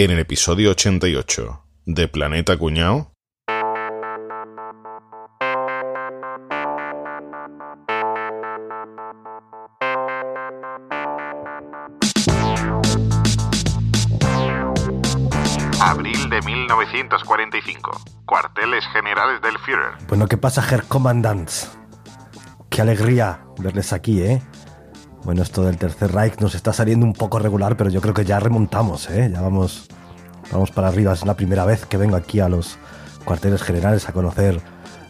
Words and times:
En 0.00 0.12
el 0.12 0.20
episodio 0.20 0.70
88 0.70 1.64
de 1.86 2.06
Planeta 2.06 2.56
Cuñao. 2.56 3.10
Abril 15.80 16.30
de 16.30 16.42
1945. 16.42 18.00
Cuarteles 18.24 18.84
generales 18.92 19.42
del 19.42 19.58
Führer. 19.58 19.94
Bueno, 20.06 20.28
¿qué 20.28 20.36
pasa, 20.36 20.64
Herr 20.70 20.84
Commandants? 20.84 21.76
Qué 22.70 22.82
alegría 22.82 23.40
verles 23.58 23.92
aquí, 23.92 24.22
¿eh? 24.22 24.42
Bueno, 25.24 25.42
esto 25.42 25.62
del 25.62 25.76
Tercer 25.76 26.12
Reich 26.12 26.38
nos 26.40 26.54
está 26.54 26.72
saliendo 26.72 27.04
un 27.04 27.12
poco 27.12 27.38
regular, 27.38 27.76
pero 27.76 27.90
yo 27.90 28.00
creo 28.00 28.14
que 28.14 28.24
ya 28.24 28.40
remontamos, 28.40 29.10
¿eh? 29.10 29.30
Ya 29.32 29.40
vamos, 29.40 29.86
vamos 30.50 30.70
para 30.70 30.88
arriba. 30.88 31.12
Es 31.12 31.24
la 31.24 31.34
primera 31.34 31.64
vez 31.64 31.84
que 31.86 31.96
vengo 31.96 32.16
aquí 32.16 32.40
a 32.40 32.48
los 32.48 32.78
cuarteles 33.24 33.62
generales 33.62 34.08
a 34.08 34.12
conocer 34.12 34.60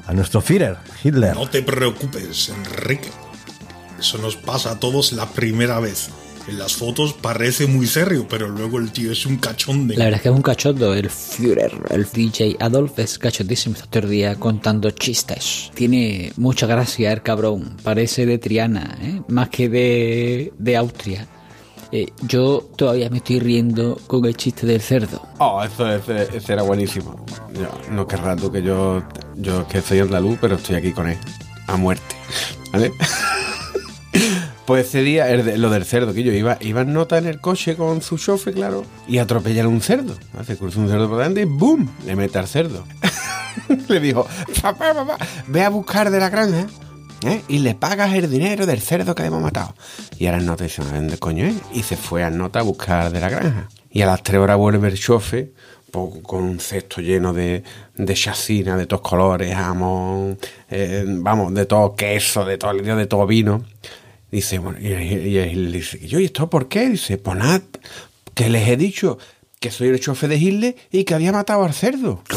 a 0.06 0.12
nuestro 0.12 0.40
Führer, 0.40 0.76
Hitler. 1.02 1.34
No 1.34 1.48
te 1.48 1.62
preocupes, 1.62 2.48
Enrique. 2.48 3.10
Eso 3.98 4.18
nos 4.18 4.36
pasa 4.36 4.72
a 4.72 4.80
todos 4.80 5.12
la 5.12 5.26
primera 5.26 5.80
vez. 5.80 6.10
En 6.48 6.58
las 6.58 6.76
fotos 6.76 7.12
parece 7.12 7.66
muy 7.66 7.86
serio, 7.86 8.26
pero 8.26 8.48
luego 8.48 8.78
el 8.78 8.90
tío 8.90 9.12
es 9.12 9.26
un 9.26 9.36
cachonde. 9.36 9.96
La 9.96 10.06
verdad 10.06 10.16
es 10.16 10.22
que 10.22 10.28
es 10.30 10.34
un 10.34 10.40
cachondo. 10.40 10.94
El 10.94 11.10
Führer, 11.10 11.72
el 11.90 12.06
DJ 12.10 12.56
Adolf, 12.58 12.98
es 12.98 13.18
cachondísimo. 13.18 13.74
Está 13.74 13.86
todo 13.86 14.04
el 14.04 14.10
día 14.10 14.34
contando 14.36 14.90
chistes. 14.90 15.70
Tiene 15.74 16.32
mucha 16.38 16.66
gracia 16.66 17.12
el 17.12 17.20
cabrón. 17.20 17.76
Parece 17.82 18.24
de 18.24 18.38
Triana, 18.38 18.96
¿eh? 19.02 19.20
más 19.28 19.50
que 19.50 19.68
de, 19.68 20.54
de 20.56 20.76
Austria. 20.78 21.28
Eh, 21.92 22.06
yo 22.22 22.66
todavía 22.76 23.10
me 23.10 23.18
estoy 23.18 23.40
riendo 23.40 24.00
con 24.06 24.24
el 24.24 24.34
chiste 24.34 24.66
del 24.66 24.80
cerdo. 24.80 25.20
Oh, 25.38 25.62
eso, 25.62 25.86
ese, 25.90 26.34
ese 26.34 26.52
era 26.54 26.62
buenísimo. 26.62 27.26
Yo, 27.52 27.68
no 27.90 28.06
querrá 28.06 28.34
tú 28.36 28.50
que 28.50 28.62
yo, 28.62 29.02
yo 29.36 29.68
que 29.68 29.82
soy 29.82 29.98
andaluz, 29.98 30.38
pero 30.40 30.54
estoy 30.54 30.76
aquí 30.76 30.92
con 30.92 31.10
él. 31.10 31.18
A 31.66 31.76
muerte. 31.76 32.16
¿Vale? 32.72 32.90
Pues 34.68 34.88
ese 34.88 35.00
día, 35.00 35.30
el 35.30 35.62
lo 35.62 35.70
del 35.70 35.86
cerdo, 35.86 36.12
que 36.12 36.22
yo 36.22 36.30
iba, 36.30 36.58
iba 36.60 36.82
en 36.82 36.92
nota 36.92 37.16
en 37.16 37.24
el 37.24 37.40
coche 37.40 37.74
con 37.74 38.02
su 38.02 38.18
chofe, 38.18 38.52
claro, 38.52 38.84
y 39.08 39.16
atropellaron 39.16 39.72
un 39.72 39.80
cerdo. 39.80 40.14
Se 40.46 40.58
cruzó 40.58 40.80
un 40.80 40.90
cerdo 40.90 41.08
por 41.08 41.16
delante 41.16 41.40
y 41.40 41.44
¡boom! 41.46 41.90
Le 42.04 42.14
mete 42.14 42.38
al 42.38 42.46
cerdo. 42.46 42.84
le 43.88 43.98
dijo, 43.98 44.26
papá, 44.60 44.92
papá, 44.92 45.16
ve 45.46 45.64
a 45.64 45.70
buscar 45.70 46.10
de 46.10 46.20
la 46.20 46.28
granja 46.28 46.66
¿eh? 47.24 47.40
y 47.48 47.60
le 47.60 47.76
pagas 47.76 48.12
el 48.12 48.30
dinero 48.30 48.66
del 48.66 48.82
cerdo 48.82 49.14
que 49.14 49.24
hemos 49.24 49.40
matado. 49.40 49.74
Y 50.18 50.26
ahora 50.26 50.36
el 50.36 50.44
nota 50.44 50.64
dice, 50.64 50.82
"¿No, 50.82 50.90
¿dónde 50.90 51.16
coño 51.16 51.46
es? 51.46 51.54
Y 51.72 51.82
se 51.82 51.96
fue 51.96 52.22
a 52.22 52.28
nota 52.28 52.58
a 52.58 52.62
buscar 52.62 53.10
de 53.10 53.20
la 53.20 53.30
granja. 53.30 53.68
Y 53.90 54.02
a 54.02 54.06
las 54.06 54.22
tres 54.22 54.38
horas 54.38 54.58
vuelve 54.58 54.88
el 54.88 54.98
chofe 54.98 55.54
con 55.90 56.44
un 56.44 56.60
cesto 56.60 57.00
lleno 57.00 57.32
de, 57.32 57.62
de 57.96 58.14
chacina, 58.14 58.76
de 58.76 58.84
todos 58.84 59.00
colores, 59.00 59.54
jamón, 59.54 60.38
eh, 60.68 61.06
vamos, 61.06 61.54
de 61.54 61.64
todo 61.64 61.94
queso, 61.94 62.44
de 62.44 62.58
todo, 62.58 62.74
de 62.74 63.06
todo 63.06 63.26
vino. 63.26 63.64
Dice, 64.30 64.58
bueno, 64.58 64.78
y, 64.80 64.88
y- 64.88 65.38
él 65.38 65.72
dice, 65.72 66.06
yo, 66.06 66.18
¿y 66.20 66.26
esto 66.26 66.50
por 66.50 66.68
qué? 66.68 66.88
Dice, 66.88 67.18
pues 67.18 67.38
que 68.34 68.48
les 68.48 68.68
he 68.68 68.76
dicho 68.76 69.18
que 69.60 69.70
soy 69.70 69.88
el 69.88 69.98
chofe 70.00 70.28
de 70.28 70.36
Hitler 70.36 70.76
y 70.92 71.04
que 71.04 71.14
había 71.14 71.32
matado 71.32 71.64
al 71.64 71.72
cerdo. 71.74 72.22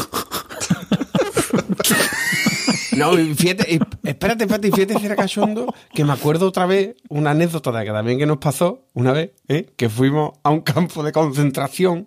No, 2.96 3.12
fíjate, 3.12 3.80
espérate, 4.04 4.44
espérate, 4.44 4.70
fíjate 4.70 4.98
si 4.98 5.06
era 5.06 5.16
cachondo, 5.16 5.72
que 5.94 6.04
me 6.04 6.12
acuerdo 6.12 6.48
otra 6.48 6.66
vez 6.66 6.94
una 7.08 7.30
anécdota 7.30 7.72
de 7.72 7.86
que 7.86 7.90
también 7.90 8.18
que 8.18 8.26
nos 8.26 8.36
pasó 8.36 8.86
una 8.92 9.12
vez, 9.12 9.30
¿eh? 9.48 9.66
que 9.76 9.88
fuimos 9.88 10.32
a 10.42 10.50
un 10.50 10.60
campo 10.60 11.02
de 11.02 11.10
concentración, 11.10 12.06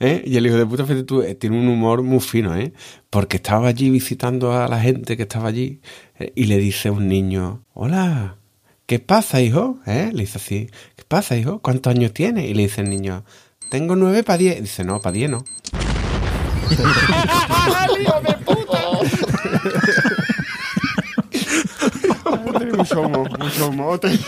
¿eh? 0.00 0.22
y 0.24 0.36
el 0.38 0.46
hijo 0.46 0.56
de 0.56 0.64
puta, 0.64 0.84
fíjate 0.84 1.04
tú, 1.04 1.20
eh, 1.22 1.34
tiene 1.34 1.58
un 1.58 1.68
humor 1.68 2.02
muy 2.02 2.20
fino, 2.20 2.56
¿eh? 2.56 2.72
porque 3.10 3.36
estaba 3.36 3.68
allí 3.68 3.90
visitando 3.90 4.54
a 4.58 4.66
la 4.66 4.80
gente 4.80 5.16
que 5.18 5.24
estaba 5.24 5.48
allí, 5.50 5.82
eh, 6.18 6.32
y 6.34 6.44
le 6.44 6.56
dice 6.56 6.88
un 6.88 7.06
niño, 7.06 7.66
hola, 7.74 8.38
¿qué 8.86 8.98
pasa, 8.98 9.40
hijo? 9.40 9.78
¿Eh? 9.86 10.10
Le 10.12 10.22
dice 10.22 10.38
así, 10.38 10.70
¿qué 10.96 11.04
pasa, 11.06 11.36
hijo? 11.36 11.60
¿Cuántos 11.60 11.90
años 11.92 12.12
tiene? 12.12 12.46
Y 12.46 12.54
le 12.54 12.62
dice 12.64 12.80
el 12.80 12.90
niño, 12.90 13.24
tengo 13.70 13.96
nueve 13.96 14.22
para 14.22 14.38
diez. 14.38 14.60
Dice, 14.60 14.84
no, 14.84 15.00
para 15.00 15.12
diez 15.12 15.30
no. 15.30 15.44
mucho 22.76 23.00
humor, 23.00 23.38
mucho 23.38 23.68
humor. 23.68 24.00
Madre 24.02 24.18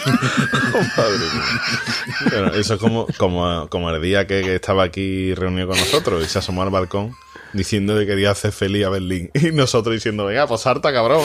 mía. 1.19 1.45
Bueno, 2.31 2.55
eso 2.55 2.75
es 2.75 2.81
como, 2.81 3.07
como, 3.19 3.69
como 3.69 3.91
el 3.91 4.01
día 4.01 4.27
que, 4.27 4.43
que 4.43 4.55
estaba 4.57 4.85
aquí 4.85 5.35
reunido 5.35 5.69
con 5.69 5.79
nosotros 5.79 6.25
y 6.25 6.29
se 6.29 6.39
asomó 6.39 6.63
al 6.63 6.71
balcón 6.71 7.15
diciendo 7.53 7.99
que 7.99 8.07
quería 8.07 8.31
hacer 8.31 8.53
feliz 8.53 8.87
a 8.87 8.91
Berlín. 8.91 9.31
Y 9.35 9.53
nosotros 9.53 9.95
diciendo, 9.95 10.27
venga, 10.27 10.47
pues 10.47 10.67
harta, 10.67 10.93
cabrón. 10.93 11.23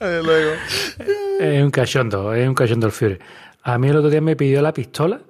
Eh, 0.00 0.20
Luego. 0.24 0.52
Es 1.40 1.62
un 1.62 1.70
cachondo, 1.70 2.34
es 2.34 2.46
un 2.48 2.54
cachondo 2.54 2.86
el 2.86 2.92
Führer. 2.92 3.20
A 3.62 3.78
mí 3.78 3.88
el 3.88 3.96
otro 3.96 4.10
día 4.10 4.20
me 4.20 4.36
pidió 4.36 4.62
la 4.62 4.72
pistola 4.72 5.20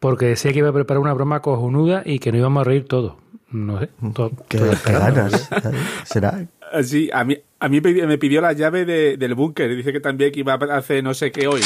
porque 0.00 0.26
decía 0.26 0.52
que 0.52 0.58
iba 0.60 0.68
a 0.68 0.72
preparar 0.72 1.00
una 1.00 1.12
broma 1.12 1.40
cojonuda 1.42 2.02
y 2.04 2.18
que 2.18 2.30
no 2.32 2.38
íbamos 2.38 2.60
a 2.62 2.64
reír 2.64 2.86
todos. 2.86 3.14
No 3.50 3.80
sé. 3.80 3.88
todo- 4.14 4.30
Qué, 4.48 4.58
todo 4.58 4.68
qué 4.68 4.74
esperando, 4.74 5.14
ganas. 5.22 5.50
no. 5.50 5.70
¿eh? 5.70 5.74
¿Será? 6.04 6.46
Sí, 6.84 7.10
a 7.12 7.24
mí, 7.24 7.36
a 7.60 7.68
mí 7.68 7.80
me 7.80 8.18
pidió 8.18 8.40
la 8.40 8.52
llave 8.52 8.84
de- 8.84 9.16
del 9.16 9.34
búnker. 9.34 9.74
Dice 9.74 9.92
que 9.92 10.00
también 10.00 10.30
que 10.32 10.40
iba 10.40 10.54
a 10.54 10.76
hacer 10.76 11.02
no 11.02 11.14
sé 11.14 11.32
qué 11.32 11.48
hoy. 11.48 11.62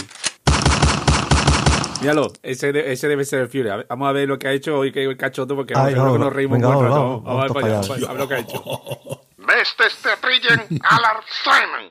Míralo, 2.00 2.32
ese, 2.42 2.72
de- 2.72 2.92
ese 2.92 3.06
debe 3.06 3.24
ser 3.24 3.42
el 3.42 3.48
Fury. 3.48 3.68
A 3.68 3.76
ver, 3.76 3.86
vamos 3.88 4.08
a 4.08 4.12
ver 4.12 4.28
lo 4.28 4.36
que 4.38 4.48
ha 4.48 4.52
hecho 4.52 4.76
hoy, 4.78 4.90
que 4.90 5.04
el 5.04 5.16
cachoto, 5.16 5.54
porque 5.54 5.74
Ay, 5.76 5.94
vamos, 5.94 6.14
que 6.14 6.18
nos 6.18 6.32
reímos 6.32 6.58
venga, 6.58 6.68
un 6.68 6.74
buen 6.74 6.90
vamos, 6.90 6.98
rato. 6.98 7.22
vamos, 7.22 7.24
Vamos, 7.24 7.62
vamos 7.62 7.90
a 7.90 8.10
ver, 8.12 8.18
lo 8.20 8.28
que 8.28 8.34
ha 8.34 8.38
hecho. 8.40 8.64
Beste 9.38 9.84
Rillen 10.26 10.80
Alar 10.82 11.20
Simon. 11.44 11.90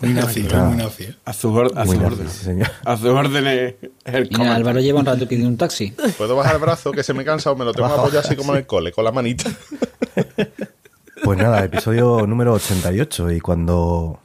Muy 0.00 0.12
nazi, 0.14 0.48
Ah. 0.52 0.64
muy 0.64 0.76
nazi. 0.76 1.14
A 1.24 1.32
sus 1.32 1.54
or- 1.56 1.72
a 1.76 1.84
Muy 1.84 1.94
sus 1.96 2.02
nazi, 2.02 2.14
órdenes. 2.14 2.32
sí, 2.32 2.44
señor. 2.44 2.68
A 2.84 2.96
sus 2.96 3.06
órdenes. 3.06 3.74
El 3.82 3.90
Mira, 4.24 4.28
comandante. 4.30 4.50
Álvaro 4.56 4.80
lleva 4.80 5.00
un 5.00 5.06
rato 5.06 5.26
pidiendo 5.28 5.48
un 5.48 5.56
taxi. 5.56 5.94
¿Puedo 6.16 6.36
bajar 6.36 6.54
el 6.56 6.60
brazo 6.60 6.92
que 6.92 7.02
se 7.02 7.12
me 7.14 7.24
cansa 7.24 7.50
o 7.50 7.56
me 7.56 7.64
lo 7.64 7.72
tengo 7.72 7.88
Baja, 7.88 8.00
apoyado 8.00 8.20
así 8.20 8.36
como 8.36 8.52
en 8.52 8.58
el 8.60 8.66
cole, 8.66 8.92
con 8.92 9.04
la 9.04 9.12
manita? 9.12 9.50
Pues 11.22 11.38
nada, 11.38 11.62
episodio 11.62 12.26
número 12.26 12.54
88 12.54 13.30
y 13.32 13.40
cuando, 13.40 14.20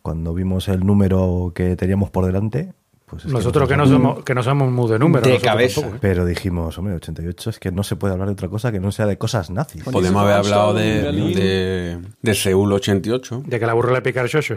cuando 0.00 0.32
vimos 0.32 0.68
el 0.68 0.80
número 0.86 1.52
que 1.54 1.76
teníamos 1.76 2.08
por 2.10 2.24
delante, 2.24 2.72
pues 3.10 3.24
es 3.24 3.32
Nosotros 3.32 3.68
que 3.68 3.76
no 3.76 3.82
nos- 3.84 3.90
somos, 3.92 4.24
que 4.24 4.34
no 4.34 4.42
somos 4.42 4.70
muy 4.70 4.88
de 4.90 4.98
números. 4.98 5.24
De 5.26 5.34
nosotros 5.34 5.52
cabeza. 5.52 5.80
tampoco, 5.80 5.96
¿eh? 5.96 5.98
Pero 6.00 6.24
dijimos, 6.24 6.78
hombre, 6.78 6.94
88 6.94 7.50
es 7.50 7.58
que 7.58 7.72
no 7.72 7.82
se 7.82 7.96
puede 7.96 8.12
hablar 8.14 8.28
de 8.28 8.32
otra 8.34 8.48
cosa 8.48 8.70
que 8.72 8.80
no 8.80 8.92
sea 8.92 9.06
de 9.06 9.18
cosas 9.18 9.50
nazis. 9.50 9.82
Podemos 9.84 10.22
haber 10.22 10.34
hablado 10.36 10.72
de, 10.74 11.02
de, 11.12 11.98
de 12.22 12.34
Seúl 12.34 12.72
88. 12.72 13.42
De 13.46 13.58
que 13.60 13.66
la 13.66 13.74
burro 13.74 13.92
le 13.92 14.00
pica 14.02 14.20
el 14.22 14.28
chocho. 14.28 14.56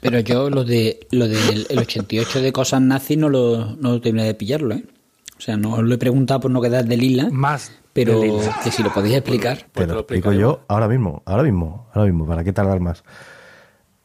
Pero 0.00 0.20
yo 0.20 0.50
lo 0.50 0.64
de 0.64 1.00
lo 1.10 1.26
del 1.28 1.66
el 1.70 1.78
88 1.78 2.40
de 2.40 2.52
cosas 2.52 2.80
nazis 2.80 3.18
no 3.18 3.28
lo, 3.28 3.76
no 3.76 4.00
terminé 4.00 4.24
de 4.26 4.34
pillarlo, 4.34 4.74
¿eh? 4.74 4.84
O 5.36 5.40
sea, 5.40 5.56
no 5.56 5.82
lo 5.82 5.94
he 5.94 5.98
preguntado 5.98 6.40
por 6.40 6.50
no 6.50 6.60
quedar 6.60 6.84
de 6.84 6.96
lila, 6.96 7.28
Más. 7.30 7.70
pero 7.92 8.20
de 8.20 8.26
lila. 8.28 8.56
que 8.62 8.70
si 8.72 8.82
lo 8.82 8.92
podéis 8.92 9.14
explicar. 9.16 9.66
Pues 9.72 9.86
te 9.86 9.86
lo 9.86 9.94
lo 9.94 10.00
explico 10.00 10.30
explico 10.30 10.32
yo 10.40 10.60
ahora 10.66 10.88
mismo, 10.88 11.22
ahora 11.26 11.44
mismo, 11.44 11.88
ahora 11.94 12.06
mismo, 12.10 12.26
¿para 12.26 12.42
qué 12.42 12.52
tardar 12.52 12.80
más? 12.80 13.04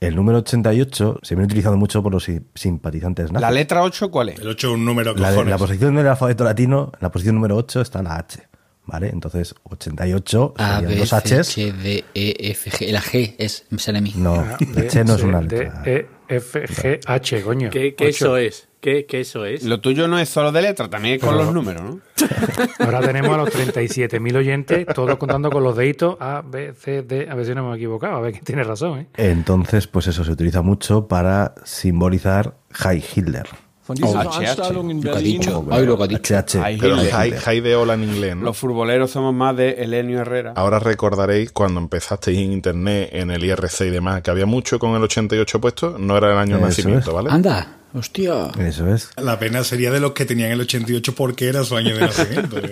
El 0.08 0.16
número 0.16 0.40
88 0.40 1.20
se 1.22 1.36
viene 1.36 1.46
utilizando 1.46 1.78
mucho 1.78 2.02
por 2.04 2.12
los 2.12 2.24
si- 2.24 2.42
simpatizantes 2.56 3.32
nazis. 3.32 3.42
¿La 3.42 3.52
letra 3.52 3.84
8 3.84 4.10
cuál 4.12 4.30
es? 4.30 4.40
El 4.40 4.48
8 4.50 4.68
es 4.68 4.74
un 4.74 4.86
número 4.86 5.14
La, 5.16 5.32
de- 5.32 5.46
la 5.46 5.58
posición 5.58 5.96
del 5.96 6.08
alfabeto 6.08 6.44
latino, 6.44 6.92
en 6.94 7.00
la 7.02 7.12
posición 7.12 7.36
número 7.36 7.56
8 7.58 7.82
está 7.82 8.02
la 8.04 8.16
H, 8.18 8.40
¿vale? 8.86 9.10
Entonces, 9.10 9.56
88 9.64 10.54
A, 10.58 10.76
serían 10.80 10.92
B, 10.92 10.98
dos 10.98 11.10
Hs. 11.14 11.14
H, 11.50 11.72
D, 11.74 12.06
E, 12.14 12.36
F, 12.52 12.70
G. 12.72 12.92
La 12.92 13.02
G 13.02 13.36
es, 13.38 13.66
me 13.70 13.80
sale 13.80 14.00
a 14.00 14.02
mí. 14.02 14.14
No, 14.16 14.34
A, 14.36 14.58
la 14.74 14.82
H 14.82 15.04
no 15.06 15.16
es 15.16 15.24
una 15.24 15.42
D, 15.42 15.58
letra. 15.58 15.84
E, 15.86 16.08
F, 16.30 16.66
G, 16.68 17.00
H, 17.06 17.42
coño. 17.44 17.70
¿Qué, 17.70 17.96
qué 17.96 18.10
eso 18.10 18.38
es? 18.38 18.68
¿Qué, 18.84 19.06
qué 19.06 19.22
eso 19.22 19.46
es? 19.46 19.64
Lo 19.64 19.80
tuyo 19.80 20.10
no 20.10 20.20
es 20.20 20.28
solo 20.28 20.52
de 20.52 20.62
letra, 20.62 20.90
también 20.90 21.16
es 21.16 21.22
con 21.22 21.30
Pero- 21.30 21.46
los 21.46 21.54
números, 21.54 21.82
¿no? 21.84 22.00
Ahora 22.86 23.00
tenemos 23.00 23.34
a 23.34 23.38
los 23.38 23.50
37.000 23.50 24.36
oyentes, 24.36 24.86
todos 24.94 25.16
contando 25.16 25.50
con 25.50 25.64
los 25.64 25.78
deditos 25.78 26.18
A, 26.20 26.42
B, 26.46 26.74
C, 26.74 27.02
D. 27.02 27.30
A 27.30 27.36
ver 27.36 27.46
si 27.46 27.56
no 27.56 27.66
me 27.66 27.74
he 27.74 27.78
equivocado, 27.78 28.18
a 28.18 28.20
ver 28.20 28.34
quién 28.34 28.44
tiene 28.44 28.64
razón, 28.66 29.00
¿eh? 29.00 29.08
Entonces, 29.16 29.88
pues 29.88 30.08
eso 30.08 30.26
se 30.26 30.32
utiliza 30.34 30.62
mucho 30.62 31.08
para 31.08 31.56
simbolizar 31.64 32.58
High 32.72 33.02
Hitler, 33.16 33.48
Von 33.88 33.96
dieser 33.96 34.28
Oh, 34.28 34.40
Veranstaltung 34.40 34.92
in 34.92 34.98
Lo 34.98 35.04
que 35.04 35.10
ha 35.10 35.14
Berlin 35.14 35.40
dicho. 35.40 35.66
Ay, 35.72 35.86
lo 35.86 35.98
que 35.98 36.04
ha 36.04 36.08
dicho. 36.08 36.34
HH. 36.36 36.78
Pero 36.82 36.98
Jai 37.40 37.62
de 37.62 37.76
Hola 37.78 37.94
en 37.94 38.04
inglés, 38.04 38.36
¿no? 38.36 38.44
Los 38.44 38.58
futboleros 38.58 39.12
somos 39.12 39.34
más 39.34 39.56
de 39.56 39.72
Elenio 39.82 40.20
Herrera. 40.20 40.54
Ahora 40.58 40.80
recordaréis 40.80 41.52
cuando 41.54 41.80
empezasteis 41.80 42.38
en 42.38 42.52
internet, 42.52 43.10
en 43.14 43.32
el 43.32 43.44
IRC 43.46 43.82
y 43.88 43.90
demás, 43.92 44.22
que 44.22 44.30
había 44.32 44.46
mucho 44.46 44.78
con 44.78 44.94
el 44.96 45.04
88 45.04 45.62
puesto, 45.62 45.98
no 45.98 46.18
era 46.18 46.34
el 46.34 46.38
año 46.38 46.58
de 46.58 46.64
nacimiento, 46.64 47.10
es. 47.12 47.16
¿vale? 47.16 47.30
Anda, 47.32 47.78
hostia. 47.94 48.50
Eso 48.60 48.94
es. 48.94 49.12
La 49.18 49.40
pena 49.40 49.64
sería 49.64 49.92
de 49.92 50.00
los 50.00 50.12
que 50.14 50.26
tenían 50.26 50.52
el 50.52 50.62
88 50.62 51.16
porque 51.16 51.48
era 51.48 51.64
su 51.64 51.76
año 51.76 51.96
de 51.96 52.02
nacimiento. 52.02 52.58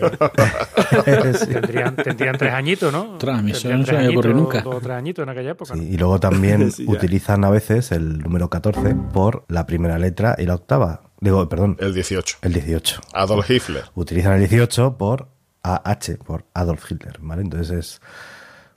Sí. 1.42 1.46
Tendrían, 1.48 1.96
tendrían 1.96 2.38
tres 2.38 2.54
añitos, 2.54 2.92
¿no? 2.92 3.18
Tendrían 3.18 3.80
no 3.80 3.86
se 3.86 3.94
me 3.94 3.98
había 4.00 4.10
ocurrido 4.12 4.36
añitos, 4.36 4.36
nunca. 4.36 4.62
Dos 4.62 4.76
o 4.76 4.80
tres 4.82 4.96
añitos 4.98 5.24
en 5.24 5.30
aquella 5.30 5.52
época. 5.52 5.76
¿no? 5.76 5.82
Sí, 5.82 5.90
y 5.90 5.98
luego 5.98 6.20
también 6.20 6.72
Sí, 6.72 6.86
utilizan 6.88 7.44
a 7.46 7.50
veces 7.50 7.92
el 7.92 8.20
número 8.20 8.50
14 8.50 8.96
por 9.14 9.46
la 9.48 9.66
primera 9.66 9.98
letra 9.98 10.36
y 10.38 10.46
la 10.46 10.56
octava. 10.56 11.02
Digo, 11.20 11.48
perdón, 11.48 11.78
El 11.80 11.94
18. 11.94 12.38
el 12.42 12.54
18. 12.54 13.02
Adolf 13.14 13.50
Hitler. 13.50 13.86
Utilizan 13.96 14.34
el 14.34 14.40
18 14.50 14.98
por 14.98 15.30
AH, 15.64 16.18
por 16.26 16.46
Adolf 16.54 16.92
Hitler, 16.92 17.18
¿vale? 17.22 17.44
Entonces 17.44 17.78
es 17.78 18.02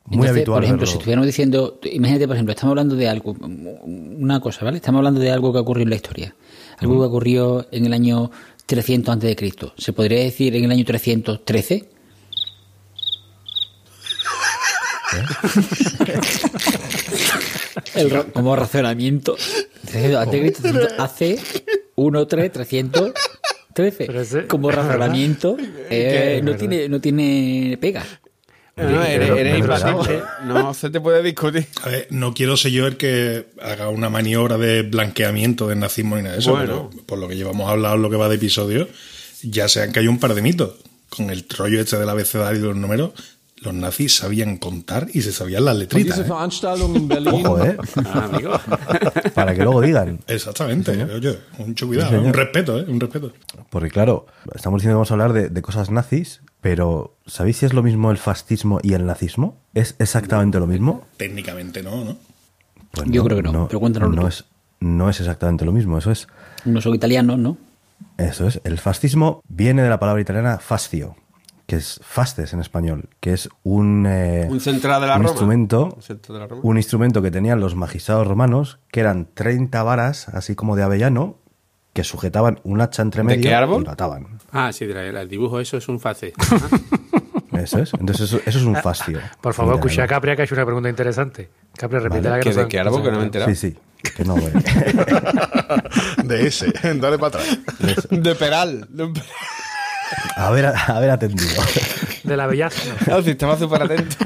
muy 0.06 0.16
Entonces, 0.16 0.30
habitual. 0.36 0.56
Por 0.56 0.64
ejemplo, 0.64 0.86
si 0.86 0.92
estuviéramos 0.94 1.26
diciendo, 1.26 1.78
imagínate, 1.84 2.26
por 2.26 2.36
ejemplo, 2.36 2.52
estamos 2.52 2.72
hablando 2.72 2.96
de 2.96 3.08
algo, 3.08 3.36
una 3.40 4.40
cosa, 4.40 4.64
¿vale? 4.64 4.76
Estamos 4.76 4.98
hablando 4.98 5.20
de 5.20 5.30
algo 5.30 5.52
que 5.52 5.60
ocurrió 5.60 5.84
en 5.84 5.90
la 5.90 5.96
historia. 5.96 6.34
Algo 6.78 6.98
que 7.00 7.06
ocurrió 7.06 7.66
en 7.70 7.86
el 7.86 7.92
año 7.92 8.30
300 8.66 9.12
antes 9.12 9.28
de 9.30 9.36
Cristo. 9.36 9.72
¿Se 9.78 9.92
podría 9.92 10.18
decir 10.20 10.54
en 10.56 10.64
el 10.64 10.70
año 10.72 10.84
313? 10.84 11.88
El 17.94 18.10
ra- 18.10 18.24
como 18.24 18.56
razonamiento. 18.56 19.36
300 19.86 20.20
antes 20.20 20.32
de 20.32 20.40
Cristo, 20.40 20.62
300 20.62 20.92
hace 20.98 21.38
1, 21.94 22.26
3, 22.26 22.52
313. 22.52 24.04
Pero 24.06 24.20
ese- 24.20 24.46
Como 24.46 24.70
razonamiento, 24.70 25.56
eh, 25.90 26.40
no, 26.42 26.54
tiene, 26.56 26.88
no 26.88 27.00
tiene 27.00 27.78
pega. 27.80 28.04
No, 28.76 28.90
no, 28.90 29.04
eres, 29.04 29.30
eres. 29.30 29.64
No 30.44 30.74
se 30.74 30.90
te 30.90 31.00
puede 31.00 31.22
discutir. 31.22 31.66
A 31.82 31.88
ver, 31.88 32.08
no 32.10 32.34
quiero 32.34 32.56
ser 32.56 32.72
yo 32.72 32.86
el 32.88 32.96
que 32.96 33.46
haga 33.62 33.88
una 33.88 34.10
maniobra 34.10 34.58
de 34.58 34.82
blanqueamiento 34.82 35.68
del 35.68 35.78
nazismo 35.78 36.16
ni 36.16 36.22
nada 36.22 36.34
de 36.34 36.40
eso, 36.40 36.50
Bueno. 36.50 36.90
pero 36.90 37.04
por 37.06 37.18
lo 37.18 37.28
que 37.28 37.36
llevamos 37.36 37.70
hablado, 37.70 37.96
lo 37.96 38.10
que 38.10 38.16
va 38.16 38.28
de 38.28 38.34
episodio, 38.34 38.88
ya 39.42 39.68
sean 39.68 39.92
que 39.92 40.00
hay 40.00 40.08
un 40.08 40.18
par 40.18 40.34
de 40.34 40.42
mitos. 40.42 40.74
Con 41.08 41.30
el 41.30 41.46
rollo 41.56 41.80
este 41.80 41.96
del 41.98 42.08
abecedario 42.08 42.60
y 42.60 42.64
los 42.64 42.76
números, 42.76 43.12
los 43.58 43.72
nazis 43.72 44.16
sabían 44.16 44.56
contar 44.56 45.06
y 45.14 45.22
se 45.22 45.30
sabían 45.32 45.64
las 45.66 45.76
letritas. 45.76 46.18
¿eh? 46.18 46.24
Ojo, 46.28 47.64
¿eh? 47.64 47.76
Ah, 48.06 48.28
amigo. 48.32 48.60
Para 49.34 49.54
que 49.54 49.62
luego 49.62 49.80
digan. 49.80 50.18
Exactamente, 50.26 50.92
oye, 51.04 51.38
mucho 51.58 51.86
cuidado, 51.86 52.08
Sí, 52.10 52.14
señor. 52.16 52.26
un 52.26 52.34
respeto, 52.34 52.78
¿eh? 52.80 52.84
Un 52.88 52.98
respeto. 53.00 53.32
Porque 53.70 53.88
claro, 53.90 54.26
estamos 54.54 54.80
diciendo 54.80 54.94
que 54.94 54.96
vamos 54.96 55.10
a 55.10 55.14
hablar 55.14 55.32
de, 55.32 55.48
de 55.48 55.62
cosas 55.62 55.90
nazis, 55.90 56.40
pero 56.64 57.14
¿sabéis 57.26 57.58
si 57.58 57.66
es 57.66 57.74
lo 57.74 57.82
mismo 57.82 58.10
el 58.10 58.16
fascismo 58.16 58.80
y 58.82 58.94
el 58.94 59.04
nazismo? 59.04 59.58
¿Es 59.74 59.96
exactamente 59.98 60.58
lo 60.58 60.66
mismo? 60.66 61.02
Técnicamente 61.18 61.82
no, 61.82 62.02
¿no? 62.06 62.16
Pues 62.90 63.06
Yo 63.10 63.22
creo 63.22 63.36
que 63.36 63.42
no, 63.42 63.68
pero 63.68 63.80
cuéntanoslo 63.80 64.22
no 64.22 64.26
es, 64.28 64.46
no 64.80 65.10
es 65.10 65.20
exactamente 65.20 65.66
lo 65.66 65.72
mismo, 65.72 65.98
eso 65.98 66.10
es. 66.10 66.26
No 66.64 66.80
son 66.80 66.94
italianos, 66.94 67.38
¿no? 67.38 67.58
Eso 68.16 68.48
es. 68.48 68.62
El 68.64 68.78
fascismo 68.78 69.42
viene 69.46 69.82
de 69.82 69.90
la 69.90 69.98
palabra 70.00 70.22
italiana 70.22 70.56
fascio, 70.56 71.16
que 71.66 71.76
es 71.76 72.00
fastes 72.02 72.54
en 72.54 72.60
español, 72.60 73.10
que 73.20 73.34
es 73.34 73.50
un, 73.62 74.06
eh, 74.08 74.46
Un 74.48 74.60
central 74.60 75.02
de 75.02 75.08
la 75.08 75.16
un 75.16 75.20
Roma. 75.20 75.30
instrumento, 75.32 75.92
Un 75.96 76.02
central 76.02 76.34
de 76.34 76.40
la 76.40 76.46
Roma. 76.46 76.62
un 76.64 76.76
instrumento 76.78 77.20
que 77.20 77.30
tenían 77.30 77.60
los 77.60 77.74
magistrados 77.74 78.26
romanos, 78.26 78.78
que 78.90 79.00
eran 79.00 79.28
30 79.34 79.82
varas, 79.82 80.28
así 80.30 80.54
como 80.54 80.76
de 80.76 80.82
avellano, 80.82 81.36
que 81.94 82.04
sujetaban 82.04 82.60
un 82.64 82.80
hacha 82.82 83.00
entre 83.00 83.20
¿De 83.20 83.24
medio 83.24 83.42
qué 83.48 83.54
árbol? 83.54 83.82
y 83.82 83.84
lo 83.86 83.92
ataban. 83.92 84.26
Ah, 84.52 84.72
sí, 84.72 84.84
de 84.84 85.08
el 85.08 85.28
dibujo, 85.28 85.60
eso 85.60 85.78
es 85.78 85.88
un 85.88 85.98
face. 85.98 86.34
Eso 87.52 87.78
es. 87.78 87.94
Entonces 87.94 88.26
eso, 88.32 88.40
eso 88.44 88.58
es 88.58 88.64
un 88.64 88.74
fascio. 88.74 89.20
Por 89.40 89.54
favor, 89.54 89.76
escucha 89.76 90.02
a 90.02 90.06
Capria 90.08 90.34
que 90.34 90.42
ha 90.42 90.44
hecho 90.44 90.56
una 90.56 90.64
pregunta 90.64 90.88
interesante. 90.88 91.50
Capria, 91.76 92.00
repite 92.00 92.28
la 92.28 92.40
¿Que 92.40 92.52
¿De 92.52 92.66
qué 92.66 92.80
árbol? 92.80 93.00
Que 93.00 93.10
no 93.12 93.18
me 93.18 93.22
he 93.22 93.26
enterado. 93.26 93.48
Sí, 93.54 93.54
sí. 93.54 93.78
Que 94.16 94.24
no, 94.24 94.34
güey. 94.34 94.52
De 96.24 96.48
ese, 96.48 96.72
dale 96.94 97.16
para 97.16 97.38
atrás. 97.38 97.58
De 98.10 98.34
Peral. 98.34 98.88
De 98.90 99.04
un 99.04 99.12
Peral. 99.12 99.28
haber, 100.36 100.66
haber 100.66 101.10
atendido. 101.10 101.62
De 102.24 102.36
la 102.36 102.48
belleza. 102.48 102.92
No, 103.06 103.22
si 103.22 103.30
estaba 103.30 103.56
súper 103.56 103.82
atento. 103.84 104.16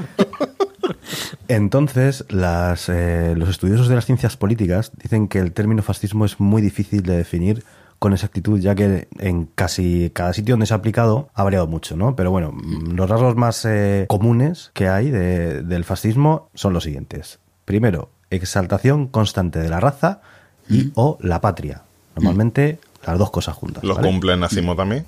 Entonces, 1.49 2.25
las, 2.29 2.89
eh, 2.89 3.35
los 3.37 3.49
estudiosos 3.49 3.89
de 3.89 3.95
las 3.95 4.05
ciencias 4.05 4.37
políticas 4.37 4.93
dicen 5.03 5.29
que 5.29 5.39
el 5.39 5.53
término 5.53 5.83
fascismo 5.83 6.25
es 6.25 6.39
muy 6.41 6.61
difícil 6.63 7.03
de 7.03 7.17
definir 7.17 7.65
con 7.99 8.13
exactitud, 8.13 8.61
ya 8.61 8.75
que 8.75 9.09
en 9.19 9.47
casi 9.47 10.11
cada 10.15 10.33
sitio 10.33 10.53
donde 10.53 10.67
se 10.67 10.75
ha 10.75 10.77
aplicado 10.77 11.31
ha 11.35 11.43
variado 11.43 11.67
mucho, 11.67 11.97
¿no? 11.97 12.15
Pero 12.15 12.31
bueno, 12.31 12.53
mm, 12.53 12.95
los 12.95 13.09
rasgos 13.11 13.35
más 13.35 13.65
eh, 13.65 14.07
comunes 14.09 14.71
que 14.75 14.89
hay 14.89 15.11
de- 15.11 15.63
del 15.63 15.85
fascismo 15.85 16.49
son 16.55 16.75
los 16.75 16.85
siguientes. 16.85 17.41
Primero, 17.65 18.11
exaltación 18.31 19.09
constante 19.09 19.59
de 19.59 19.69
la 19.69 19.81
raza 19.81 20.21
y 20.69 20.93
o 20.95 21.19
la 21.23 21.41
patria. 21.41 21.83
Normalmente 22.15 22.79
las 23.07 23.19
dos 23.19 23.31
cosas 23.31 23.57
juntas. 23.57 23.83
Los 23.85 23.97
¿vale? 23.97 24.09
cumple 24.09 24.35
el 24.35 24.41
nazismo 24.41 24.77
también. 24.77 25.07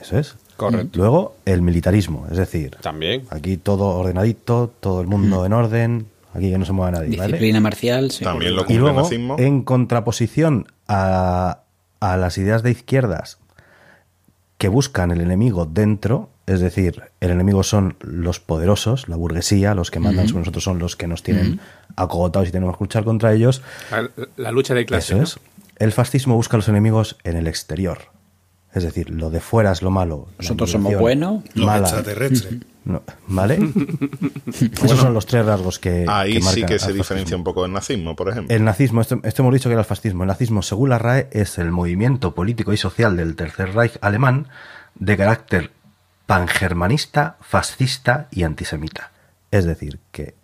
Eso 0.00 0.18
es. 0.18 0.36
Correcto. 0.56 0.98
Luego, 0.98 1.36
el 1.44 1.62
militarismo, 1.62 2.26
es 2.30 2.36
decir, 2.36 2.76
También. 2.80 3.24
aquí 3.30 3.56
todo 3.56 3.86
ordenadito, 3.98 4.72
todo 4.80 5.00
el 5.00 5.06
mundo 5.06 5.44
en 5.46 5.52
orden, 5.52 6.06
aquí 6.32 6.50
que 6.50 6.58
no 6.58 6.64
se 6.64 6.72
mueva 6.72 6.92
nadie, 6.92 7.16
¿vale? 7.16 7.32
Disciplina 7.32 7.60
marcial, 7.60 8.10
sí. 8.10 8.22
También 8.24 8.54
lo 8.56 8.64
Y 8.68 8.74
luego, 8.74 9.02
nazismo. 9.02 9.36
en 9.38 9.62
contraposición 9.62 10.66
a, 10.88 11.60
a 12.00 12.16
las 12.16 12.38
ideas 12.38 12.62
de 12.62 12.70
izquierdas 12.70 13.38
que 14.58 14.68
buscan 14.68 15.10
el 15.10 15.20
enemigo 15.20 15.66
dentro, 15.66 16.30
es 16.46 16.60
decir, 16.60 17.02
el 17.20 17.30
enemigo 17.30 17.62
son 17.62 17.96
los 18.00 18.38
poderosos, 18.38 19.08
la 19.08 19.16
burguesía, 19.16 19.74
los 19.74 19.90
que 19.90 19.98
mandan 19.98 20.28
sobre 20.28 20.40
nosotros 20.40 20.62
son 20.64 20.78
los 20.78 20.94
que 20.94 21.06
nos 21.06 21.22
tienen 21.22 21.58
acogotados 21.96 22.48
y 22.48 22.52
tenemos 22.52 22.76
que 22.78 22.84
luchar 22.84 23.04
contra 23.04 23.32
ellos. 23.32 23.62
La, 23.90 24.08
la 24.36 24.50
lucha 24.52 24.74
de 24.74 24.86
clases. 24.86 25.10
Eso 25.10 25.22
es. 25.22 25.38
El 25.78 25.90
fascismo 25.90 26.36
busca 26.36 26.56
a 26.56 26.58
los 26.58 26.68
enemigos 26.68 27.16
en 27.24 27.36
el 27.36 27.48
exterior. 27.48 27.98
Es 28.74 28.82
decir, 28.82 29.10
lo 29.10 29.30
de 29.30 29.40
fuera 29.40 29.70
es 29.70 29.82
lo 29.82 29.90
malo. 29.90 30.26
Nosotros 30.38 30.72
somos 30.72 30.96
buenos. 30.98 31.44
Los 31.54 31.76
extraterrestres. 31.76 32.58
No, 32.84 33.02
¿Vale? 33.28 33.54
Esos 34.84 35.00
son 35.00 35.14
los 35.14 35.24
tres 35.24 35.46
rasgos 35.46 35.78
que. 35.78 36.04
Ahí 36.06 36.34
sí 36.34 36.40
marcan 36.42 36.66
que 36.66 36.74
se 36.74 36.80
fascismo. 36.80 36.98
diferencia 36.98 37.34
un 37.34 37.42
poco 37.42 37.62
del 37.62 37.72
nazismo, 37.72 38.14
por 38.14 38.28
ejemplo. 38.28 38.54
El 38.54 38.62
nazismo, 38.62 39.00
esto, 39.00 39.20
esto 39.22 39.40
hemos 39.40 39.54
dicho 39.54 39.70
que 39.70 39.72
era 39.72 39.80
el 39.80 39.86
fascismo. 39.86 40.24
El 40.24 40.28
nazismo, 40.28 40.60
según 40.60 40.90
la 40.90 40.98
RAE, 40.98 41.28
es 41.30 41.56
el 41.56 41.70
movimiento 41.70 42.34
político 42.34 42.74
y 42.74 42.76
social 42.76 43.16
del 43.16 43.36
Tercer 43.36 43.74
Reich 43.74 43.96
alemán 44.02 44.48
de 44.96 45.16
carácter 45.16 45.70
pangermanista, 46.26 47.38
fascista 47.40 48.28
y 48.30 48.42
antisemita. 48.42 49.12
Es 49.50 49.64
decir, 49.64 49.98
que 50.12 50.34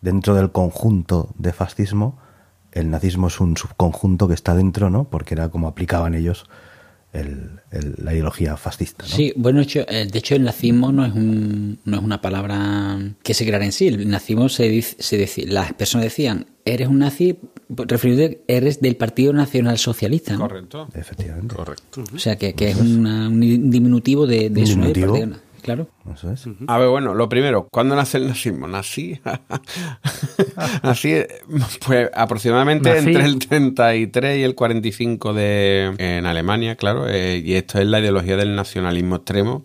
dentro 0.00 0.36
del 0.36 0.52
conjunto 0.52 1.30
de 1.38 1.52
fascismo, 1.52 2.20
el 2.70 2.88
nazismo 2.90 3.26
es 3.26 3.40
un 3.40 3.56
subconjunto 3.56 4.28
que 4.28 4.34
está 4.34 4.54
dentro, 4.54 4.90
¿no? 4.90 5.04
Porque 5.04 5.34
era 5.34 5.48
como 5.48 5.66
aplicaban 5.66 6.14
ellos 6.14 6.48
el- 7.12 7.60
el- 7.72 7.94
la 7.98 8.12
ideología 8.12 8.56
fascista, 8.56 9.04
¿no? 9.04 9.08
Sí, 9.14 9.32
bueno, 9.36 9.58
de 9.58 9.64
hecho, 9.64 9.80
eh, 9.88 10.06
de 10.10 10.18
hecho 10.18 10.34
el 10.36 10.44
nazismo 10.44 10.92
no 10.92 11.04
es, 11.04 11.12
un, 11.12 11.78
no 11.84 11.96
es 11.98 12.02
una 12.04 12.20
palabra 12.20 12.98
que 13.22 13.34
se 13.34 13.44
creara 13.44 13.64
en 13.64 13.72
sí. 13.72 13.88
El 13.88 14.08
nazismo 14.08 14.48
se 14.48 14.68
dice, 14.68 14.96
se 15.00 15.16
dice- 15.16 15.46
las 15.46 15.72
personas 15.74 16.04
decían, 16.04 16.46
eres 16.64 16.86
un 16.88 16.98
nazi, 17.00 17.36
refiriéndote, 17.68 18.42
eres 18.46 18.80
del 18.80 18.96
Partido 18.96 19.32
Nacional 19.32 19.78
Socialista. 19.78 20.34
¿no? 20.34 20.40
Correcto. 20.40 20.88
Efectivamente. 20.94 21.54
Correcto. 21.54 22.04
O 22.14 22.18
sea, 22.18 22.36
que, 22.36 22.52
que 22.54 22.70
es 22.70 22.76
una- 22.80 23.28
un 23.28 23.70
diminutivo 23.70 24.26
de, 24.26 24.50
de 24.50 24.62
eso, 24.62 24.76
¿no? 24.76 24.86
Claro. 25.62 25.88
Eso 26.12 26.30
es. 26.32 26.44
A 26.66 26.78
ver, 26.78 26.88
bueno, 26.88 27.14
lo 27.14 27.28
primero, 27.28 27.68
¿cuándo 27.70 27.94
nace 27.94 28.18
el 28.18 28.28
nazismo? 28.28 28.66
Nací. 28.66 29.20
Nací, 30.82 31.14
pues 31.86 32.10
aproximadamente 32.14 32.90
Nací. 32.90 33.08
entre 33.08 33.24
el 33.24 33.38
33 33.38 34.38
y 34.38 34.42
el 34.42 34.54
45 34.54 35.34
de, 35.34 35.94
en 35.98 36.26
Alemania, 36.26 36.76
claro. 36.76 37.08
eh, 37.08 37.42
y 37.44 37.54
esto 37.54 37.78
es 37.78 37.86
la 37.86 38.00
ideología 38.00 38.36
del 38.36 38.54
nacionalismo 38.56 39.16
extremo 39.16 39.62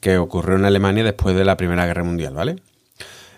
que 0.00 0.18
ocurrió 0.18 0.56
en 0.56 0.66
Alemania 0.66 1.02
después 1.02 1.34
de 1.34 1.44
la 1.44 1.56
Primera 1.56 1.86
Guerra 1.86 2.04
Mundial, 2.04 2.34
¿vale? 2.34 2.56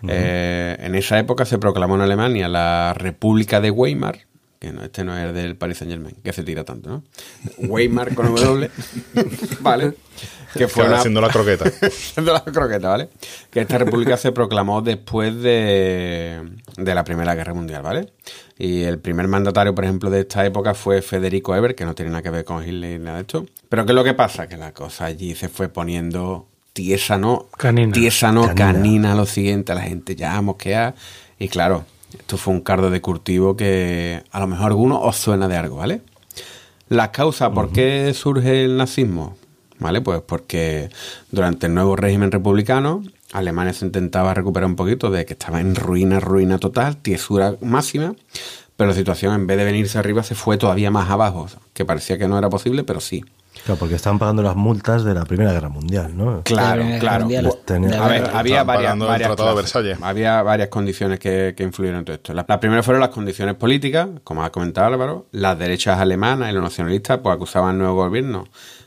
Eh, 0.09 0.76
en 0.81 0.95
esa 0.95 1.19
época 1.19 1.45
se 1.45 1.59
proclamó 1.59 1.95
en 1.95 2.03
Alemania 2.03 2.49
la 2.49 2.93
República 2.95 3.61
de 3.61 3.71
Weimar, 3.71 4.26
que 4.59 4.73
no, 4.73 4.83
este 4.83 5.05
no 5.05 5.17
es 5.17 5.33
del 5.33 5.57
Paris 5.57 5.79
Saint 5.79 5.93
Germain, 5.93 6.17
que 6.23 6.33
se 6.33 6.43
tira 6.43 6.65
tanto, 6.65 6.91
¿no? 6.91 7.05
Weimar 7.69 8.15
con 8.15 8.35
W, 8.35 8.71
¿vale? 9.61 9.95
Que 10.57 10.69
fue 10.69 10.87
una, 10.87 10.99
haciendo 10.99 11.21
la 11.21 11.29
croqueta. 11.29 11.65
de 12.17 12.23
la 12.23 12.45
croqueta, 12.45 12.89
¿vale? 12.89 13.09
Que 13.51 13.61
esta 13.61 13.79
república 13.79 14.17
se 14.17 14.33
proclamó 14.33 14.83
después 14.83 15.41
de, 15.43 16.41
de 16.77 16.95
la 16.95 17.05
Primera 17.05 17.35
Guerra 17.35 17.55
Mundial, 17.55 17.83
¿vale? 17.83 18.13
Y 18.59 18.83
el 18.83 18.99
primer 18.99 19.29
mandatario, 19.29 19.75
por 19.75 19.85
ejemplo, 19.85 20.11
de 20.11 20.21
esta 20.21 20.45
época 20.47 20.75
fue 20.75 21.03
Federico 21.03 21.55
Eber, 21.55 21.75
que 21.75 21.85
no 21.85 21.95
tiene 21.95 22.11
nada 22.11 22.23
que 22.23 22.31
ver 22.31 22.45
con 22.45 22.67
Hitler 22.67 22.99
ni 22.99 23.05
nada 23.05 23.17
de 23.17 23.23
esto. 23.23 23.47
Pero 23.69 23.85
¿qué 23.85 23.93
es 23.93 23.97
lo 23.97 24.05
que 24.05 24.15
pasa? 24.15 24.49
Que 24.49 24.57
la 24.57 24.73
cosa 24.73 25.07
allí 25.07 25.35
se 25.35 25.49
fue 25.49 25.69
poniendo 25.69 26.47
tiesa, 26.73 27.19
¿no? 27.19 27.47
Canina. 27.57 27.93
Tiesa, 27.93 28.33
¿no? 28.33 28.43
Canina. 28.43 28.73
Canina, 28.73 29.15
lo 29.15 29.27
siguiente, 29.27 29.75
la 29.75 29.83
gente 29.83 30.17
ya 30.17 30.41
mosquea. 30.41 30.95
Y 31.39 31.49
claro, 31.49 31.85
esto 32.19 32.37
fue 32.37 32.55
un 32.55 32.61
cardo 32.61 32.91
de 32.91 33.01
cultivo 33.01 33.57
que 33.57 34.23
a 34.31 34.41
lo 34.41 34.47
mejor 34.47 34.65
a 34.65 34.69
algunos 34.69 34.99
os 35.03 35.17
suena 35.17 35.49
de 35.49 35.57
algo, 35.57 35.77
¿vale? 35.77 36.01
Las 36.89 37.09
causas, 37.09 37.51
¿por 37.51 37.73
qué 37.73 38.13
surge 38.15 38.65
el 38.65 38.77
nazismo? 38.77 39.37
¿Vale? 39.78 40.00
Pues 40.00 40.23
porque 40.26 40.88
durante 41.30 41.66
el 41.66 41.75
nuevo 41.75 41.97
régimen 41.97 42.33
republicano, 42.33 43.02
Alemania 43.33 43.73
se 43.73 43.85
intentaba 43.85 44.35
recuperar 44.35 44.68
un 44.68 44.76
poquito 44.76 45.11
de 45.11 45.25
que 45.26 45.35
estaba 45.35 45.61
en 45.61 45.75
ruina, 45.75 46.21
ruina 46.21 46.59
total, 46.59 46.97
tiesura 46.97 47.56
máxima, 47.61 48.14
pero 48.76 48.88
la 48.88 48.97
situación 48.97 49.35
en 49.35 49.47
vez 49.47 49.59
de 49.59 49.64
venirse 49.64 49.99
arriba 49.99 50.23
se 50.23 50.35
fue 50.35 50.59
todavía 50.59 50.90
más 50.90 51.11
abajo, 51.11 51.47
que 51.73 51.85
parecía 51.85 52.18
que 52.18 52.28
no 52.28 52.38
era 52.38 52.49
posible, 52.49 52.85
pero 52.85 53.00
sí. 53.00 53.25
Claro, 53.64 53.78
porque 53.78 53.95
estaban 53.95 54.18
pagando 54.18 54.42
las 54.42 54.54
multas 54.54 55.02
de 55.02 55.14
la 55.14 55.25
Primera 55.25 55.50
Guerra 55.50 55.71
Mundial, 55.71 56.16
¿no? 56.16 56.42
Claro, 56.45 56.85
claro. 57.00 57.26
Pues 57.26 57.99
A 57.99 58.06
ver, 58.06 58.30
había 58.33 58.62
varias, 58.64 58.99
varias 58.99 59.35
clases. 59.35 59.99
Había 60.02 60.42
varias 60.42 60.68
condiciones 60.68 61.18
que, 61.18 61.54
que 61.56 61.64
influyeron 61.64 62.00
en 62.00 62.04
todo 62.04 62.16
esto. 62.16 62.35
La, 62.35 62.45
la 62.47 62.61
primera 62.61 62.83
fueron 62.83 63.00
las 63.00 63.11
condiciones 63.11 63.54
políticas, 63.54 64.09
como 64.25 64.45
ha 64.45 64.52
comentado 64.52 64.87
Álvaro. 64.87 65.26
Las 65.33 65.59
derechas 65.59 65.99
alemanas 65.99 66.50
y 66.50 66.52
los 66.52 66.62
nacionalistas 66.62 67.18
pues 67.23 67.35
acusaban 67.35 67.71
al 67.71 67.78
nuevo 67.78 67.95
gobierno 67.95 68.47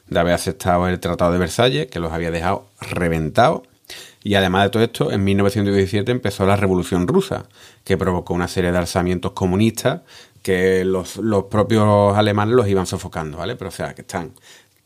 de 0.09 0.19
haber 0.19 0.33
aceptado 0.33 0.87
el 0.87 0.99
Tratado 0.99 1.31
de 1.31 1.39
Versalles, 1.39 1.87
que 1.87 1.99
los 1.99 2.11
había 2.11 2.31
dejado 2.31 2.67
reventados. 2.81 3.61
Y 4.23 4.35
además 4.35 4.63
de 4.63 4.69
todo 4.69 4.83
esto, 4.83 5.11
en 5.11 5.23
1917 5.23 6.11
empezó 6.11 6.45
la 6.45 6.55
Revolución 6.55 7.07
Rusa, 7.07 7.45
que 7.83 7.97
provocó 7.97 8.33
una 8.33 8.47
serie 8.47 8.71
de 8.71 8.77
alzamientos 8.77 9.31
comunistas 9.31 10.01
que 10.41 10.83
los, 10.85 11.17
los 11.17 11.45
propios 11.45 12.17
alemanes 12.17 12.55
los 12.55 12.67
iban 12.67 12.85
sofocando, 12.85 13.37
¿vale? 13.37 13.55
Pero 13.55 13.69
o 13.69 13.71
sea, 13.71 13.93
que 13.93 14.01
están 14.01 14.33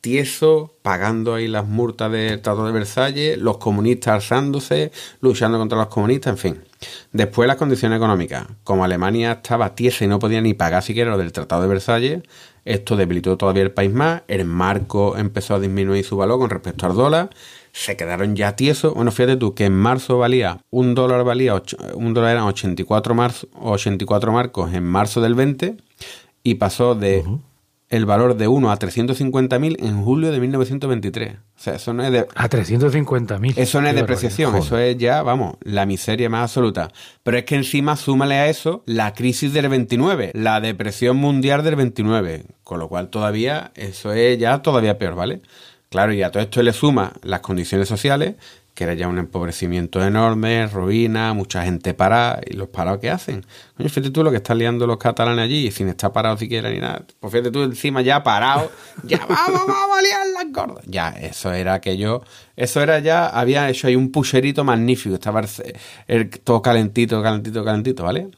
tiesos, 0.03 0.69
pagando 0.81 1.33
ahí 1.33 1.47
las 1.47 1.65
multas 1.65 2.11
del 2.11 2.41
Tratado 2.41 2.65
de 2.65 2.73
Versalles, 2.73 3.37
los 3.37 3.57
comunistas 3.57 4.15
alzándose, 4.15 4.91
luchando 5.21 5.57
contra 5.57 5.77
los 5.77 5.87
comunistas, 5.87 6.31
en 6.31 6.37
fin. 6.37 6.63
Después 7.13 7.47
las 7.47 7.55
condiciones 7.55 7.95
económicas. 7.95 8.45
Como 8.65 8.83
Alemania 8.83 9.31
estaba 9.31 9.75
tiesa 9.75 10.03
y 10.03 10.09
no 10.09 10.19
podía 10.19 10.41
ni 10.41 10.53
pagar 10.53 10.83
siquiera 10.83 11.11
lo 11.11 11.17
del 11.17 11.31
Tratado 11.31 11.61
de 11.61 11.69
Versalles, 11.69 12.21
esto 12.65 12.95
debilitó 12.95 13.37
todavía 13.37 13.63
el 13.63 13.71
país 13.71 13.91
más, 13.91 14.23
el 14.27 14.45
marco 14.45 15.17
empezó 15.17 15.55
a 15.55 15.59
disminuir 15.59 16.05
su 16.05 16.17
valor 16.17 16.39
con 16.39 16.49
respecto 16.49 16.85
al 16.85 16.95
dólar, 16.95 17.29
se 17.71 17.97
quedaron 17.97 18.35
ya 18.35 18.55
tiesos. 18.55 18.93
Bueno, 18.93 19.11
fíjate 19.11 19.37
tú 19.37 19.53
que 19.53 19.65
en 19.65 19.73
marzo 19.73 20.17
valía, 20.17 20.59
un 20.69 20.95
dólar 20.95 21.23
valía, 21.23 21.61
un 21.95 22.13
dólar 22.13 22.31
eran 22.31 22.43
84, 22.45 23.15
marzo, 23.15 23.47
84 23.59 24.31
marcos 24.31 24.73
en 24.73 24.83
marzo 24.83 25.21
del 25.21 25.35
20 25.35 25.77
y 26.43 26.55
pasó 26.55 26.95
de 26.95 27.25
el 27.93 28.07
valor 28.07 28.35
de 28.35 28.47
1 28.47 28.71
a 28.71 28.79
350.000 28.79 29.75
en 29.79 30.03
julio 30.03 30.31
de 30.31 30.39
1923. 30.39 31.35
O 31.35 31.37
sea, 31.55 31.75
eso 31.75 31.93
no 31.93 32.03
es 32.03 32.11
de, 32.11 32.25
A 32.33 32.49
350.000. 32.49 33.53
eso 33.55 33.81
no 33.81 33.87
es 33.87 33.93
depreciación, 33.93 34.55
eso 34.55 34.79
es 34.79 34.97
ya, 34.97 35.21
vamos, 35.21 35.57
la 35.61 35.85
miseria 35.85 36.27
más 36.27 36.41
absoluta. 36.41 36.89
Pero 37.21 37.37
es 37.37 37.45
que 37.45 37.53
encima 37.53 37.95
súmale 37.95 38.33
a 38.35 38.47
eso 38.47 38.81
la 38.87 39.13
crisis 39.13 39.53
del 39.53 39.69
29, 39.69 40.31
la 40.33 40.59
depresión 40.59 41.17
mundial 41.17 41.63
del 41.63 41.75
29, 41.75 42.45
con 42.63 42.79
lo 42.79 42.87
cual 42.87 43.09
todavía 43.09 43.71
eso 43.75 44.11
es 44.11 44.39
ya 44.39 44.63
todavía 44.63 44.97
peor, 44.97 45.13
¿vale? 45.13 45.41
Claro, 45.89 46.13
y 46.13 46.23
a 46.23 46.31
todo 46.31 46.41
esto 46.41 46.63
le 46.63 46.73
suma 46.73 47.13
las 47.21 47.41
condiciones 47.41 47.87
sociales, 47.87 48.37
que 48.73 48.85
era 48.85 48.93
ya 48.95 49.07
un 49.07 49.19
empobrecimiento 49.19 50.03
enorme, 50.03 50.65
ruina, 50.67 51.33
mucha 51.33 51.63
gente 51.63 51.93
parada, 51.93 52.41
y 52.45 52.53
los 52.55 52.69
parados 52.69 52.99
que 52.99 53.09
hacen. 53.09 53.45
Coño, 53.77 53.87
fíjate 53.89 54.09
tú 54.09 54.23
lo 54.23 54.31
que 54.31 54.37
están 54.37 54.57
liando 54.57 54.87
los 54.87 54.97
catalanes 54.97 55.43
allí, 55.45 55.69
sin 55.71 55.89
estar 55.89 56.11
parados 56.11 56.39
siquiera 56.39 56.69
ni 56.71 56.79
nada. 56.79 57.05
Pues 57.19 57.31
fíjate 57.31 57.51
tú 57.51 57.61
encima 57.63 58.01
ya 58.01 58.23
parado, 58.23 58.71
ya 59.03 59.17
vamos, 59.29 59.61
vamos 59.67 59.97
a 59.97 60.01
liar 60.01 60.19
las 60.33 60.51
gordas. 60.51 60.83
Ya, 60.87 61.09
eso 61.09 61.51
era 61.53 61.75
aquello, 61.75 62.23
eso 62.55 62.81
era 62.81 62.99
ya, 62.99 63.27
había 63.27 63.69
hecho 63.69 63.87
ahí 63.87 63.95
un 63.95 64.11
pucherito 64.11 64.63
magnífico, 64.63 65.15
estaba 65.15 65.41
el- 65.41 65.47
el- 66.07 66.29
todo 66.39 66.61
calentito, 66.61 67.21
calentito, 67.21 67.63
calentito, 67.63 68.03
¿vale? 68.03 68.29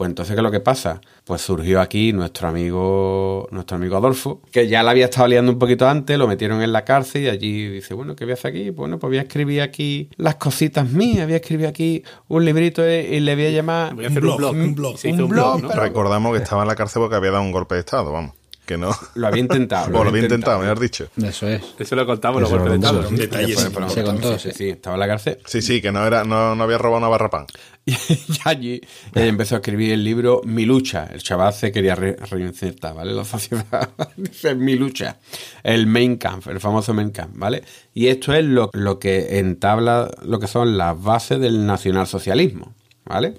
Pues 0.00 0.08
entonces, 0.08 0.34
¿qué 0.34 0.40
es 0.40 0.42
lo 0.42 0.50
que 0.50 0.60
pasa? 0.60 1.02
Pues 1.24 1.42
surgió 1.42 1.78
aquí 1.78 2.14
nuestro 2.14 2.48
amigo, 2.48 3.46
nuestro 3.50 3.76
amigo 3.76 3.98
Adolfo, 3.98 4.40
que 4.50 4.66
ya 4.66 4.82
la 4.82 4.92
había 4.92 5.04
estado 5.04 5.28
liando 5.28 5.52
un 5.52 5.58
poquito 5.58 5.86
antes, 5.86 6.16
lo 6.16 6.26
metieron 6.26 6.62
en 6.62 6.72
la 6.72 6.86
cárcel 6.86 7.24
y 7.24 7.28
allí 7.28 7.68
dice, 7.68 7.92
bueno, 7.92 8.16
¿qué 8.16 8.24
voy 8.24 8.30
a 8.30 8.34
hacer 8.34 8.52
aquí? 8.52 8.70
Bueno, 8.70 8.98
pues 8.98 9.10
voy 9.10 9.18
a 9.18 9.20
escribir 9.20 9.60
aquí 9.60 10.08
las 10.16 10.36
cositas 10.36 10.88
mías, 10.88 11.26
voy 11.26 11.34
a 11.34 11.36
escribir 11.36 11.66
aquí 11.66 12.02
un 12.28 12.46
librito 12.46 12.82
y, 12.88 12.92
y 12.94 13.20
le 13.20 13.34
voy 13.34 13.44
a 13.44 13.50
llamar... 13.50 13.94
Voy 13.94 14.06
a 14.06 14.08
hacer 14.08 14.24
un 14.24 14.36
blog, 14.38 14.52
un 14.52 14.74
blog. 14.74 14.96
Un 15.04 15.28
blog, 15.28 15.60
¿no? 15.60 15.68
pero- 15.68 15.82
Recordamos 15.82 16.34
que 16.34 16.42
estaba 16.42 16.62
en 16.62 16.68
la 16.68 16.76
cárcel 16.76 17.02
porque 17.02 17.16
había 17.16 17.32
dado 17.32 17.42
un 17.42 17.52
golpe 17.52 17.74
de 17.74 17.80
Estado, 17.80 18.10
vamos. 18.10 18.32
Que 18.70 18.78
no. 18.78 18.96
Lo 19.16 19.26
había 19.26 19.40
intentado. 19.40 19.90
lo 19.90 19.98
había 19.98 20.22
intentado, 20.22 20.60
me 20.60 20.68
has 20.68 20.78
dicho. 20.78 21.08
Eso 21.20 21.48
es. 21.48 21.60
Eso 21.76 21.96
lo 21.96 22.06
contamos, 22.06 22.40
los 22.40 22.48
Eso 22.52 22.58
lo 22.58 22.66
pues, 22.68 23.92
Se 23.92 24.04
contó, 24.04 24.38
sí, 24.38 24.50
sí. 24.52 24.56
sí, 24.56 24.68
estaba 24.68 24.94
en 24.94 25.00
la 25.00 25.08
cárcel. 25.08 25.38
Sí, 25.44 25.60
sí, 25.60 25.82
que 25.82 25.90
no 25.90 26.06
era, 26.06 26.22
no, 26.22 26.54
no 26.54 26.62
había 26.62 26.78
robado 26.78 26.98
una 26.98 27.08
barra 27.08 27.28
pan. 27.30 27.46
Y 27.84 27.96
allí 28.44 28.80
ella 29.12 29.26
empezó 29.26 29.56
a 29.56 29.58
escribir 29.58 29.90
el 29.90 30.04
libro 30.04 30.40
Mi 30.44 30.66
lucha. 30.66 31.08
El 31.12 31.20
chaval 31.20 31.52
se 31.52 31.72
quería 31.72 31.96
re- 31.96 32.14
reinsertar, 32.14 32.94
¿vale? 32.94 33.12
La 33.12 33.24
sociedad 33.24 33.90
dice 34.16 34.54
Mi 34.54 34.76
lucha. 34.76 35.16
El 35.64 35.88
Main 35.88 36.16
Kampf, 36.16 36.46
el 36.46 36.60
famoso 36.60 36.94
Main 36.94 37.10
Kampf, 37.10 37.36
¿vale? 37.36 37.64
Y 37.92 38.06
esto 38.06 38.32
es 38.34 38.44
lo, 38.44 38.70
lo 38.72 39.00
que 39.00 39.40
entabla 39.40 40.08
lo 40.22 40.38
que 40.38 40.46
son 40.46 40.78
las 40.78 41.02
bases 41.02 41.40
del 41.40 41.66
nacionalsocialismo, 41.66 42.72
¿vale? 43.04 43.34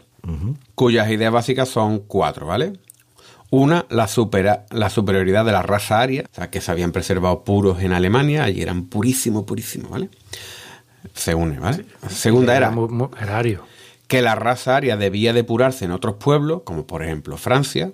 Cuyas 0.75 1.09
ideas 1.09 1.31
básicas 1.31 1.69
son 1.69 1.99
cuatro, 1.99 2.45
¿vale? 2.47 2.73
Una, 3.51 3.85
la, 3.89 4.07
supera- 4.07 4.65
la 4.71 4.89
superioridad 4.89 5.43
de 5.45 5.51
la 5.51 5.61
raza 5.61 5.99
aria, 6.01 6.23
o 6.31 6.35
sea, 6.35 6.49
que 6.49 6.61
se 6.61 6.71
habían 6.71 6.91
preservado 6.93 7.43
puros 7.43 7.81
en 7.83 7.91
Alemania, 7.93 8.43
allí 8.45 8.61
eran 8.61 8.85
purísimos, 8.85 9.43
purísimos, 9.43 9.91
¿vale? 9.91 10.09
Se 11.13 11.35
une, 11.35 11.59
¿vale? 11.59 11.85
Segunda 12.09 12.55
era 12.55 12.69
erario. 13.21 13.63
que 14.07 14.21
la 14.21 14.35
raza 14.35 14.75
aria 14.77 14.95
debía 14.97 15.33
depurarse 15.33 15.83
en 15.85 15.91
otros 15.91 16.15
pueblos, 16.15 16.61
como 16.63 16.87
por 16.87 17.03
ejemplo 17.03 17.37
Francia, 17.37 17.91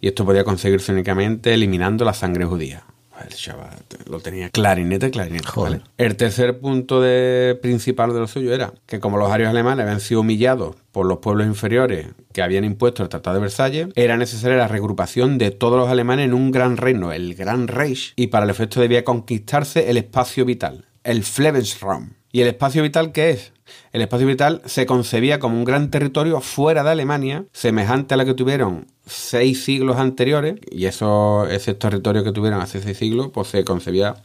y 0.00 0.08
esto 0.08 0.24
podía 0.26 0.44
conseguirse 0.44 0.92
únicamente 0.92 1.54
eliminando 1.54 2.04
la 2.04 2.12
sangre 2.12 2.44
judía. 2.44 2.84
El 3.26 3.34
chaval 3.34 3.70
lo 4.08 4.20
tenía 4.20 4.50
clarinete, 4.50 5.10
clarinete. 5.10 5.48
¿vale? 5.56 5.80
El 5.98 6.16
tercer 6.16 6.58
punto 6.58 7.00
de, 7.00 7.58
principal 7.60 8.12
de 8.12 8.20
lo 8.20 8.26
suyo 8.26 8.54
era 8.54 8.72
que 8.86 9.00
como 9.00 9.18
los 9.18 9.30
arios 9.30 9.50
alemanes 9.50 9.84
habían 9.84 10.00
sido 10.00 10.20
humillados 10.20 10.76
por 10.92 11.06
los 11.06 11.18
pueblos 11.18 11.46
inferiores 11.46 12.06
que 12.32 12.42
habían 12.42 12.64
impuesto 12.64 13.02
el 13.02 13.08
Tratado 13.08 13.34
de 13.34 13.42
Versalles, 13.42 13.88
era 13.94 14.16
necesaria 14.16 14.56
la 14.56 14.68
regrupación 14.68 15.38
de 15.38 15.50
todos 15.50 15.78
los 15.78 15.88
alemanes 15.88 16.26
en 16.26 16.34
un 16.34 16.50
gran 16.50 16.76
reino, 16.76 17.12
el 17.12 17.34
Gran 17.34 17.68
Reich, 17.68 18.12
y 18.16 18.28
para 18.28 18.44
el 18.44 18.50
efecto 18.50 18.80
debía 18.80 19.04
conquistarse 19.04 19.90
el 19.90 19.96
espacio 19.96 20.44
vital, 20.44 20.86
el 21.04 21.24
Lebensraum. 21.38 22.10
¿Y 22.32 22.42
el 22.42 22.48
espacio 22.48 22.82
vital 22.82 23.12
qué 23.12 23.30
es? 23.30 23.52
El 23.92 24.02
espacio 24.02 24.26
vital 24.26 24.62
se 24.64 24.86
concebía 24.86 25.38
como 25.40 25.56
un 25.56 25.64
gran 25.64 25.90
territorio 25.90 26.40
fuera 26.40 26.84
de 26.84 26.90
Alemania, 26.90 27.44
semejante 27.52 28.14
a 28.14 28.16
la 28.16 28.24
que 28.24 28.34
tuvieron 28.34 28.86
seis 29.04 29.64
siglos 29.64 29.96
anteriores, 29.96 30.56
y 30.70 30.86
eso, 30.86 31.46
ese 31.48 31.74
territorio 31.74 32.22
que 32.22 32.32
tuvieron 32.32 32.60
hace 32.60 32.80
seis 32.80 32.98
siglos, 32.98 33.30
pues 33.32 33.48
se 33.48 33.64
concebía 33.64 34.16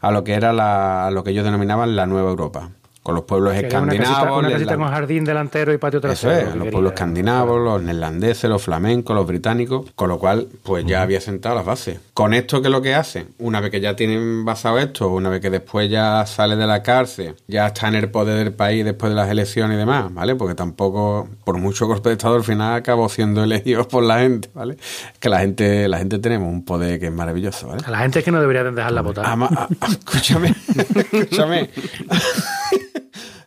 a 0.00 0.10
lo 0.10 0.24
que 0.24 0.32
era 0.32 0.52
la, 0.52 1.06
a 1.06 1.10
lo 1.10 1.22
que 1.22 1.30
ellos 1.30 1.44
denominaban 1.44 1.96
la 1.96 2.06
Nueva 2.06 2.30
Europa, 2.30 2.70
con 3.02 3.14
los 3.14 3.24
pueblos 3.24 3.54
Que 3.54 3.60
era 3.60 3.80
una 3.80 3.86
casita, 3.92 4.02
escandinavos. 4.10 4.38
una 4.40 4.50
casita 4.50 4.70
les- 4.72 4.78
con 4.78 4.88
jardín 4.88 5.24
delantero 5.24 5.72
y 5.72 5.78
patio 5.78 5.98
eso 6.00 6.06
trasero. 6.08 6.32
es, 6.32 6.44
lo 6.46 6.52
que 6.52 6.58
los 6.58 6.68
pueblos 6.68 6.92
escandinavos, 6.92 7.60
los 7.60 7.82
neerlandeses, 7.82 8.50
los 8.50 8.62
flamencos, 8.62 9.16
los 9.16 9.26
británicos, 9.26 9.90
con 9.94 10.08
lo 10.10 10.18
cual, 10.18 10.48
pues 10.62 10.84
ya 10.84 11.00
había 11.02 11.20
sentado 11.20 11.54
las 11.54 11.64
bases. 11.64 11.98
Con 12.12 12.34
esto, 12.34 12.60
¿qué 12.60 12.68
es 12.68 12.72
lo 12.72 12.82
que 12.82 12.94
hacen? 12.94 13.28
Una 13.38 13.60
vez 13.60 13.70
que 13.70 13.80
ya 13.80 13.96
tienen 13.96 14.44
basado 14.44 14.78
esto, 14.78 15.08
una 15.08 15.30
vez 15.30 15.40
que 15.40 15.48
después 15.50 15.90
ya 15.90 16.26
sale 16.26 16.56
de 16.56 16.66
la 16.66 16.82
cárcel, 16.82 17.36
ya 17.48 17.68
está 17.68 17.88
en 17.88 17.94
el 17.94 18.10
poder 18.10 18.36
del 18.44 18.52
país 18.52 18.84
después 18.84 19.10
de 19.10 19.16
las 19.16 19.30
elecciones 19.30 19.76
y 19.76 19.78
demás, 19.78 20.12
¿vale? 20.12 20.34
Porque 20.36 20.54
tampoco, 20.54 21.26
por 21.44 21.56
mucho 21.56 21.86
golpe 21.86 22.10
de 22.10 22.16
Estado, 22.16 22.34
al 22.36 22.44
final 22.44 22.74
acabó 22.74 23.08
siendo 23.08 23.42
elegido 23.42 23.88
por 23.88 24.02
la 24.04 24.18
gente, 24.18 24.50
¿vale? 24.52 24.76
Que 25.18 25.28
la 25.30 25.40
gente, 25.40 25.88
la 25.88 25.98
gente 25.98 26.18
tenemos 26.18 26.48
un 26.52 26.64
poder 26.66 27.00
que 27.00 27.06
es 27.06 27.12
maravilloso, 27.12 27.68
¿vale? 27.68 27.82
A 27.86 27.90
la 27.90 27.98
gente 28.00 28.18
es 28.18 28.24
que 28.26 28.30
no 28.30 28.40
deberían 28.40 28.74
dejarla 28.74 29.00
votar. 29.00 29.24
Ama- 29.26 29.48
a- 29.56 29.68
a- 29.80 29.88
escúchame, 29.88 30.54
escúchame. 30.76 31.70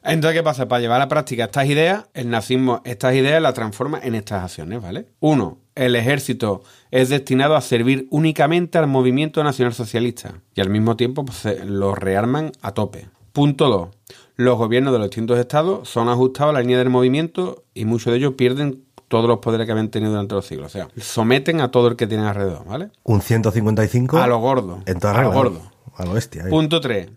Entonces, 0.04 0.38
¿qué 0.40 0.44
pasa? 0.44 0.68
Para 0.68 0.82
llevar 0.82 0.98
a 0.98 1.06
la 1.06 1.08
práctica 1.08 1.46
estas 1.46 1.66
ideas, 1.68 2.06
el 2.14 2.30
nazismo, 2.30 2.82
estas 2.86 3.16
ideas 3.16 3.42
las 3.42 3.54
transforma 3.54 4.00
en 4.04 4.16
estas 4.16 4.44
acciones, 4.44 4.82
¿vale? 4.82 5.08
Uno, 5.20 5.60
el 5.76 5.96
ejército 5.96 6.62
es 6.92 7.10
destinado 7.10 7.56
a 7.56 7.62
servir 7.62 8.08
únicamente 8.12 8.78
al 8.78 8.88
movimiento 8.88 9.44
nacional 9.44 9.74
socialista 9.74 10.36
y 10.56 10.62
al 10.62 10.70
mismo 10.70 10.96
tiempo 10.98 11.24
pues, 11.26 11.38
se- 11.38 11.66
lo 11.66 11.96
rearman 11.96 12.52
a 12.62 12.74
tope. 12.74 13.08
Punto 13.32 13.70
dos, 13.70 13.90
los 14.36 14.58
gobiernos 14.58 14.94
de 14.94 15.00
los 15.00 15.08
distintos 15.10 15.40
estados 15.40 15.90
son 15.90 16.10
ajustados 16.10 16.52
a 16.52 16.54
la 16.54 16.60
línea 16.62 16.78
del 16.78 16.90
movimiento 16.90 17.64
y 17.74 17.86
muchos 17.86 18.12
de 18.12 18.18
ellos 18.20 18.34
pierden 18.36 18.84
todos 19.08 19.28
los 19.28 19.40
poderes 19.40 19.66
que 19.66 19.72
habían 19.72 19.90
tenido 19.90 20.12
durante 20.12 20.36
los 20.36 20.46
siglos. 20.46 20.68
O 20.68 20.70
sea, 20.70 20.88
someten 20.98 21.62
a 21.62 21.72
todo 21.72 21.88
el 21.88 21.96
que 21.96 22.08
tienen 22.08 22.26
alrededor, 22.28 22.66
¿vale? 22.66 22.90
Un 23.04 23.22
155. 23.22 24.18
A 24.18 24.28
lo 24.28 24.40
gordo. 24.40 24.82
En 24.86 25.00
toda 25.00 25.18
a 25.20 25.24
lo 25.24 25.32
gordo. 25.32 25.62
A 25.96 26.06
lo 26.06 26.14
bestia. 26.14 26.44
ahí. 26.44 26.50
Punto 26.50 26.82
3. 26.82 27.10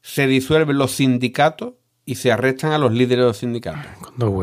Se 0.00 0.26
disuelven 0.26 0.78
los 0.78 0.92
sindicatos 0.92 1.74
y 2.10 2.16
se 2.16 2.32
arrestan 2.32 2.72
a 2.72 2.78
los 2.78 2.90
líderes 2.90 3.18
de 3.18 3.24
los 3.26 3.36
sindicatos. 3.36 3.86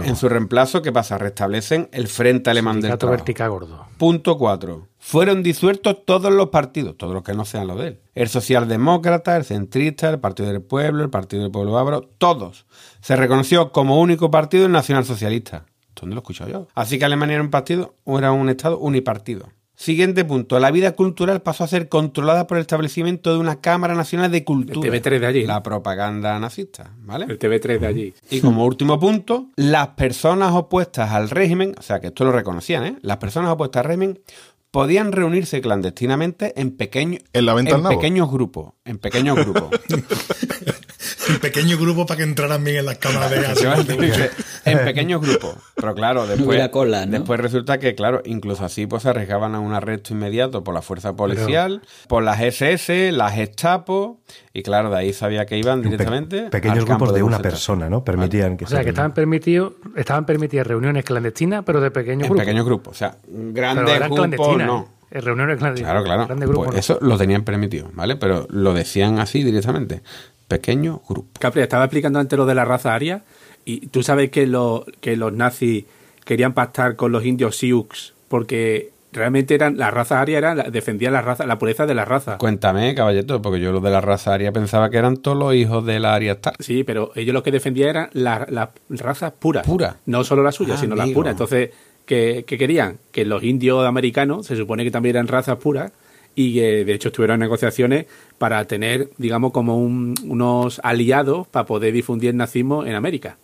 En 0.06 0.16
su 0.16 0.30
reemplazo, 0.30 0.82
¿qué 0.82 0.94
pasa? 0.94 1.18
Restablecen 1.18 1.90
el 1.92 2.08
Frente 2.08 2.50
Alemán 2.50 2.80
del 2.80 2.92
Gato 2.92 3.00
Trabajo. 3.00 3.18
vertical 3.18 3.50
gordo. 3.50 3.86
Punto 3.98 4.38
4. 4.38 4.88
Fueron 4.98 5.44
disueltos 5.44 6.06
todos 6.06 6.32
los 6.32 6.48
partidos, 6.48 6.96
todos 6.96 7.14
los 7.14 7.24
que 7.24 7.34
no 7.34 7.44
sean 7.44 7.68
los 7.68 7.78
de 7.78 7.88
él. 7.88 8.00
El 8.16 8.30
socialdemócrata, 8.30 9.36
el 9.36 9.44
centrista, 9.44 10.10
el 10.10 10.20
Partido 10.20 10.48
del 10.48 10.62
Pueblo, 10.62 11.04
el 11.04 11.10
Partido 11.10 11.44
del 11.44 11.52
Pueblo 11.52 11.74
Bávaro, 11.74 12.10
todos. 12.18 12.68
Se 13.02 13.18
reconoció 13.18 13.74
como 13.74 14.00
único 14.00 14.32
partido 14.32 14.66
el 14.66 14.72
nacionalsocialista. 14.72 15.66
¿Dónde 15.94 16.16
lo 16.16 16.22
he 16.22 16.24
escuchado 16.24 16.50
yo? 16.50 16.68
Así 16.74 16.98
que 16.98 17.04
Alemania 17.04 17.34
era 17.34 17.44
un 17.44 17.52
partido, 17.52 17.96
o 18.06 18.18
era 18.18 18.32
un 18.32 18.48
estado 18.48 18.80
unipartido. 18.80 19.50
Siguiente 19.80 20.26
punto. 20.26 20.60
La 20.60 20.72
vida 20.72 20.94
cultural 20.94 21.44
pasó 21.44 21.64
a 21.64 21.68
ser 21.68 21.88
controlada 21.88 22.48
por 22.48 22.58
el 22.58 22.62
establecimiento 22.62 23.32
de 23.32 23.38
una 23.38 23.62
Cámara 23.62 23.94
Nacional 23.94 24.32
de 24.32 24.44
Cultura. 24.44 24.90
El 24.90 25.02
TV3 25.04 25.20
de 25.20 25.26
allí. 25.28 25.46
La 25.46 25.62
propaganda 25.62 26.38
nazista, 26.40 26.92
¿vale? 27.04 27.26
El 27.30 27.38
TV3 27.38 27.78
de 27.80 27.86
allí. 27.88 28.14
Y 28.32 28.42
como 28.42 28.66
último 28.66 29.00
punto, 29.00 29.50
las 29.56 29.90
personas 29.90 30.52
opuestas 30.54 31.12
al 31.12 31.30
régimen, 31.30 31.76
o 31.78 31.84
sea 31.84 32.00
que 32.00 32.08
esto 32.08 32.26
lo 32.26 32.32
reconocían, 32.32 32.86
¿eh? 32.86 32.96
Las 33.04 33.18
personas 33.18 33.52
opuestas 33.52 33.82
al 33.82 33.86
régimen 33.90 34.20
podían 34.72 35.12
reunirse 35.12 35.62
clandestinamente 35.62 36.60
en, 36.60 36.72
pequeño- 36.76 37.20
¿En 37.34 37.46
la 37.46 37.54
venta 37.54 37.76
en 37.76 37.84
pequeños 37.84 38.32
grupos. 38.32 38.74
En 38.84 38.98
pequeños 38.98 39.38
grupos. 39.38 39.70
Un 41.30 41.40
pequeño 41.40 41.78
grupo 41.78 42.06
para 42.06 42.18
que 42.18 42.24
entraran 42.24 42.64
bien 42.64 42.78
en 42.78 42.86
las 42.86 42.98
cámaras 42.98 43.30
de 43.32 43.42
gas. 43.42 43.60
en 44.66 44.78
pequeños 44.86 45.22
grupos. 45.22 45.56
Pero 45.76 45.94
claro, 45.96 46.26
después, 46.28 46.68
cola, 46.70 47.06
¿no? 47.06 47.12
después 47.12 47.40
resulta 47.40 47.78
que, 47.80 47.96
claro, 47.96 48.22
incluso 48.26 48.66
así 48.66 48.86
pues 48.88 49.04
se 49.04 49.10
arriesgaban 49.10 49.56
a 49.56 49.60
un 49.60 49.74
arresto 49.74 50.14
inmediato 50.14 50.64
por 50.64 50.74
la 50.74 50.82
fuerza 50.82 51.16
policial, 51.16 51.82
por 52.08 52.24
las 52.24 52.40
SS, 52.42 53.12
las 53.12 53.34
Gestapo, 53.36 54.20
y 54.54 54.64
claro, 54.64 54.90
de 54.90 54.98
ahí 54.98 55.14
sabía 55.14 55.46
que 55.46 55.58
iban 55.58 55.82
Pe- 55.82 55.90
directamente. 55.90 56.50
pequeños 56.50 56.80
al 56.80 56.86
campo 56.86 57.06
grupos 57.06 57.16
de 57.16 57.24
una 57.24 57.38
concentración. 57.38 57.80
persona, 57.80 57.90
¿no? 57.90 58.04
Permitían 58.04 58.58
que 58.58 58.66
O 58.66 58.68
sea, 58.68 58.80
se 58.80 58.84
que 58.84 58.90
estaban 58.90 59.14
permitidos, 59.14 59.74
estaban 59.96 60.26
permitidas 60.26 60.68
reuniones 60.68 61.04
clandestinas, 61.06 61.64
pero 61.66 61.80
de 61.82 61.92
pequeños 61.92 62.24
En 62.24 62.30
grupos. 62.30 62.42
pequeños 62.46 62.66
grupos. 62.66 62.96
O 62.96 62.98
sea, 62.98 63.16
pero 63.26 63.54
grandes 63.54 63.96
eran 63.96 64.10
grupos 64.10 64.18
clandestinas. 64.28 64.68
no. 64.68 64.88
eh, 65.12 65.22
Reuniones 65.22 65.58
clandestinas. 65.58 65.92
Claro, 65.92 66.04
claro. 66.06 66.26
Grandes 66.26 66.50
grupos. 66.50 66.66
Pues 66.68 66.76
no. 66.76 66.80
eso 66.80 66.98
lo 67.02 67.18
tenían 67.18 67.44
permitido, 67.44 67.90
¿vale? 67.94 68.16
Pero 68.16 68.46
lo 68.50 68.74
decían 68.74 69.20
así 69.20 69.44
directamente. 69.44 70.02
Pequeños 70.48 71.00
grupos. 71.08 71.32
Capri, 71.40 71.62
estaba 71.62 71.86
explicando 71.86 72.20
antes 72.20 72.38
lo 72.38 72.46
de 72.46 72.56
la 72.56 72.66
raza 72.66 72.94
aria 72.96 73.24
y 73.66 73.88
tú 73.88 74.04
sabes 74.04 74.30
que, 74.32 74.48
lo- 74.48 74.86
que 75.02 75.18
los 75.18 75.34
nazis 75.34 75.86
querían 76.26 76.54
pactar 76.54 76.96
con 76.96 77.12
los 77.12 77.26
indios 77.26 77.58
Sioux 77.58 78.14
porque 78.30 78.92
realmente 79.14 79.56
eran 79.56 79.78
la 79.78 79.90
raza 79.92 80.22
aria 80.22 80.38
era 80.38 80.54
la- 80.56 80.64
defendían 80.70 81.14
la 81.14 81.22
raza 81.22 81.46
la 81.46 81.58
pureza 81.60 81.86
de 81.86 81.94
la 81.96 82.06
raza. 82.06 82.38
Cuéntame, 82.38 82.94
caballeto, 82.96 83.42
porque 83.42 83.60
yo 83.60 83.72
los 83.72 83.82
de 83.84 83.90
la 83.90 84.00
raza 84.02 84.34
aria 84.34 84.52
pensaba 84.52 84.90
que 84.90 84.98
eran 84.98 85.18
todos 85.18 85.38
los 85.38 85.54
hijos 85.56 85.86
de 85.86 86.00
la 86.00 86.14
aria. 86.14 86.38
Sí, 86.60 86.84
pero 86.84 87.12
ellos 87.16 87.34
lo 87.34 87.44
que 87.44 87.52
defendían 87.52 87.90
eran 87.90 88.10
las 88.14 88.50
la 88.50 88.72
razas 88.90 89.34
puras. 89.34 89.66
Pura. 89.66 89.98
No 90.06 90.24
solo 90.24 90.44
las 90.44 90.56
suyas, 90.56 90.78
Ah, 90.78 90.82
sino 90.82 90.96
las 90.96 91.10
puras. 91.10 91.32
Entonces, 91.32 91.72
¿qué, 92.06 92.44
qué 92.48 92.58
querían? 92.58 92.98
Que 93.12 93.26
los 93.26 93.44
indios 93.44 93.86
americanos 93.86 94.46
se 94.46 94.56
supone 94.56 94.84
que 94.84 94.92
también 94.92 95.16
eran 95.16 95.28
razas 95.28 95.58
puras 95.58 95.92
y 96.40 96.54
que 96.54 96.86
de 96.86 96.94
hecho 96.94 97.08
estuvieron 97.10 97.34
en 97.34 97.40
negociaciones 97.40 98.06
para 98.38 98.64
tener, 98.66 99.10
digamos, 99.18 99.52
como 99.52 99.76
un- 99.78 100.14
unos 100.24 100.80
aliados 100.84 101.48
para 101.48 101.66
poder 101.66 101.92
difundir 101.94 102.30
el 102.30 102.38
nazismo 102.38 102.86
en 102.86 102.94
América. 102.94 103.38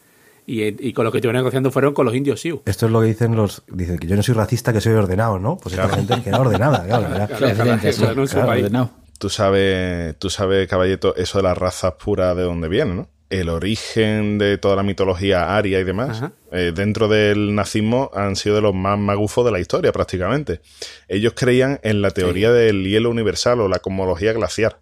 Y, 0.45 0.61
y 0.87 0.93
con 0.93 1.03
lo 1.05 1.11
que 1.11 1.17
estuvieron 1.17 1.39
negociando 1.39 1.71
fueron 1.71 1.93
con 1.95 2.05
los 2.05 2.13
indios 2.13 2.39
Sioux. 2.41 2.61
Esto 2.65 2.85
es 2.85 2.91
lo 2.91 3.01
que 3.01 3.07
dicen 3.07 3.35
los. 3.35 3.63
Dicen 3.67 3.97
que 3.97 4.05
yo 4.07 4.15
no 4.15 4.21
soy 4.21 4.35
racista, 4.35 4.71
que 4.73 4.81
soy 4.81 4.93
ordenado, 4.93 5.39
¿no? 5.39 5.57
Pues 5.57 5.73
esta 5.73 5.89
gente 5.89 6.21
queda 6.21 6.39
ordenada, 6.39 6.83
claro. 6.87 7.07
ya. 7.17 7.27
Claro, 7.27 8.17
claro. 8.27 8.89
Tú 9.17 9.29
sabes, 9.29 10.19
tú 10.19 10.29
sabes, 10.29 10.67
caballeto, 10.67 11.15
eso 11.15 11.37
de 11.39 11.43
las 11.43 11.57
razas 11.57 11.93
puras 11.93 12.35
de 12.35 12.43
dónde 12.43 12.67
viene, 12.67 12.93
¿no? 12.93 13.07
El 13.33 13.49
origen 13.49 14.37
de 14.37 14.59
toda 14.59 14.75
la 14.75 14.83
mitología 14.83 15.57
aria 15.57 15.79
y 15.79 15.83
demás, 15.83 16.21
eh, 16.51 16.71
dentro 16.75 17.07
del 17.07 17.55
nazismo 17.55 18.11
han 18.13 18.35
sido 18.35 18.57
de 18.57 18.61
los 18.61 18.75
más 18.75 18.99
magufos 18.99 19.43
de 19.43 19.51
la 19.51 19.59
historia, 19.59 19.91
prácticamente. 19.91 20.61
Ellos 21.07 21.33
creían 21.35 21.79
en 21.81 22.03
la 22.03 22.11
teoría 22.11 22.51
del 22.51 22.83
hielo 22.85 23.09
universal 23.09 23.59
o 23.61 23.67
la 23.67 23.79
cosmología 23.79 24.33
glaciar, 24.33 24.77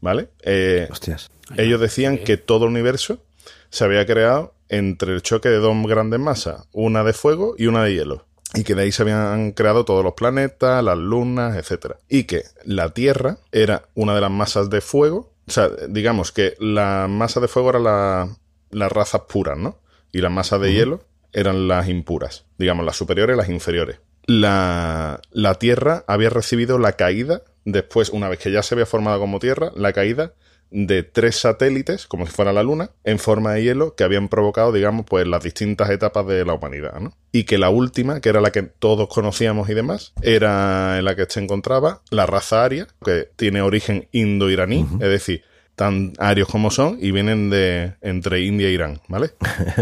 ¿vale? 0.00 0.30
Eh, 0.42 0.88
Hostias. 0.90 1.30
ellos 1.56 1.80
decían 1.80 2.18
que 2.18 2.36
todo 2.36 2.64
el 2.64 2.72
universo 2.72 3.22
se 3.70 3.84
había 3.84 4.04
creado 4.06 4.54
entre 4.68 5.14
el 5.14 5.22
choque 5.22 5.48
de 5.48 5.58
dos 5.58 5.76
grandes 5.86 6.18
masas, 6.18 6.66
una 6.72 7.04
de 7.04 7.12
fuego 7.12 7.54
y 7.56 7.66
una 7.66 7.84
de 7.84 7.94
hielo. 7.94 8.26
Y 8.54 8.64
que 8.64 8.74
de 8.74 8.82
ahí 8.82 8.90
se 8.92 9.02
habían 9.02 9.52
creado 9.52 9.84
todos 9.84 10.02
los 10.02 10.14
planetas, 10.14 10.82
las 10.82 10.98
lunas, 10.98 11.56
etcétera. 11.56 11.98
Y 12.08 12.24
que 12.24 12.42
la 12.64 12.90
Tierra 12.90 13.38
era 13.52 13.88
una 13.94 14.16
de 14.16 14.20
las 14.20 14.32
masas 14.32 14.68
de 14.68 14.80
fuego. 14.80 15.32
O 15.46 15.50
sea, 15.50 15.68
digamos 15.88 16.32
que 16.32 16.54
la 16.58 17.06
masa 17.08 17.40
de 17.40 17.48
fuego 17.48 17.70
era 17.70 17.78
la- 17.78 18.36
las 18.70 18.90
razas 18.92 19.22
puras, 19.28 19.58
¿no? 19.58 19.78
Y 20.12 20.20
las 20.20 20.32
masas 20.32 20.60
de 20.60 20.72
hielo 20.72 21.04
eran 21.32 21.68
las 21.68 21.88
impuras. 21.88 22.44
Digamos, 22.58 22.84
las 22.86 22.96
superiores 22.96 23.34
y 23.34 23.38
las 23.38 23.48
inferiores. 23.48 24.00
La, 24.26 25.20
la 25.32 25.54
Tierra 25.56 26.04
había 26.06 26.30
recibido 26.30 26.78
la 26.78 26.92
caída, 26.92 27.42
después, 27.64 28.08
una 28.10 28.28
vez 28.28 28.38
que 28.38 28.50
ya 28.52 28.62
se 28.62 28.74
había 28.74 28.86
formado 28.86 29.20
como 29.20 29.38
Tierra, 29.38 29.70
la 29.76 29.92
caída 29.92 30.32
de 30.76 31.04
tres 31.04 31.36
satélites, 31.36 32.08
como 32.08 32.26
si 32.26 32.32
fuera 32.32 32.52
la 32.52 32.64
Luna, 32.64 32.90
en 33.04 33.20
forma 33.20 33.52
de 33.52 33.62
hielo, 33.62 33.94
que 33.94 34.02
habían 34.02 34.28
provocado, 34.28 34.72
digamos, 34.72 35.06
pues 35.08 35.24
las 35.24 35.44
distintas 35.44 35.88
etapas 35.90 36.26
de 36.26 36.44
la 36.44 36.52
humanidad, 36.54 36.98
¿no? 36.98 37.16
Y 37.30 37.44
que 37.44 37.58
la 37.58 37.70
última, 37.70 38.20
que 38.20 38.28
era 38.28 38.40
la 38.40 38.50
que 38.50 38.62
todos 38.64 39.08
conocíamos 39.08 39.70
y 39.70 39.74
demás, 39.74 40.12
era 40.22 40.98
en 40.98 41.04
la 41.04 41.14
que 41.14 41.26
se 41.28 41.38
encontraba 41.40 42.02
la 42.10 42.26
raza 42.26 42.64
aria, 42.64 42.88
que 43.04 43.28
tiene 43.36 43.62
origen 43.62 44.08
indo-iraní, 44.10 44.84
es 44.94 45.08
decir, 45.08 45.42
tan 45.76 46.12
arios 46.18 46.48
como 46.48 46.70
son, 46.72 46.98
y 47.00 47.10
vienen 47.12 47.50
de 47.50 47.94
entre 48.00 48.40
India 48.42 48.66
e 48.68 48.72
Irán, 48.72 49.00
¿vale? 49.08 49.30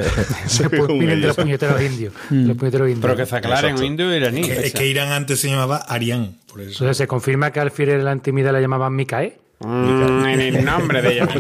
Pues 0.70 0.88
vienen 0.88 1.20
de 1.20 1.26
los 1.28 1.37
puñeteros 1.37 1.81
indios. 1.83 2.14
de 2.31 2.37
los 2.37 2.57
puñeteros 2.57 2.88
indios. 2.88 3.02
Pero 3.02 3.16
que 3.16 3.26
se 3.26 3.37
aclaren, 3.37 3.64
Exacto. 3.70 3.85
indio 3.85 4.14
iraní. 4.14 4.42
Que- 4.42 4.66
es 4.66 4.72
que 4.72 4.87
Irán 4.87 5.12
antes 5.12 5.40
se 5.40 5.48
llamaba 5.48 5.76
Arián, 5.78 6.38
por 6.48 6.61
eso. 6.61 6.70
Entonces 6.70 6.96
se 6.98 7.07
confirma 7.07 7.50
que 7.50 7.61
al 7.61 7.70
Führer 7.70 7.98
en 8.00 8.05
la 8.05 8.12
intimidad 8.12 8.52
la 8.52 8.61
llamaban 8.61 8.94
Mikae. 8.94 9.38
Mm, 9.64 10.25
en 10.27 10.40
el 10.40 10.64
nombre 10.64 11.03
de 11.03 11.12
ella. 11.14 11.29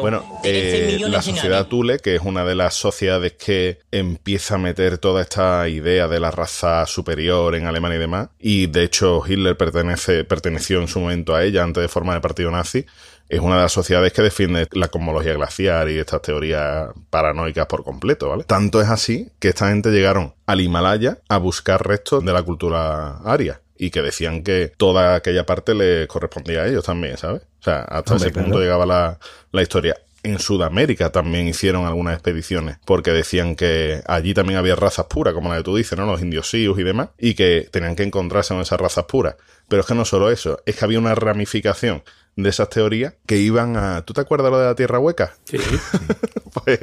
Bueno, 0.00 0.24
13 0.42 0.94
eh, 0.94 0.98
la 1.08 1.22
sociedad. 1.22 1.66
Tule, 1.66 1.98
que 1.98 2.16
es 2.16 2.22
una 2.22 2.44
de 2.44 2.54
las 2.54 2.74
sociedades 2.74 3.34
que 3.34 3.78
empieza 3.90 4.54
a 4.54 4.58
meter 4.58 4.98
toda 4.98 5.22
esta 5.22 5.68
idea 5.68 6.08
de 6.08 6.20
la 6.20 6.30
raza 6.30 6.86
superior 6.86 7.54
en 7.54 7.66
Alemania 7.66 7.96
y 7.96 8.00
demás, 8.00 8.28
y 8.38 8.66
de 8.66 8.84
hecho 8.84 9.22
Hitler 9.26 9.56
pertenece, 9.56 10.24
perteneció 10.24 10.80
en 10.80 10.88
su 10.88 11.00
momento 11.00 11.34
a 11.34 11.44
ella 11.44 11.62
antes 11.62 11.82
de 11.82 11.88
formar 11.88 12.16
el 12.16 12.22
partido 12.22 12.50
nazi, 12.50 12.86
es 13.30 13.40
una 13.40 13.56
de 13.56 13.62
las 13.62 13.72
sociedades 13.72 14.12
que 14.12 14.22
defiende 14.22 14.66
la 14.72 14.88
cosmología 14.88 15.34
glaciar 15.34 15.88
y 15.88 15.98
estas 15.98 16.20
teorías 16.20 16.88
paranoicas 17.10 17.66
por 17.66 17.84
completo, 17.84 18.28
¿vale? 18.28 18.42
Tanto 18.44 18.80
es 18.80 18.88
así 18.88 19.30
que 19.38 19.48
esta 19.48 19.68
gente 19.68 19.90
llegaron 19.90 20.34
al 20.46 20.60
Himalaya 20.60 21.18
a 21.28 21.38
buscar 21.38 21.86
restos 21.86 22.24
de 22.24 22.32
la 22.32 22.42
cultura 22.42 23.18
aria. 23.18 23.60
Y 23.82 23.90
que 23.90 24.02
decían 24.02 24.42
que 24.42 24.70
toda 24.76 25.14
aquella 25.14 25.46
parte 25.46 25.74
le 25.74 26.06
correspondía 26.06 26.60
a 26.62 26.66
ellos 26.68 26.84
también, 26.84 27.16
¿sabes? 27.16 27.40
O 27.60 27.62
sea, 27.64 27.80
hasta 27.80 28.12
Hombre, 28.12 28.28
ese 28.28 28.34
punto 28.34 28.50
claro. 28.50 28.62
llegaba 28.62 28.84
la, 28.84 29.18
la 29.52 29.62
historia. 29.62 29.96
En 30.22 30.38
Sudamérica 30.38 31.10
también 31.10 31.48
hicieron 31.48 31.86
algunas 31.86 32.12
expediciones, 32.12 32.76
porque 32.84 33.10
decían 33.10 33.56
que 33.56 34.02
allí 34.06 34.34
también 34.34 34.58
había 34.58 34.76
razas 34.76 35.06
puras, 35.06 35.32
como 35.32 35.48
la 35.48 35.56
que 35.56 35.62
tú 35.62 35.76
dices, 35.76 35.98
¿no? 35.98 36.04
Los 36.04 36.20
indios 36.20 36.50
sius 36.50 36.78
y 36.78 36.82
demás, 36.82 37.08
y 37.18 37.32
que 37.32 37.70
tenían 37.72 37.96
que 37.96 38.02
encontrarse 38.02 38.52
con 38.52 38.60
esas 38.60 38.78
razas 38.78 39.06
puras. 39.06 39.36
Pero 39.66 39.80
es 39.80 39.86
que 39.86 39.94
no 39.94 40.04
solo 40.04 40.30
eso, 40.30 40.60
es 40.66 40.76
que 40.76 40.84
había 40.84 40.98
una 40.98 41.14
ramificación 41.14 42.02
de 42.36 42.50
esas 42.50 42.68
teorías 42.68 43.14
que 43.24 43.38
iban 43.38 43.78
a... 43.78 44.04
¿Tú 44.04 44.12
te 44.12 44.20
acuerdas 44.20 44.50
lo 44.50 44.58
de 44.58 44.66
la 44.66 44.74
Tierra 44.74 44.98
Hueca? 44.98 45.34
Sí. 45.44 45.56
Pues 46.52 46.78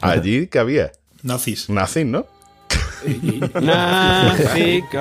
allí 0.00 0.46
que 0.46 0.58
había 0.58 0.92
Nazis. 1.22 1.68
nazis, 1.68 2.06
¿no? 2.06 2.26
Nazi, 3.60 4.82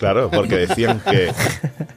Claro, 0.00 0.30
porque 0.30 0.56
decían 0.56 1.00
que 1.08 1.30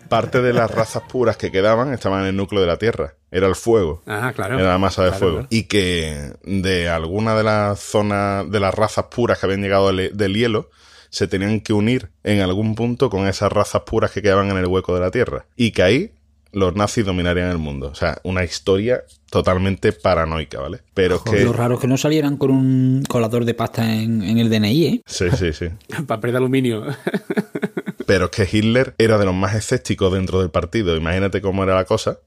parte 0.09 0.41
de 0.41 0.53
las 0.53 0.69
razas 0.69 1.01
puras 1.09 1.37
que 1.37 1.51
quedaban 1.51 1.91
estaban 1.93 2.21
en 2.21 2.27
el 2.27 2.35
núcleo 2.35 2.61
de 2.61 2.67
la 2.67 2.77
Tierra. 2.77 3.15
Era 3.31 3.47
el 3.47 3.55
fuego. 3.55 4.03
Ajá, 4.05 4.33
claro. 4.33 4.59
Era 4.59 4.69
la 4.69 4.77
masa 4.77 5.03
de 5.03 5.09
Claro, 5.09 5.19
fuego. 5.19 5.35
claro. 5.37 5.47
Y 5.49 5.63
que 5.63 6.33
de 6.43 6.89
alguna 6.89 7.35
de 7.35 7.43
las 7.43 7.79
zonas, 7.79 8.51
de 8.51 8.59
las 8.59 8.75
razas 8.75 9.05
puras 9.05 9.39
que 9.39 9.45
habían 9.47 9.61
llegado 9.61 9.87
del, 9.91 10.15
del 10.15 10.35
hielo, 10.35 10.69
se 11.09 11.27
tenían 11.27 11.61
que 11.61 11.73
unir 11.73 12.09
en 12.23 12.41
algún 12.41 12.75
punto 12.75 13.09
con 13.09 13.27
esas 13.27 13.51
razas 13.51 13.83
puras 13.83 14.11
que 14.11 14.21
quedaban 14.21 14.51
en 14.51 14.57
el 14.57 14.67
hueco 14.67 14.93
de 14.93 15.01
la 15.01 15.09
Tierra. 15.09 15.45
Y 15.55 15.71
que 15.71 15.81
ahí 15.83 16.11
los 16.51 16.75
nazis 16.75 17.03
dominarían 17.05 17.49
el 17.49 17.57
mundo. 17.57 17.87
O 17.87 17.95
sea, 17.95 18.19
una 18.23 18.43
historia 18.43 19.01
totalmente 19.31 19.91
paranoica, 19.93 20.59
¿vale? 20.59 20.81
Pero 20.93 21.15
es 21.15 21.21
que... 21.23 21.43
Lo 21.43 21.53
raro 21.53 21.75
es 21.75 21.79
que 21.81 21.87
no 21.87 21.97
salieran 21.97 22.37
con 22.37 22.51
un 22.51 23.03
colador 23.09 23.45
de 23.45 23.55
pasta 23.55 23.91
en, 23.95 24.21
en 24.21 24.37
el 24.37 24.49
DNI, 24.51 24.85
¿eh? 24.85 25.01
Sí, 25.07 25.25
sí, 25.35 25.53
sí. 25.53 25.67
Papel 26.07 26.31
de 26.31 26.37
aluminio. 26.37 26.83
Pero 28.05 28.25
es 28.25 28.31
que 28.31 28.47
Hitler 28.57 28.95
era 28.97 29.17
de 29.17 29.25
los 29.25 29.33
más 29.35 29.55
escépticos 29.55 30.11
dentro 30.13 30.39
del 30.39 30.49
partido. 30.49 30.95
Imagínate 30.95 31.41
cómo 31.41 31.63
era 31.63 31.75
la 31.75 31.85
cosa. 31.85 32.19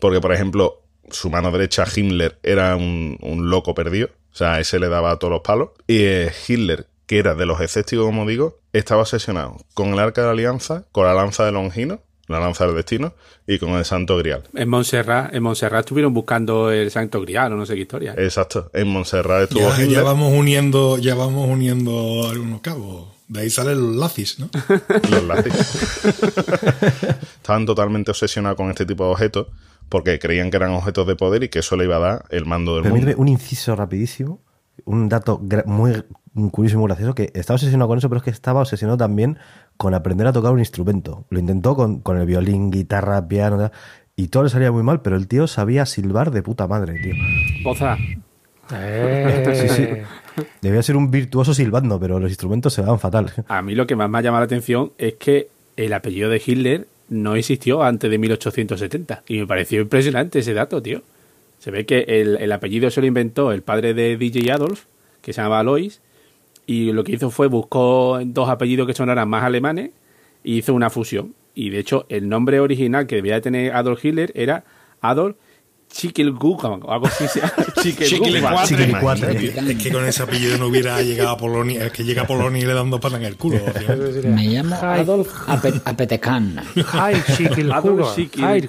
Porque, 0.00 0.20
por 0.20 0.32
ejemplo, 0.32 0.82
su 1.10 1.30
mano 1.30 1.50
derecha, 1.50 1.84
Himmler, 1.94 2.38
era 2.42 2.76
un, 2.76 3.16
un 3.20 3.50
loco 3.50 3.74
perdido. 3.74 4.08
O 4.32 4.36
sea, 4.38 4.60
ese 4.60 4.78
le 4.78 4.88
daba 4.88 5.10
a 5.12 5.18
todos 5.18 5.32
los 5.32 5.40
palos. 5.42 5.70
Y 5.86 6.02
eh, 6.02 6.32
Hitler, 6.46 6.86
que 7.06 7.18
era 7.18 7.34
de 7.34 7.46
los 7.46 7.60
escépticos, 7.60 8.04
como 8.06 8.26
digo, 8.26 8.58
estaba 8.72 9.02
obsesionado 9.02 9.56
con 9.74 9.88
el 9.88 9.98
arca 9.98 10.20
de 10.20 10.26
la 10.28 10.32
alianza, 10.34 10.84
con 10.92 11.04
la 11.06 11.14
lanza 11.14 11.44
de 11.44 11.50
Longino, 11.52 12.00
la 12.28 12.38
lanza 12.38 12.66
del 12.66 12.76
destino, 12.76 13.14
y 13.46 13.58
con 13.58 13.70
el 13.70 13.84
santo 13.86 14.16
grial. 14.18 14.44
En 14.54 14.68
Montserrat, 14.68 15.34
en 15.34 15.42
Montserrat 15.42 15.80
estuvieron 15.80 16.12
buscando 16.12 16.70
el 16.70 16.90
Santo 16.90 17.22
Grial 17.22 17.54
o 17.54 17.56
no 17.56 17.64
sé 17.64 17.74
qué 17.74 17.80
historia. 17.80 18.14
Exacto. 18.18 18.70
En 18.74 18.86
Montserrat 18.88 19.44
estuvo 19.44 19.62
Ya, 19.70 19.74
Hitler. 19.76 19.90
ya 19.90 20.02
vamos 20.02 20.32
uniendo, 20.34 20.98
ya 20.98 21.14
vamos 21.14 21.48
uniendo 21.48 22.28
algunos 22.30 22.60
cabos. 22.60 23.08
De 23.28 23.40
ahí 23.40 23.50
salen 23.50 23.78
los 23.78 23.96
lazis, 23.96 24.38
¿no? 24.40 24.48
Los 25.10 25.24
nazis. 25.24 25.54
Estaban 27.36 27.66
totalmente 27.66 28.10
obsesionados 28.10 28.56
con 28.56 28.70
este 28.70 28.86
tipo 28.86 29.04
de 29.04 29.10
objetos 29.10 29.46
porque 29.88 30.18
creían 30.18 30.50
que 30.50 30.56
eran 30.56 30.70
objetos 30.72 31.06
de 31.06 31.16
poder 31.16 31.42
y 31.44 31.48
que 31.48 31.60
eso 31.60 31.76
le 31.76 31.84
iba 31.84 31.96
a 31.96 32.00
dar 32.00 32.24
el 32.30 32.44
mando 32.46 32.74
del 32.74 32.84
Permíteme 32.84 33.12
mundo. 33.12 33.22
un 33.22 33.28
inciso 33.28 33.74
rapidísimo. 33.76 34.40
un 34.84 35.08
dato 35.08 35.40
muy 35.66 36.04
curioso 36.52 36.76
y 36.76 36.78
muy 36.78 36.86
gracioso, 36.88 37.14
que 37.14 37.30
estaba 37.34 37.56
obsesionado 37.56 37.88
con 37.88 37.98
eso, 37.98 38.08
pero 38.08 38.18
es 38.18 38.22
que 38.24 38.30
estaba 38.30 38.60
obsesionado 38.60 38.96
también 38.96 39.38
con 39.76 39.94
aprender 39.94 40.26
a 40.26 40.32
tocar 40.32 40.52
un 40.52 40.58
instrumento. 40.60 41.26
Lo 41.30 41.38
intentó 41.38 41.74
con, 41.74 42.00
con 42.00 42.18
el 42.18 42.26
violín, 42.26 42.70
guitarra, 42.70 43.26
piano, 43.28 43.70
y 44.14 44.28
todo 44.28 44.44
le 44.44 44.48
salía 44.50 44.70
muy 44.72 44.82
mal, 44.82 45.00
pero 45.02 45.16
el 45.16 45.26
tío 45.28 45.46
sabía 45.46 45.84
silbar 45.86 46.30
de 46.30 46.42
puta 46.42 46.66
madre, 46.66 46.94
tío. 47.02 47.14
Poza. 47.64 47.96
Eh, 48.74 49.68
Sí, 49.68 49.68
sí. 49.74 49.88
Debía 50.60 50.82
ser 50.82 50.96
un 50.96 51.10
virtuoso 51.10 51.54
silbando, 51.54 51.98
pero 51.98 52.18
los 52.20 52.30
instrumentos 52.30 52.74
se 52.74 52.82
daban 52.82 52.98
fatal. 52.98 53.32
A 53.48 53.62
mí 53.62 53.74
lo 53.74 53.86
que 53.86 53.96
más 53.96 54.08
me 54.10 54.18
ha 54.18 54.20
llamado 54.20 54.42
la 54.42 54.46
atención 54.46 54.92
es 54.98 55.14
que 55.14 55.48
el 55.76 55.92
apellido 55.92 56.28
de 56.30 56.42
Hitler 56.44 56.86
no 57.08 57.36
existió 57.36 57.82
antes 57.82 58.10
de 58.10 58.18
1870. 58.18 59.22
Y 59.28 59.38
me 59.38 59.46
pareció 59.46 59.80
impresionante 59.80 60.40
ese 60.40 60.54
dato, 60.54 60.82
tío. 60.82 61.02
Se 61.58 61.70
ve 61.70 61.86
que 61.86 62.04
el, 62.06 62.36
el 62.36 62.52
apellido 62.52 62.90
se 62.90 63.00
lo 63.00 63.06
inventó 63.06 63.52
el 63.52 63.62
padre 63.62 63.94
de 63.94 64.16
DJ 64.16 64.52
Adolf, 64.52 64.84
que 65.22 65.32
se 65.32 65.40
llamaba 65.40 65.60
Alois, 65.60 66.00
y 66.66 66.92
lo 66.92 67.02
que 67.02 67.12
hizo 67.12 67.30
fue 67.30 67.48
buscó 67.48 68.20
dos 68.24 68.48
apellidos 68.48 68.86
que 68.86 68.94
sonaran 68.94 69.28
más 69.28 69.42
alemanes 69.42 69.90
y 70.44 70.58
hizo 70.58 70.74
una 70.74 70.90
fusión. 70.90 71.34
Y 71.54 71.70
de 71.70 71.78
hecho, 71.78 72.06
el 72.08 72.28
nombre 72.28 72.60
original 72.60 73.06
que 73.06 73.16
debía 73.16 73.40
tener 73.40 73.74
Adolf 73.74 74.04
Hitler 74.04 74.32
era 74.34 74.64
Adolf 75.00 75.36
Schicklguggen, 75.92 76.80
o 76.84 76.92
algo 76.92 77.06
así. 77.06 77.26
se 77.28 77.40
llama. 77.40 77.52
Schicklguggen. 77.76 78.08
Chiquilicuatre. 78.08 78.84
Imagínate, 78.88 79.72
Es 79.72 79.82
que 79.82 79.90
con 79.92 80.04
ese 80.06 80.22
apellido 80.22 80.58
no 80.58 80.66
hubiera 80.66 81.00
llegado 81.02 81.30
a 81.30 81.36
Polonia. 81.36 81.86
Es 81.86 81.92
que 81.92 82.04
llega 82.04 82.22
a 82.22 82.26
Polonia 82.26 82.62
y 82.62 82.66
le 82.66 82.74
dando 82.74 83.00
pana 83.00 83.16
en 83.18 83.24
el 83.24 83.36
culo. 83.36 83.58
Me 84.24 84.46
llamo. 84.46 84.76
Adolf 84.76 85.28
Ape- 85.48 85.80
Apetecan. 85.84 86.60
Adolf 86.92 87.28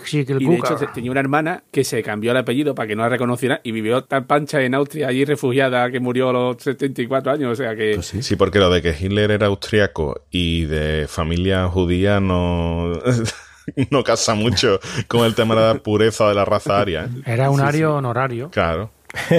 Schickel 0.05 0.41
y 0.41 0.45
de 0.45 0.55
hecho 0.55 0.77
tenía 0.93 1.11
una 1.11 1.19
hermana 1.19 1.63
que 1.71 1.83
se 1.83 2.01
cambió 2.03 2.31
el 2.31 2.37
apellido 2.37 2.75
para 2.75 2.87
que 2.87 2.95
no 2.95 3.03
la 3.03 3.09
reconociera 3.09 3.61
y 3.63 3.71
vivió 3.71 4.03
tan 4.03 4.25
pancha 4.25 4.61
en 4.61 4.73
Austria, 4.75 5.07
allí 5.07 5.25
refugiada, 5.25 5.89
que 5.91 5.99
murió 5.99 6.29
a 6.29 6.33
los 6.33 6.63
74 6.63 7.31
años. 7.33 7.51
O 7.51 7.55
sea 7.55 7.75
que 7.75 7.93
Pues 7.95 8.07
sí. 8.07 8.21
Sí, 8.23 8.35
porque 8.35 8.59
lo 8.59 8.69
de 8.69 8.81
que 8.81 8.95
Hitler 8.99 9.31
era 9.31 9.47
austriaco 9.47 10.21
y 10.31 10.65
de 10.65 11.07
familia 11.09 11.67
judía 11.67 12.19
no, 12.19 12.93
no 13.91 14.03
casa 14.03 14.35
mucho 14.35 14.79
con 15.07 15.25
el 15.25 15.35
tema 15.35 15.55
de 15.55 15.73
la 15.73 15.79
pureza 15.81 16.27
de 16.29 16.35
la 16.35 16.45
raza 16.45 16.79
aria. 16.79 17.05
¿eh? 17.05 17.21
Era 17.25 17.49
un 17.49 17.61
ario 17.61 17.95
honorario. 17.95 18.49
Claro. 18.51 18.91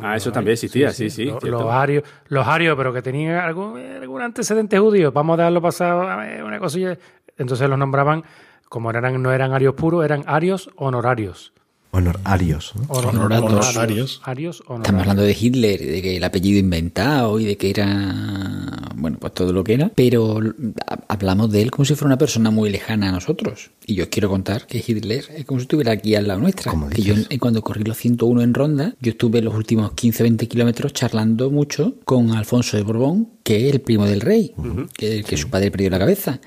Ah, 0.00 0.14
eso 0.14 0.30
también 0.30 0.52
existía, 0.52 0.92
sí, 0.92 1.10
sí, 1.10 1.24
Los, 1.24 1.40
cierto. 1.40 1.58
los 1.60 1.72
arios, 1.72 2.04
los 2.28 2.46
arios, 2.46 2.76
pero 2.76 2.92
que 2.92 3.02
tenían 3.02 3.38
algún, 3.38 3.80
algún 4.00 4.22
antecedente 4.22 4.78
judío. 4.78 5.10
Vamos 5.10 5.36
a 5.40 5.42
darlo 5.42 5.60
pasado, 5.60 6.02
a 6.02 6.14
ver, 6.18 6.44
una 6.44 6.60
cosilla. 6.60 6.96
Entonces 7.36 7.68
los 7.68 7.76
nombraban, 7.76 8.22
como 8.68 8.90
eran, 8.90 9.20
no 9.20 9.32
eran 9.32 9.52
arios 9.52 9.74
puros, 9.74 10.04
eran 10.04 10.22
arios 10.28 10.70
honorarios. 10.76 11.52
Honorarios. 11.90 12.74
¿no? 12.76 12.82
Honor- 12.94 13.16
Honorarios. 13.16 13.50
Honorarios. 13.70 14.22
Arios 14.24 14.56
Estamos 14.60 14.78
honorarios. 14.86 15.00
hablando 15.00 15.22
de 15.24 15.36
Hitler, 15.40 15.80
de 15.80 16.00
que 16.02 16.16
el 16.18 16.22
apellido 16.22 16.60
inventado 16.60 17.40
y 17.40 17.46
de 17.46 17.56
que 17.56 17.70
era, 17.70 18.14
bueno, 18.98 19.18
pues 19.20 19.32
todo 19.34 19.52
lo 19.52 19.64
que 19.64 19.74
era, 19.74 19.90
pero 19.94 20.40
ha- 20.86 20.98
hablamos 21.08 21.50
de 21.50 21.62
él 21.62 21.70
como 21.70 21.84
si 21.84 21.94
fuera 21.94 22.08
una 22.08 22.18
persona 22.18 22.50
muy 22.50 22.70
lejana 22.70 23.08
a 23.08 23.12
nosotros. 23.12 23.70
Y 23.86 23.94
yo 23.94 24.04
os 24.04 24.10
quiero 24.10 24.28
contar 24.28 24.66
que 24.66 24.84
Hitler 24.86 25.24
es 25.36 25.44
como 25.44 25.60
si 25.60 25.62
estuviera 25.64 25.92
aquí 25.92 26.14
al 26.14 26.28
lado 26.28 26.40
nuestra. 26.40 26.70
¿Cómo 26.70 26.88
Que 26.90 27.02
yo 27.02 27.14
cuando 27.38 27.62
corrí 27.62 27.84
los 27.84 27.96
101 27.96 28.42
en 28.42 28.54
ronda, 28.54 28.94
yo 29.00 29.10
estuve 29.12 29.40
los 29.40 29.54
últimos 29.54 29.92
15-20 29.92 30.46
kilómetros 30.48 30.92
charlando 30.92 31.50
mucho 31.50 31.94
con 32.04 32.32
Alfonso 32.32 32.76
de 32.76 32.82
Borbón, 32.82 33.28
que 33.48 33.66
es 33.66 33.72
el 33.72 33.80
primo 33.80 34.04
del 34.04 34.20
rey, 34.20 34.52
que, 34.94 35.24
que 35.24 35.38
su 35.38 35.48
padre 35.48 35.70
perdió 35.70 35.88
la 35.88 35.98
cabeza. 35.98 36.38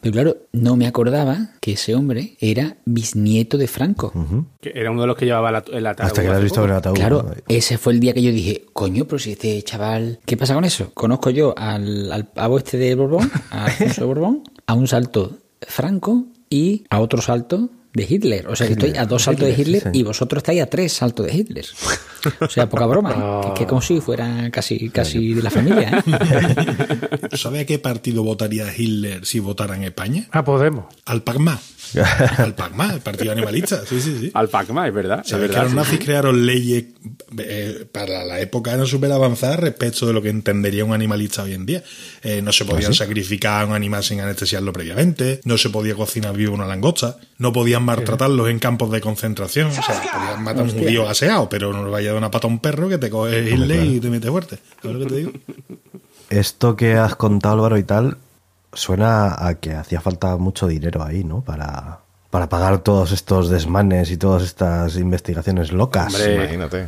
Pero 0.00 0.10
claro, 0.10 0.36
no 0.52 0.74
me 0.74 0.86
acordaba 0.86 1.50
que 1.60 1.72
ese 1.72 1.94
hombre 1.94 2.38
era 2.40 2.78
bisnieto 2.86 3.58
de 3.58 3.66
Franco. 3.66 4.10
que 4.62 4.72
era 4.74 4.90
uno 4.90 5.02
de 5.02 5.06
los 5.06 5.18
que 5.18 5.26
llevaba 5.26 5.52
la, 5.52 5.62
el 5.70 5.86
ataúd. 5.86 6.06
Hasta 6.06 6.22
que 6.22 6.28
lo 6.28 6.34
has 6.34 6.42
visto 6.42 6.64
en 6.64 6.70
el 6.70 6.76
ataúd. 6.76 6.94
Claro, 6.94 7.30
ese 7.46 7.76
fue 7.76 7.92
el 7.92 8.00
día 8.00 8.14
que 8.14 8.22
yo 8.22 8.32
dije, 8.32 8.64
coño, 8.72 9.04
pero 9.04 9.18
si 9.18 9.32
este 9.32 9.60
chaval, 9.64 10.18
¿qué 10.24 10.38
pasa 10.38 10.54
con 10.54 10.64
eso? 10.64 10.92
Conozco 10.94 11.28
yo 11.28 11.52
al, 11.58 12.10
al 12.10 12.26
pavo 12.28 12.56
este 12.56 12.78
de 12.78 12.94
Borbón, 12.94 13.30
a 13.50 13.66
Alfonso 13.66 14.00
de 14.00 14.06
Borbón, 14.06 14.42
a 14.66 14.72
un 14.72 14.88
salto 14.88 15.36
Franco 15.60 16.24
y 16.48 16.84
a 16.88 17.00
otro 17.00 17.20
salto 17.20 17.68
de 17.96 18.06
Hitler. 18.08 18.46
O 18.48 18.54
sea 18.54 18.66
que 18.66 18.74
estoy 18.74 18.96
a 18.96 19.06
dos 19.06 19.22
saltos 19.24 19.46
de 19.46 19.54
Hitler, 19.60 19.82
sí, 19.82 19.88
y 19.94 20.02
vosotros 20.02 20.40
estáis 20.40 20.62
a 20.62 20.66
tres 20.66 20.92
saltos 20.92 21.26
de 21.26 21.34
Hitler. 21.34 21.64
O 22.40 22.48
sea, 22.48 22.68
poca 22.68 22.86
broma. 22.86 23.40
Que, 23.46 23.60
que 23.60 23.66
como 23.66 23.80
si 23.80 24.00
fuera 24.00 24.50
casi, 24.50 24.90
casi 24.90 25.34
de 25.34 25.42
la 25.42 25.50
familia. 25.50 26.02
¿eh? 26.06 27.28
¿Sabe 27.36 27.60
a 27.60 27.66
qué 27.66 27.78
partido 27.78 28.22
votaría 28.22 28.66
Hitler 28.76 29.24
si 29.24 29.40
votara 29.40 29.76
en 29.76 29.84
España? 29.84 30.26
Ah, 30.30 30.44
Podemos. 30.44 30.86
Al 31.04 31.22
PACMA. 31.22 31.60
Al 32.38 32.54
PACMA, 32.54 32.94
el 32.94 33.00
partido 33.00 33.32
animalista. 33.32 33.84
Sí, 33.86 34.00
sí, 34.00 34.16
sí. 34.20 34.30
Al 34.34 34.48
Pacma, 34.48 34.86
es 34.86 34.94
verdad. 34.94 35.20
Es 35.24 35.30
¿Sabes 35.30 35.50
que 35.50 35.56
los 35.56 35.70
sí. 35.70 35.76
nazis 35.76 35.98
crearon 36.00 36.46
leyes 36.46 36.84
eh, 37.38 37.86
para 37.90 38.24
la 38.24 38.40
época 38.40 38.76
no 38.76 38.86
súper 38.86 39.12
avanzada 39.12 39.56
respecto 39.56 40.06
de 40.06 40.12
lo 40.12 40.22
que 40.22 40.30
entendería 40.30 40.84
un 40.84 40.92
animalista 40.92 41.42
hoy 41.42 41.54
en 41.54 41.66
día? 41.66 41.82
Eh, 42.22 42.42
no 42.42 42.52
se 42.52 42.64
podían 42.64 42.94
sacrificar 42.94 43.62
a 43.62 43.66
un 43.66 43.74
animal 43.74 44.02
sin 44.02 44.20
anestesiarlo 44.20 44.72
previamente, 44.72 45.40
no 45.44 45.58
se 45.58 45.70
podía 45.70 45.94
cocinar 45.94 46.36
vivo 46.36 46.54
una 46.54 46.66
langosta, 46.66 47.18
no 47.38 47.52
podían 47.52 47.84
maltratarlos 47.84 48.48
en 48.48 48.58
campos 48.58 48.90
de 48.90 49.00
concentración, 49.00 49.68
o 49.68 49.72
sea, 49.72 50.02
podían 50.02 50.42
matar 50.42 50.62
a 50.62 50.64
un 50.64 50.70
judío 50.70 51.08
aseado, 51.08 51.48
pero 51.48 51.72
no 51.72 51.84
le 51.84 51.90
vaya 51.90 52.10
a 52.10 52.12
dar 52.12 52.18
una 52.18 52.30
pata 52.30 52.46
a 52.46 52.50
un 52.50 52.58
perro 52.58 52.88
que 52.88 52.98
te 52.98 53.10
coge 53.10 53.48
Hitler 53.48 53.84
y 53.84 54.00
te 54.00 54.10
mete 54.10 54.28
fuerte. 54.28 54.58
¿Sabes 54.82 54.96
lo 54.96 55.04
que 55.04 55.10
te 55.12 55.16
digo? 55.16 55.32
Esto 56.30 56.74
que 56.76 56.94
has 56.94 57.14
contado, 57.14 57.54
Álvaro, 57.54 57.78
y 57.78 57.84
tal, 57.84 58.18
suena 58.76 59.34
a 59.46 59.54
que 59.54 59.72
hacía 59.72 60.00
falta 60.00 60.36
mucho 60.36 60.66
dinero 60.68 61.02
ahí, 61.02 61.24
¿no? 61.24 61.40
Para, 61.42 61.98
para 62.30 62.48
pagar 62.48 62.78
todos 62.78 63.10
estos 63.12 63.48
desmanes 63.50 64.10
y 64.10 64.16
todas 64.16 64.42
estas 64.44 64.96
investigaciones 64.96 65.72
locas. 65.72 66.14
Hombre, 66.14 66.34
Imagínate. 66.34 66.86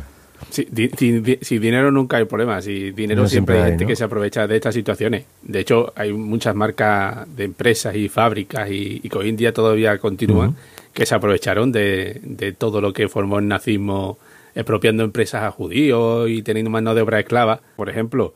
Sí, 0.51 0.65
di- 0.71 0.87
di- 0.87 1.19
di- 1.19 1.39
sin 1.41 1.61
dinero 1.61 1.91
nunca 1.91 2.15
hay 2.17 2.23
problema. 2.25 2.61
Si 2.61 2.91
dinero 2.91 3.23
No 3.23 3.27
siempre 3.27 3.55
siempre 3.55 3.55
hay 3.57 3.61
hay, 3.63 3.69
gente 3.71 3.83
¿no? 3.83 3.87
que 3.89 3.95
se 3.97 4.03
aprovecha 4.05 4.47
de 4.47 4.55
estas 4.55 4.73
situaciones. 4.73 5.25
De 5.41 5.59
hecho, 5.59 5.91
hay 5.97 6.13
muchas 6.13 6.55
marcas 6.55 7.27
de 7.35 7.43
empresas 7.43 7.93
y 7.95 8.07
fábricas 8.07 8.69
y, 8.71 9.01
y 9.03 9.09
que 9.09 9.17
hoy 9.17 9.29
en 9.29 9.35
día 9.35 9.53
todavía 9.53 9.97
continúan 9.97 10.55
que 10.93 11.05
se 11.05 11.13
aprovecharon 11.13 11.71
de, 11.73 12.21
de 12.23 12.53
todo 12.53 12.79
lo 12.79 12.93
que 12.93 13.09
formó 13.09 13.39
el 13.39 13.47
nazismo 13.49 14.17
expropiando 14.55 15.03
empresas 15.03 15.43
a 15.43 15.51
judíos 15.51 16.29
y 16.29 16.41
teniendo 16.41 16.69
mano 16.71 16.95
de 16.95 17.01
obra 17.01 17.19
esclava. 17.19 17.59
Por 17.75 17.89
ejemplo, 17.89 18.33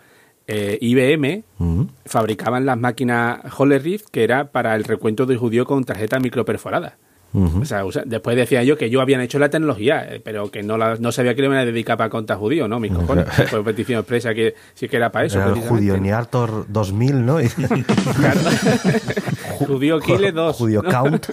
eh, 0.48 0.78
IBM 0.82 1.44
fabricaban 2.06 2.66
las 2.66 2.78
máquinas 2.78 3.40
Hollerith 3.58 4.06
que 4.12 4.24
era 4.24 4.52
para 4.52 4.76
el 4.76 4.84
recuento 4.84 5.26
de 5.26 5.38
judío 5.38 5.66
con 5.66 5.84
tarjeta 5.84 6.20
microperforada. 6.20 6.98
Ujú. 7.34 7.62
O 7.62 7.66
sea, 7.66 7.84
después 8.06 8.36
decía 8.36 8.64
yo 8.64 8.78
que 8.78 8.86
ellos 8.86 9.02
habían 9.02 9.20
hecho 9.22 9.40
la 9.40 9.50
tecnología, 9.50 10.06
eh, 10.08 10.22
pero 10.24 10.52
que 10.52 10.62
no, 10.62 10.78
la, 10.78 10.98
no 10.98 11.12
sabía 11.12 11.34
que 11.34 11.42
le 11.42 11.48
iban 11.48 11.58
a 11.58 11.66
dedicar 11.66 11.98
para 11.98 12.10
contar 12.10 12.38
judíos, 12.38 12.70
¿no? 12.70 12.80
Mis 12.80 12.92
cojones. 12.92 13.26
Fue 13.50 13.64
petición 13.64 14.00
expresa 14.00 14.36
que 14.36 14.54
sí 14.76 14.88
que 14.88 14.98
era 14.98 15.12
para 15.12 15.26
eso. 15.26 15.40
Era. 15.42 15.56
Judío 15.68 15.98
Niartor 15.98 16.66
2000, 16.70 17.26
¿no? 17.26 17.38
Claro. 18.16 18.40
Judío 19.66 20.00
Kile 20.00 20.32
2. 20.32 20.56
Judío 20.56 20.84
¿no? 20.84 20.92
Count. 20.92 21.28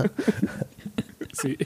Sí. 1.41 1.57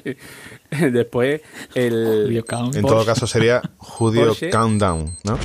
Después 0.92 1.40
el... 1.74 2.44
En 2.74 2.82
todo 2.82 3.04
caso 3.04 3.26
sería 3.26 3.62
Judío 3.78 4.26
Porsche. 4.26 4.50
Countdown, 4.50 5.16
¿no? 5.24 5.38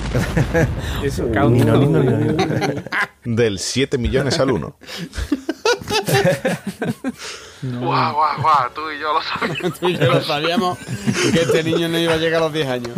Eso, 1.03 1.23
Nino, 1.23 1.79
Countdown. 1.79 2.85
Del 3.23 3.59
7 3.59 3.97
millones 3.97 4.39
al 4.39 4.51
1. 4.51 4.77
Guau, 7.61 8.13
guau, 8.13 8.41
guau, 8.41 8.69
tú 8.73 8.89
y 8.89 8.99
yo 8.99 9.13
lo 9.13 9.21
sabíamos. 9.21 9.79
Tú 9.79 9.89
y 9.89 9.97
yo 9.97 10.13
lo 10.13 10.21
sabíamos 10.21 10.77
que 11.33 11.41
este 11.41 11.61
niño 11.61 11.89
no 11.89 11.99
iba 11.99 12.13
a 12.13 12.17
llegar 12.17 12.41
a 12.41 12.45
los 12.45 12.53
10 12.53 12.67
años. 12.67 12.91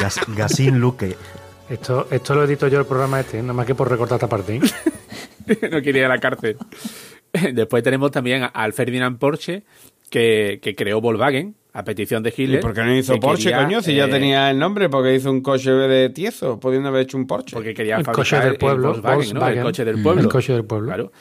Gas, 0.00 0.20
Gasín 0.28 0.78
Luque. 0.78 1.16
Esto, 1.68 2.06
esto 2.12 2.34
lo 2.34 2.44
edito 2.44 2.68
yo 2.68 2.78
el 2.78 2.86
programa 2.86 3.18
este, 3.20 3.40
nada 3.42 3.54
más 3.54 3.66
que 3.66 3.74
por 3.74 3.90
recortar 3.90 4.16
esta 4.16 4.28
parte. 4.28 4.56
¿eh? 4.56 4.60
no 5.70 5.82
quiere 5.82 5.98
ir 6.00 6.04
a 6.04 6.08
la 6.08 6.18
cárcel. 6.18 6.58
Después 7.52 7.82
tenemos 7.82 8.10
también 8.12 8.48
al 8.52 8.72
Ferdinand 8.72 9.18
Porsche, 9.18 9.64
que, 10.14 10.60
que 10.62 10.76
creó 10.76 11.00
Volkswagen 11.00 11.56
a 11.72 11.82
petición 11.82 12.22
de 12.22 12.32
¿Y 12.36 12.42
Hitler. 12.42 12.60
por 12.60 12.72
qué 12.72 12.84
no 12.84 12.94
hizo 12.94 13.14
que 13.14 13.18
Porsche, 13.18 13.50
quería, 13.50 13.64
coño? 13.64 13.82
Si 13.82 13.96
ya 13.96 14.04
eh, 14.04 14.08
tenía 14.08 14.48
el 14.48 14.60
nombre, 14.60 14.88
porque 14.88 15.12
hizo 15.12 15.28
un 15.28 15.40
coche 15.40 15.72
de 15.72 16.08
tieso, 16.10 16.60
pudiendo 16.60 16.88
haber 16.88 17.02
hecho 17.02 17.16
un 17.16 17.26
Porsche. 17.26 17.56
Porque 17.56 17.74
quería 17.74 17.96
El 17.96 18.04
fabricar 18.04 18.24
coche 18.24 18.36
del 18.44 18.52
el 18.52 18.58
pueblo, 18.58 18.92
Volkswagen, 18.92 19.18
¿no? 19.18 19.24
El 19.24 19.34
Volkswagen. 19.34 19.62
coche 19.64 19.84
del 19.84 19.96
Mm. 19.96 20.02
pueblo. 20.04 20.22
El 20.22 20.28
coche 20.28 20.52
del 20.52 20.64
pueblo. 20.64 20.86
Claro. 20.86 21.12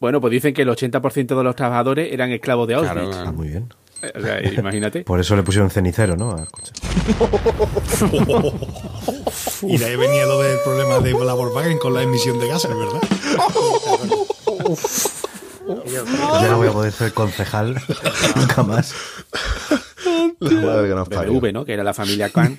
Bueno, 0.00 0.18
pues 0.22 0.30
dicen 0.30 0.54
que 0.54 0.62
el 0.62 0.68
80% 0.70 1.36
de 1.36 1.44
los 1.44 1.54
trabajadores 1.54 2.10
eran 2.10 2.32
esclavos 2.32 2.66
de 2.68 2.74
Auschwitz. 2.74 3.06
Claro, 3.10 3.28
Ah, 3.28 3.32
muy 3.32 3.48
bien. 3.48 3.68
O 4.16 4.20
sea, 4.20 4.42
imagínate. 4.42 5.02
Por 5.04 5.20
eso 5.20 5.36
le 5.36 5.42
pusieron 5.42 5.68
cenicero, 5.70 6.16
¿no? 6.16 6.30
Al 6.32 6.48
coche. 6.50 6.72
Y 9.68 9.76
de 9.76 9.84
ahí 9.84 9.96
venía 9.96 10.24
lo 10.24 10.40
del 10.42 10.56
problema 10.64 11.00
de 11.00 11.12
la 11.12 11.34
Volkswagen 11.34 11.76
con 11.78 11.92
la 11.92 12.02
emisión 12.02 12.40
de 12.40 12.48
gases, 12.48 12.70
¿verdad? 12.74 13.02
Ya 15.86 16.48
no 16.48 16.58
voy 16.58 16.68
a 16.68 16.72
poder 16.72 16.92
ser 16.92 17.12
concejal 17.12 17.74
nunca 18.36 18.62
más. 18.62 18.94
La 20.40 20.60
madre 20.60 20.88
que 20.88 20.94
nos 20.94 21.52
¿no? 21.52 21.64
Que 21.64 21.74
era 21.74 21.84
la 21.84 21.94
familia 21.94 22.28
Kahn, 22.30 22.56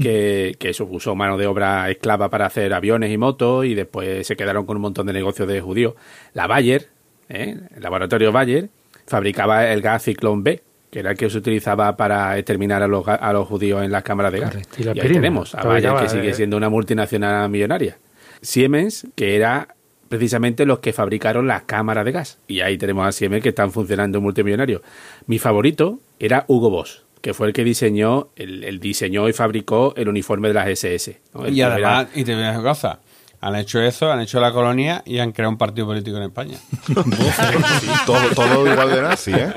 que, 0.00 0.56
que 0.58 0.70
eso 0.70 0.86
usó 0.90 1.14
mano 1.14 1.36
de 1.36 1.46
obra 1.46 1.90
esclava 1.90 2.30
para 2.30 2.46
hacer 2.46 2.72
aviones 2.72 3.12
y 3.12 3.18
motos 3.18 3.66
y 3.66 3.74
después 3.74 4.26
se 4.26 4.36
quedaron 4.36 4.64
con 4.64 4.76
un 4.76 4.82
montón 4.82 5.06
de 5.06 5.12
negocios 5.12 5.46
de 5.48 5.60
judíos. 5.60 5.94
La 6.32 6.46
Bayer, 6.46 6.88
¿eh? 7.28 7.56
el 7.74 7.82
laboratorio 7.82 8.32
Bayer, 8.32 8.70
fabricaba 9.06 9.68
el 9.68 9.82
gas 9.82 10.04
Ciclón 10.04 10.42
B, 10.42 10.62
que 10.90 11.00
era 11.00 11.10
el 11.10 11.16
que 11.16 11.28
se 11.28 11.38
utilizaba 11.38 11.96
para 11.96 12.38
exterminar 12.38 12.82
a 12.82 12.88
los, 12.88 13.06
a 13.06 13.32
los 13.32 13.46
judíos 13.46 13.84
en 13.84 13.92
las 13.92 14.02
cámaras 14.02 14.32
de 14.32 14.40
gas. 14.40 14.50
Correcto. 14.50 14.76
Y 14.78 14.84
la 14.84 14.92
Y 14.96 15.00
ahí 15.00 15.12
tenemos 15.12 15.54
a 15.54 15.62
Bayer, 15.62 15.94
que 15.94 16.08
sigue 16.08 16.30
eh. 16.30 16.34
siendo 16.34 16.56
una 16.56 16.68
multinacional 16.68 17.48
millonaria. 17.50 17.98
Siemens, 18.40 19.06
que 19.14 19.36
era 19.36 19.68
precisamente 20.08 20.64
los 20.66 20.78
que 20.80 20.92
fabricaron 20.92 21.46
las 21.46 21.62
cámaras 21.62 22.04
de 22.04 22.12
gas. 22.12 22.38
Y 22.48 22.60
ahí 22.60 22.78
tenemos 22.78 23.06
a 23.06 23.12
Siemens 23.12 23.42
que 23.42 23.50
están 23.50 23.72
funcionando 23.72 24.20
multimillonarios. 24.20 24.82
Mi 25.26 25.38
favorito 25.38 25.98
era 26.18 26.44
Hugo 26.48 26.70
Boss, 26.70 27.02
que 27.20 27.34
fue 27.34 27.48
el 27.48 27.52
que 27.52 27.64
diseñó, 27.64 28.28
el, 28.36 28.64
el 28.64 28.80
diseñó 28.80 29.28
y 29.28 29.32
fabricó 29.32 29.92
el 29.96 30.08
uniforme 30.08 30.48
de 30.48 30.54
las 30.54 30.68
SS. 30.68 31.20
Y 31.50 31.60
además, 31.60 32.08
era- 32.14 32.20
y 32.20 32.24
te 32.24 32.34
voy 32.34 32.42
a 32.42 32.46
decir 32.48 32.60
una 32.60 32.68
cosa, 32.70 33.00
han 33.40 33.56
hecho 33.56 33.80
eso, 33.80 34.10
han 34.10 34.20
hecho 34.20 34.40
la 34.40 34.52
colonia 34.52 35.02
y 35.04 35.18
han 35.18 35.32
creado 35.32 35.50
un 35.50 35.58
partido 35.58 35.86
político 35.86 36.16
en 36.16 36.22
España. 36.24 36.58
todo, 38.06 38.18
todo 38.34 38.72
igual 38.72 38.90
de 38.90 39.02
nazi, 39.02 39.32
¿eh? 39.32 39.52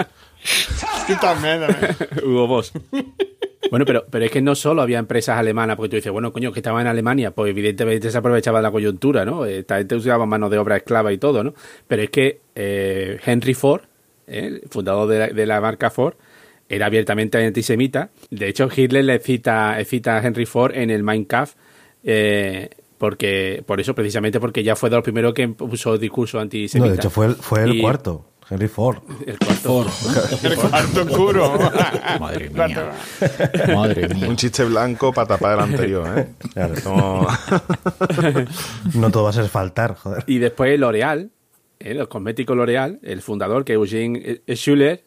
También, 1.21 1.59
también. 1.61 1.95
Hugo 2.25 2.47
Boss. 2.47 2.71
Bueno, 3.69 3.85
pero, 3.85 4.05
pero 4.09 4.25
es 4.25 4.31
que 4.31 4.41
no 4.41 4.55
solo 4.55 4.81
había 4.81 4.99
empresas 4.99 5.37
alemanas, 5.37 5.75
porque 5.75 5.89
tú 5.89 5.95
dices, 5.97 6.11
bueno, 6.11 6.31
coño, 6.31 6.51
que 6.51 6.59
estaba 6.59 6.81
en 6.81 6.87
Alemania, 6.87 7.31
pues 7.31 7.49
evidentemente 7.51 8.09
se 8.09 8.17
aprovechaba 8.17 8.59
de 8.59 8.63
la 8.63 8.71
coyuntura, 8.71 9.25
¿no? 9.25 9.45
Esta 9.45 9.77
gente 9.77 9.95
usaba 9.95 10.25
mano 10.25 10.49
de 10.49 10.57
obra 10.57 10.77
esclava 10.77 11.11
y 11.11 11.17
todo, 11.17 11.43
¿no? 11.43 11.53
Pero 11.87 12.01
es 12.03 12.09
que 12.09 12.39
eh, 12.55 13.19
Henry 13.23 13.53
Ford, 13.53 13.81
¿eh? 14.27 14.45
el 14.47 14.61
fundador 14.69 15.07
de 15.09 15.19
la, 15.19 15.27
de 15.27 15.45
la 15.45 15.61
marca 15.61 15.89
Ford, 15.89 16.15
era 16.67 16.85
abiertamente 16.85 17.43
antisemita. 17.45 18.09
De 18.29 18.47
hecho, 18.47 18.69
Hitler 18.75 19.03
le 19.05 19.19
cita, 19.19 19.77
cita 19.85 20.17
a 20.17 20.25
Henry 20.25 20.45
Ford 20.45 20.73
en 20.75 20.89
el 20.89 21.03
Mein 21.03 21.25
Kampf, 21.25 21.53
eh, 22.03 22.69
porque, 22.97 23.63
por 23.65 23.79
eso, 23.79 23.93
precisamente 23.95 24.39
porque 24.39 24.63
ya 24.63 24.75
fue 24.75 24.89
de 24.89 24.95
los 24.95 25.03
primeros 25.03 25.33
que 25.33 25.47
puso 25.47 25.97
discurso 25.97 26.37
No, 26.37 26.41
antisemita. 26.43 26.89
de 26.91 26.95
hecho 26.95 27.09
fue 27.09 27.27
el, 27.27 27.35
fue 27.35 27.63
el 27.63 27.75
Y- 27.75 27.81
cuarto, 27.81 28.25
Henry 28.49 28.67
Ford. 28.67 28.97
El 29.25 29.37
cuarto. 29.37 29.85
El 30.43 30.55
cuarto 30.55 31.01
oscuro. 31.03 31.59
Madre 32.19 32.49
mía. 32.49 32.91
Madre 33.75 34.07
mía. 34.09 34.27
Un 34.27 34.35
chiste 34.35 34.63
blanco 34.65 35.13
para 35.13 35.27
tapar 35.27 35.57
el 35.59 35.63
anterior, 35.65 36.07
¿eh? 36.17 36.27
Claro. 36.53 36.73
Como- 36.83 37.27
No 38.95 39.11
todo 39.11 39.23
va 39.23 39.29
a 39.29 39.33
ser 39.33 39.47
faltar, 39.49 39.95
joder. 39.95 40.23
Y 40.27 40.39
después 40.39 40.79
L'Oreal, 40.79 41.29
¿eh? 41.79 41.93
los 41.93 42.07
cosméticos 42.07 42.55
L'Oreal, 42.57 42.99
el 43.03 43.21
fundador, 43.21 43.63
que 43.65 43.73
Eugene 43.73 44.41
Schuller, 44.47 45.03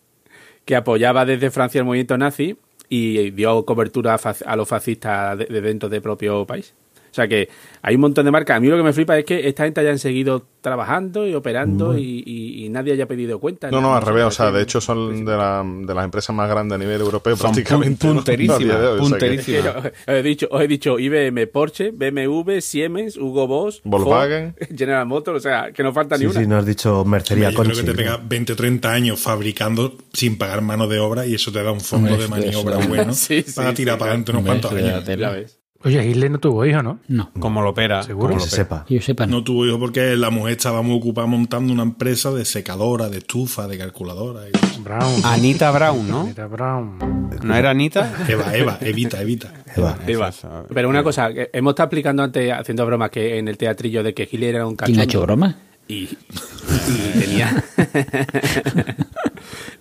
que 0.64 0.76
apoyaba 0.76 1.24
desde 1.24 1.50
Francia 1.50 1.80
el 1.80 1.84
movimiento 1.84 2.16
nazi 2.16 2.56
y 2.88 3.30
dio 3.30 3.64
cobertura 3.64 4.16
a, 4.46 4.56
los 4.56 4.68
fascistas 4.68 5.38
de, 5.38 5.46
de 5.46 5.60
dentro 5.60 5.88
del 5.88 6.02
propio 6.02 6.46
país. 6.46 6.74
O 7.12 7.14
sea 7.14 7.28
que 7.28 7.48
hay 7.82 7.94
un 7.94 8.00
montón 8.00 8.24
de 8.24 8.30
marcas. 8.30 8.56
A 8.56 8.60
mí 8.60 8.68
lo 8.68 8.76
que 8.78 8.82
me 8.82 8.92
flipa 8.94 9.18
es 9.18 9.26
que 9.26 9.46
esta 9.46 9.64
gente 9.64 9.80
hayan 9.82 9.98
seguido 9.98 10.46
trabajando 10.62 11.26
y 11.28 11.34
operando 11.34 11.98
y, 11.98 12.22
y- 12.24 12.64
y 12.64 12.68
nadie 12.70 12.94
haya 12.94 13.06
pedido 13.06 13.38
cuenta. 13.38 13.70
No, 13.70 13.80
no, 13.82 13.94
al 13.94 14.02
revés. 14.02 14.24
O 14.24 14.30
sea, 14.30 14.50
de 14.50 14.62
hecho 14.62 14.80
son 14.80 15.24
de, 15.26 15.36
la- 15.36 15.62
de 15.64 15.94
las 15.94 16.04
empresas 16.06 16.34
más 16.34 16.48
grandes 16.48 16.76
a 16.76 16.78
nivel 16.78 17.00
europeo 17.02 17.36
Son 17.36 17.50
prácticamente. 17.52 18.06
pun- 18.06 18.14
¿no? 18.14 18.14
punterísimas, 18.16 18.56
A 18.60 18.64
día 18.64 18.78
de 18.78 18.86
hoy, 18.88 19.00
o 19.00 19.04
sea 19.06 19.18
que- 19.18 19.88
os 19.88 20.16
he 20.16 20.22
dicho, 20.22 20.48
os 20.50 20.62
he 20.62 20.68
dicho 20.68 20.98
IBM, 20.98 21.46
Porsche, 21.48 21.90
BMW, 21.90 22.60
Siemens, 22.60 23.16
Hugo 23.18 23.46
Boss, 23.46 23.82
Volkswagen. 23.84 24.54
Ford, 24.58 24.68
General 24.78 25.06
Motors, 25.06 25.36
o 25.38 25.40
sea, 25.40 25.72
que 25.72 25.82
no 25.82 25.92
falta 25.92 26.16
ni 26.16 26.20
Sí, 26.20 26.26
una. 26.30 26.40
sí, 26.40 26.46
no 26.46 26.56
has 26.56 26.66
dicho 26.66 27.04
mercería 27.04 27.50
Yo 27.50 27.62
creo 27.62 27.76
que 27.76 27.82
te 27.82 27.92
pega 27.94 28.16
20 28.16 28.54
o 28.54 28.56
30 28.56 28.90
años 28.90 29.20
fabricando 29.20 29.96
sin 30.14 30.38
pagar 30.38 30.62
mano 30.62 30.86
de 30.88 30.98
obra 30.98 31.26
y 31.26 31.34
eso 31.34 31.52
te 31.52 31.62
da 31.62 31.72
un 31.72 31.80
fondo 31.80 32.16
de 32.16 32.28
maniobra 32.28 32.78
bueno 32.86 33.12
Sí, 33.12 33.42
sí, 33.46 33.52
para 33.54 33.74
tirar 33.74 33.96
sí, 33.96 33.98
para 33.98 34.10
adelante 34.12 34.30
unos 34.32 34.44
cuantos 34.44 34.72
años. 34.72 35.04
Ya 35.04 35.30
ves. 35.30 35.58
Oye, 35.84 36.06
Hitler 36.08 36.30
no 36.30 36.38
tuvo 36.38 36.64
hijo, 36.64 36.82
¿no? 36.82 37.00
No, 37.08 37.30
Como 37.40 37.60
lo 37.62 37.70
opera. 37.70 38.02
Seguro. 38.02 38.28
Que 38.28 38.34
como 38.34 38.46
se 38.46 38.56
lo 38.58 38.62
opera. 38.62 38.78
sepa. 38.80 38.94
yo 38.94 39.00
sepa, 39.02 39.26
no. 39.26 39.38
No 39.38 39.44
tuvo 39.44 39.66
hijos 39.66 39.78
porque 39.80 40.16
la 40.16 40.30
mujer 40.30 40.52
estaba 40.52 40.82
muy 40.82 40.96
ocupada 40.96 41.26
montando 41.26 41.72
una 41.72 41.82
empresa 41.82 42.30
de 42.30 42.44
secadora, 42.44 43.08
de 43.08 43.18
estufa, 43.18 43.66
de 43.66 43.78
calculadora. 43.78 44.42
y- 44.48 44.80
Brown. 44.82 45.22
Anita 45.24 45.70
Brown, 45.70 46.08
¿no? 46.08 46.20
Anita 46.22 46.46
Brown. 46.46 47.30
¿No 47.42 47.54
era 47.54 47.70
Anita? 47.70 48.12
Eva, 48.28 48.54
Eva, 48.56 48.78
evita, 48.80 49.20
evita. 49.22 49.52
Eva. 49.76 49.98
Eva. 50.06 50.32
Pero 50.72 50.88
una 50.88 51.02
cosa, 51.02 51.30
hemos 51.52 51.72
estado 51.72 51.86
explicando 51.86 52.22
antes, 52.22 52.52
haciendo 52.52 52.84
bromas, 52.86 53.10
que 53.10 53.38
en 53.38 53.48
el 53.48 53.56
teatrillo 53.56 54.02
de 54.02 54.14
que 54.14 54.28
Hitler 54.30 54.56
era 54.56 54.66
un 54.66 54.76
¿Quién 54.76 54.96
cachondo. 54.96 55.00
ha 55.00 55.04
hecho 55.04 55.20
broma? 55.22 55.56
Y, 55.88 56.04
y 56.04 57.20
tenía... 57.20 57.64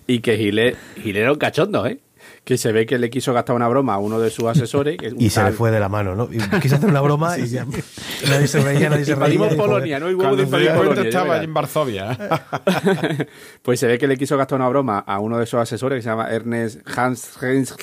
y 0.06 0.20
que 0.20 0.40
Hitler, 0.40 0.76
Hitler 0.96 1.22
era 1.22 1.32
un 1.32 1.38
cachondo, 1.38 1.86
¿eh? 1.86 1.98
Que 2.44 2.58
se 2.58 2.72
ve 2.72 2.86
que 2.86 2.98
le 2.98 3.08
quiso 3.08 3.32
gastar 3.32 3.54
una 3.54 3.68
broma 3.68 3.94
a 3.94 3.98
uno 3.98 4.18
de 4.18 4.30
sus 4.30 4.46
asesores. 4.46 4.96
Que 4.96 5.08
es 5.08 5.12
un 5.12 5.20
Y 5.20 5.30
se 5.30 5.44
le 5.44 5.52
fue 5.52 5.70
de 5.70 5.78
la 5.78 5.88
mano, 5.88 6.16
¿no? 6.16 6.28
Y 6.32 6.38
quiso 6.60 6.74
hacer 6.74 6.88
una 6.90 7.00
broma 7.00 7.38
y 7.38 7.46
ya 7.46 7.64
nadie 8.28 8.48
se 8.48 8.60
reía, 8.60 8.90
nadie 8.90 9.04
se 9.04 9.14
reía. 9.14 9.52
Y, 9.52 9.56
Polonia, 9.56 10.00
¿no? 10.00 10.10
Y 10.10 10.14
huevo 10.14 10.34
Cuando 10.34 10.58
de 10.58 10.72
Polonia, 10.74 11.02
estaba 11.04 11.42
en 11.42 11.54
Varsovia. 11.54 12.18
Pues 13.62 13.78
se 13.78 13.86
ve 13.86 13.98
que 13.98 14.08
le 14.08 14.16
quiso 14.16 14.36
gastar 14.36 14.58
una 14.58 14.68
broma 14.68 14.98
a 14.98 15.20
uno 15.20 15.38
de 15.38 15.46
sus 15.46 15.60
asesores 15.60 15.98
que 15.98 16.02
se 16.02 16.08
llama 16.08 16.28
Ernest 16.30 16.80
Hans 16.96 17.40
Heinz 17.40 17.74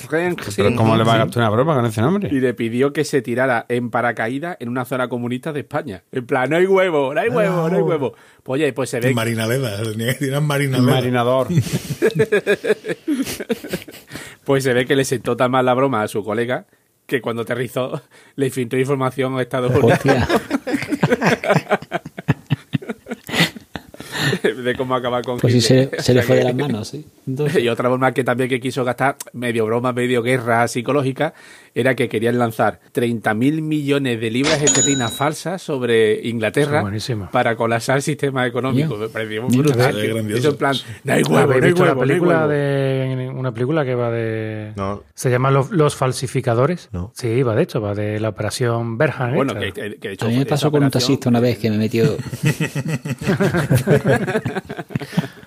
Pero 0.56 0.76
¿cómo 0.76 0.96
le 0.96 1.04
va 1.04 1.14
a 1.14 1.18
gastar 1.18 1.42
una 1.42 1.50
broma 1.50 1.74
con 1.74 1.86
ese 1.86 2.02
nombre? 2.02 2.28
y 2.30 2.40
le 2.40 2.52
pidió 2.54 2.92
que 2.92 3.04
se 3.04 3.22
tirara 3.22 3.64
en 3.68 3.90
paracaídas 3.90 4.56
en 4.60 4.68
una 4.68 4.84
zona 4.84 5.08
comunista 5.08 5.52
de 5.52 5.60
España. 5.60 6.02
En 6.12 6.26
plan, 6.26 6.50
no 6.50 6.56
hay 6.56 6.66
huevo, 6.66 7.14
no 7.14 7.20
hay 7.20 7.28
huevo, 7.30 7.68
no 7.68 7.76
hay 7.76 7.82
huevo. 7.82 8.14
Pues 8.42 8.60
oye, 8.60 8.72
pues 8.72 8.90
se 8.90 9.00
ve... 9.00 9.14
Marina 9.14 9.46
Leda, 9.46 9.82
tenía 9.82 10.12
que 10.14 10.26
tirar 10.26 10.42
Marina 10.42 10.78
Leda. 10.78 10.92
marinador. 10.92 11.48
Pues 14.44 14.64
se 14.64 14.72
ve 14.72 14.86
que 14.86 14.96
le 14.96 15.04
sentó 15.04 15.36
tan 15.36 15.50
mal 15.50 15.66
la 15.66 15.74
broma 15.74 16.02
a 16.02 16.08
su 16.08 16.24
colega 16.24 16.66
que 17.06 17.20
cuando 17.20 17.42
aterrizó 17.42 18.00
le 18.36 18.50
filtró 18.50 18.78
información 18.78 19.36
a 19.38 19.42
Estados 19.42 19.72
Unidos. 19.74 19.98
De 24.42 24.74
cómo 24.74 24.94
acabar 24.94 25.22
con 25.22 25.38
Pues 25.38 25.52
sí, 25.52 25.60
se, 25.60 25.90
se 26.00 26.14
le 26.14 26.22
fue 26.22 26.36
de 26.36 26.44
las 26.44 26.54
manos, 26.54 26.88
sí. 26.88 27.04
Entonces, 27.26 27.62
Y 27.62 27.68
otra 27.68 27.88
broma 27.88 28.12
que 28.12 28.24
también 28.24 28.48
que 28.48 28.60
quiso 28.60 28.84
gastar, 28.84 29.16
medio 29.32 29.66
broma, 29.66 29.92
medio 29.92 30.22
guerra 30.22 30.66
psicológica, 30.68 31.34
era 31.74 31.94
que 31.94 32.08
querían 32.08 32.38
lanzar 32.38 32.80
30.000 32.94 33.62
millones 33.62 34.20
de 34.20 34.30
libras 34.30 34.62
esterlinas 34.62 35.12
falsas 35.12 35.62
sobre 35.62 36.26
Inglaterra 36.28 36.84
para 37.32 37.56
colapsar 37.56 37.96
el 37.96 38.02
sistema 38.02 38.46
económico. 38.46 38.96
Mío. 38.96 39.06
Me 39.06 39.08
pareció 39.08 39.42
muy 39.42 39.56
brutal. 39.58 39.98
Es 39.98 40.08
grandioso. 40.12 40.38
Eso 40.40 40.48
en 40.50 40.56
plan, 40.56 40.76
no 41.04 41.12
hay 41.12 41.22
huevo, 41.22 41.38
¿Habéis 41.38 41.60
no 41.60 41.64
hay 41.66 41.72
visto 41.72 41.82
huevo, 41.82 41.84
la 41.84 41.94
no 41.94 42.02
hay 42.02 42.08
película 42.08 42.36
huevo. 42.38 42.48
de 42.48 43.30
una 43.34 43.52
película 43.54 43.84
que 43.84 43.94
va 43.94 44.10
de 44.10 44.72
No. 44.76 45.02
se 45.14 45.30
llama 45.30 45.50
Los, 45.50 45.70
Los 45.70 45.96
falsificadores? 45.96 46.88
No. 46.92 47.12
Sí, 47.14 47.42
va 47.42 47.54
de 47.54 47.62
hecho, 47.62 47.80
va 47.80 47.94
de 47.94 48.20
la 48.20 48.28
operación 48.30 48.98
Berhan. 48.98 49.34
Bueno, 49.34 49.52
esta. 49.52 49.60
que, 49.82 49.96
que- 49.98 50.08
de 50.08 50.14
hecho 50.14 50.26
a 50.26 50.28
mí 50.28 50.36
me 50.38 50.46
pasó 50.46 50.70
con 50.70 50.82
un 50.84 50.90
taxista 50.90 51.28
una 51.28 51.40
vez 51.40 51.58
que 51.58 51.70
me 51.70 51.78
metió, 51.78 52.04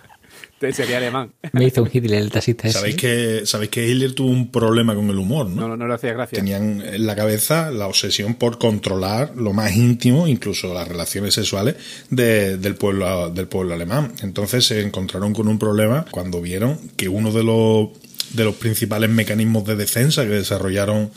Sería 0.71 0.97
alemán. 0.97 1.31
me 1.51 1.65
hizo 1.65 1.83
un 1.83 1.89
Hitler 1.91 2.21
el 2.21 2.31
taxista 2.31 2.67
ese. 2.67 2.77
¿Sabéis 2.77 2.95
que, 2.95 3.41
sabéis 3.45 3.71
que 3.71 3.87
Hitler 3.87 4.13
tuvo 4.13 4.29
un 4.29 4.51
problema 4.51 4.95
con 4.95 5.09
el 5.09 5.17
humor, 5.17 5.49
¿no? 5.49 5.61
No, 5.63 5.67
no, 5.69 5.77
no 5.77 5.87
le 5.87 5.95
hacía 5.95 6.13
gracia. 6.13 6.37
Tenían 6.37 6.81
en 6.81 7.05
la 7.05 7.15
cabeza 7.15 7.71
la 7.71 7.87
obsesión 7.87 8.35
por 8.35 8.57
controlar 8.59 9.33
lo 9.35 9.51
más 9.53 9.75
íntimo, 9.75 10.27
incluso 10.27 10.73
las 10.73 10.87
relaciones 10.87 11.33
sexuales 11.33 11.75
de- 12.09 12.57
del, 12.57 12.75
pueblo, 12.75 13.29
del 13.29 13.47
pueblo 13.47 13.73
alemán. 13.73 14.13
Entonces 14.21 14.65
se 14.65 14.81
encontraron 14.81 15.33
con 15.33 15.47
un 15.47 15.57
problema 15.59 16.05
cuando 16.11 16.41
vieron 16.41 16.77
que 16.95 17.09
uno 17.09 17.31
de 17.31 17.43
los, 17.43 17.89
de 18.33 18.43
los 18.43 18.55
principales 18.55 19.09
mecanismos 19.09 19.65
de 19.65 19.75
defensa 19.75 20.23
que 20.23 20.29
desarrollaron 20.29 21.11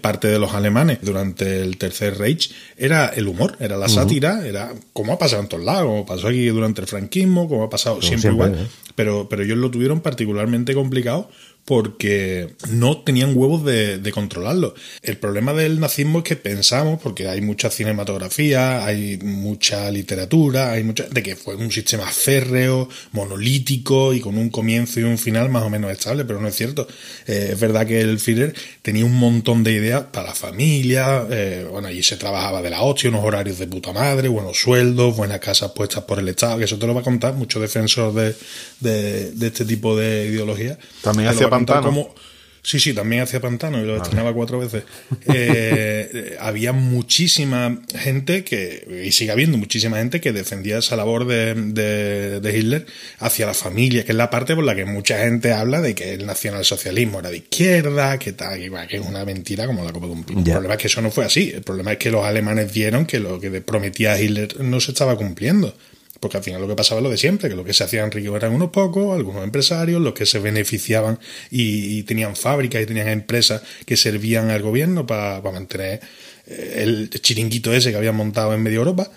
parte 0.00 0.28
de 0.28 0.38
los 0.38 0.52
alemanes 0.52 0.98
durante 1.02 1.62
el 1.62 1.76
Tercer 1.78 2.18
Reich 2.18 2.52
era 2.76 3.08
el 3.08 3.28
humor, 3.28 3.56
era 3.60 3.76
la 3.76 3.88
sátira, 3.88 4.46
era 4.46 4.72
como 4.92 5.12
ha 5.12 5.18
pasado 5.18 5.42
en 5.42 5.48
todos 5.48 5.64
lados, 5.64 5.86
como 5.86 6.06
pasó 6.06 6.28
aquí 6.28 6.46
durante 6.46 6.80
el 6.82 6.86
franquismo, 6.86 7.48
como 7.48 7.64
ha 7.64 7.70
pasado 7.70 8.00
siempre, 8.02 8.30
siempre, 8.30 8.46
igual. 8.46 8.62
¿eh? 8.62 8.68
Pero, 8.94 9.28
pero 9.28 9.42
ellos 9.42 9.58
lo 9.58 9.70
tuvieron 9.70 10.00
particularmente 10.00 10.74
complicado 10.74 11.30
porque 11.64 12.54
no 12.70 13.02
tenían 13.02 13.36
huevos 13.36 13.64
de, 13.64 13.98
de 13.98 14.12
controlarlo. 14.12 14.74
El 15.02 15.18
problema 15.18 15.52
del 15.52 15.78
nazismo 15.80 16.18
es 16.18 16.24
que 16.24 16.36
pensamos, 16.36 17.00
porque 17.00 17.28
hay 17.28 17.40
mucha 17.40 17.70
cinematografía, 17.70 18.84
hay 18.84 19.18
mucha 19.22 19.90
literatura, 19.90 20.72
hay 20.72 20.82
mucha, 20.82 21.04
de 21.04 21.22
que 21.22 21.36
fue 21.36 21.54
un 21.56 21.70
sistema 21.70 22.06
férreo, 22.06 22.88
monolítico 23.12 24.12
y 24.12 24.20
con 24.20 24.36
un 24.36 24.50
comienzo 24.50 25.00
y 25.00 25.04
un 25.04 25.18
final 25.18 25.48
más 25.48 25.62
o 25.62 25.70
menos 25.70 25.90
estable, 25.92 26.24
pero 26.24 26.40
no 26.40 26.48
es 26.48 26.56
cierto. 26.56 26.88
Eh, 27.26 27.50
es 27.52 27.60
verdad 27.60 27.86
que 27.86 28.00
el 28.00 28.18
Führer 28.18 28.54
tenía 28.82 29.04
un 29.04 29.16
montón 29.16 29.62
de 29.62 29.72
ideas 29.72 30.04
para 30.12 30.28
la 30.28 30.34
familia, 30.34 31.26
eh, 31.30 31.66
bueno, 31.70 31.88
allí 31.88 32.02
se 32.02 32.16
trabajaba 32.16 32.62
de 32.62 32.70
la 32.70 32.82
hostia, 32.82 33.10
unos 33.10 33.24
horarios 33.24 33.58
de 33.58 33.66
puta 33.66 33.92
madre, 33.92 34.28
buenos 34.28 34.58
sueldos, 34.58 35.16
buenas 35.16 35.40
casas 35.40 35.72
puestas 35.72 36.04
por 36.04 36.18
el 36.18 36.28
Estado, 36.28 36.58
que 36.58 36.64
eso 36.64 36.78
te 36.78 36.86
lo 36.86 36.94
va 36.94 37.00
a 37.00 37.04
contar 37.04 37.34
mucho 37.34 37.60
defensor 37.60 38.12
de, 38.14 38.34
de, 38.80 39.32
de 39.32 39.46
este 39.46 39.64
tipo 39.64 39.96
de 39.96 40.26
ideología. 40.26 40.78
También 41.02 41.28
hacía 41.28 41.48
pantano. 41.66 41.82
como- 41.86 42.14
Sí, 42.62 42.78
sí, 42.78 42.92
también 42.92 43.22
hacía 43.22 43.40
pantano 43.40 43.82
y 43.82 43.86
lo 43.86 43.96
estrenaba 43.96 44.34
cuatro 44.34 44.58
veces. 44.58 44.82
Eh, 45.54 46.36
había 46.40 46.72
muchísima 46.72 47.80
gente 47.96 48.44
que, 48.44 49.02
y 49.06 49.12
sigue 49.12 49.30
habiendo 49.32 49.56
muchísima 49.56 49.96
gente 49.96 50.20
que 50.20 50.32
defendía 50.32 50.78
esa 50.78 50.94
labor 50.96 51.26
de, 51.26 51.54
de- 51.54 52.40
de 52.40 52.58
Hitler 52.58 52.86
hacia 53.18 53.46
la 53.46 53.54
familia, 53.54 54.04
que 54.04 54.12
es 54.12 54.16
la 54.16 54.28
parte 54.28 54.54
por 54.54 54.64
la 54.64 54.74
que 54.74 54.84
mucha 54.84 55.18
gente 55.20 55.52
habla 55.52 55.80
de 55.80 55.94
que 55.94 56.12
el 56.14 56.26
nacionalsocialismo 56.26 57.20
era 57.20 57.30
de 57.30 57.38
izquierda, 57.38 58.18
que 58.18 58.32
tal, 58.32 58.58
que, 58.58 58.70
que 58.88 58.96
es 58.96 59.02
una 59.06 59.24
mentira 59.24 59.66
como 59.66 59.82
la 59.82 59.92
copa 59.92 60.06
de 60.06 60.12
un 60.12 60.24
pino. 60.24 60.40
El 60.40 60.44
problema 60.52 60.74
es 60.74 60.80
que 60.80 60.86
eso 60.88 61.00
no 61.00 61.10
fue 61.10 61.24
así. 61.24 61.50
El 61.54 61.62
problema 61.62 61.92
es 61.92 61.98
que 61.98 62.10
los 62.10 62.24
alemanes 62.26 62.72
vieron 62.72 63.06
que 63.06 63.20
lo 63.20 63.40
que 63.40 63.50
prometía 63.62 64.20
Hitler 64.20 64.60
no 64.60 64.80
se 64.80 64.90
estaba 64.92 65.16
cumpliendo. 65.16 65.74
Porque 66.20 66.36
al 66.36 66.42
final 66.44 66.60
lo 66.60 66.68
que 66.68 66.76
pasaba 66.76 67.00
es 67.00 67.02
lo 67.02 67.10
de 67.10 67.16
siempre, 67.16 67.48
que 67.48 67.56
lo 67.56 67.64
que 67.64 67.72
se 67.72 67.82
hacían 67.82 68.10
ricos 68.10 68.36
eran 68.36 68.52
unos 68.52 68.70
pocos, 68.70 69.16
algunos 69.16 69.42
empresarios, 69.42 70.00
los 70.02 70.12
que 70.12 70.26
se 70.26 70.38
beneficiaban 70.38 71.18
y, 71.50 72.02
tenían 72.02 72.36
fábricas 72.36 72.82
y 72.82 72.86
tenían 72.86 73.08
empresas 73.08 73.62
que 73.86 73.96
servían 73.96 74.50
al 74.50 74.60
gobierno 74.62 75.06
para 75.06 75.40
mantener 75.40 76.00
eh, 76.46 76.74
el 76.82 77.08
chiringuito 77.10 77.72
ese 77.72 77.90
que 77.90 77.96
habían 77.96 78.16
montado 78.16 78.52
en 78.54 78.62
media 78.62 78.76
Europa 78.76 79.10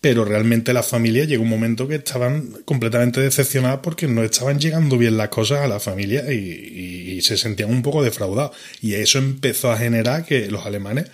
pero 0.00 0.22
realmente 0.26 0.74
las 0.74 0.86
familias 0.86 1.28
llegó 1.28 1.44
un 1.44 1.48
momento 1.48 1.88
que 1.88 1.94
estaban 1.94 2.58
completamente 2.66 3.22
decepcionadas 3.22 3.80
porque 3.82 4.06
no 4.06 4.22
estaban 4.22 4.58
llegando 4.58 4.98
bien 4.98 5.16
las 5.16 5.30
cosas 5.30 5.60
a 5.60 5.66
la 5.66 5.80
familia 5.80 6.30
y- 6.30 7.14
y 7.16 7.22
se 7.22 7.38
sentían 7.38 7.70
un 7.70 7.80
poco 7.80 8.02
defraudados. 8.02 8.54
Y 8.82 8.94
eso 8.94 9.16
empezó 9.18 9.72
a 9.72 9.78
generar 9.78 10.26
que 10.26 10.50
los 10.50 10.66
alemanes 10.66 11.06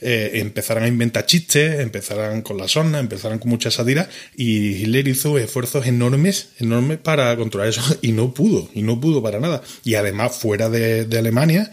eh, 0.00 0.32
empezaran 0.34 0.84
a 0.84 0.88
inventar 0.88 1.26
chistes, 1.26 1.80
empezaran 1.80 2.42
con 2.42 2.58
la 2.58 2.68
sorna, 2.68 2.98
empezaran 2.98 3.38
con 3.38 3.50
mucha 3.50 3.70
sátira 3.70 4.08
y 4.36 4.76
Hitler 4.76 5.08
hizo 5.08 5.38
esfuerzos 5.38 5.86
enormes, 5.86 6.50
enormes 6.58 6.98
para 6.98 7.34
controlar 7.36 7.68
eso 7.68 7.82
y 8.02 8.12
no 8.12 8.34
pudo, 8.34 8.68
y 8.74 8.82
no 8.82 9.00
pudo 9.00 9.22
para 9.22 9.40
nada. 9.40 9.62
Y 9.84 9.94
además 9.94 10.36
fuera 10.36 10.68
de, 10.68 11.06
Alemania, 11.16 11.70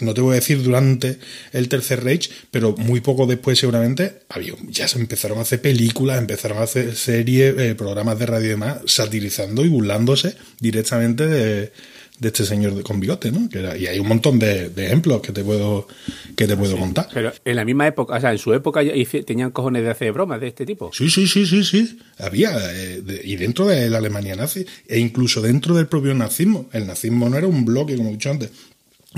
no 0.00 0.14
te 0.14 0.20
voy 0.22 0.32
a 0.32 0.34
decir 0.36 0.62
durante 0.62 1.18
el 1.52 1.68
Tercer 1.68 2.02
Reich, 2.02 2.30
pero 2.50 2.74
muy 2.76 3.00
poco 3.00 3.26
después 3.26 3.58
seguramente 3.58 4.20
había, 4.30 4.54
ya 4.68 4.88
se 4.88 4.98
empezaron 4.98 5.38
a 5.38 5.42
hacer 5.42 5.60
películas, 5.60 6.18
empezaron 6.18 6.58
a 6.58 6.62
hacer 6.62 6.96
series, 6.96 7.54
eh, 7.58 7.74
programas 7.74 8.18
de 8.18 8.26
radio 8.26 8.46
y 8.46 8.50
demás, 8.50 8.78
satirizando 8.86 9.64
y 9.64 9.68
burlándose 9.68 10.34
directamente 10.58 11.26
de, 11.26 11.72
de 12.18 12.28
este 12.28 12.44
señor 12.46 12.82
con 12.82 12.98
bigote, 13.00 13.30
¿no? 13.30 13.48
Que 13.48 13.58
era- 13.58 13.76
y 13.76 13.86
hay 13.86 13.98
un 13.98 14.08
montón 14.08 14.38
de, 14.38 14.70
de 14.70 14.86
ejemplos 14.86 15.20
que 15.20 15.32
te 15.32 15.44
puedo, 15.44 15.86
que 16.34 16.46
te 16.46 16.56
puedo 16.56 16.76
contar. 16.76 17.08
Pero 17.12 17.32
en 17.44 17.56
la 17.56 17.64
misma 17.64 17.86
época, 17.86 18.16
o 18.16 18.20
sea, 18.20 18.32
en 18.32 18.38
su 18.38 18.54
época 18.54 18.80
tenían 19.26 19.50
cojones 19.50 19.82
de 19.82 19.90
hacer 19.90 20.12
bromas 20.12 20.40
de 20.40 20.48
este 20.48 20.64
tipo. 20.64 20.90
Sí, 20.92 21.10
sí, 21.10 21.26
sí, 21.26 21.44
sí, 21.46 21.62
sí. 21.64 21.98
Había, 22.18 22.50
eh, 22.74 23.02
de- 23.02 23.20
y 23.24 23.36
dentro 23.36 23.66
de 23.66 23.90
la 23.90 23.98
Alemania 23.98 24.34
nazi, 24.36 24.64
e 24.88 24.98
incluso 24.98 25.42
dentro 25.42 25.74
del 25.74 25.86
propio 25.86 26.14
nazismo. 26.14 26.68
El 26.72 26.86
nazismo 26.86 27.28
no 27.28 27.36
era 27.36 27.46
un 27.46 27.64
bloque, 27.64 27.96
como 27.96 28.08
he 28.08 28.12
dicho 28.12 28.30
antes, 28.30 28.50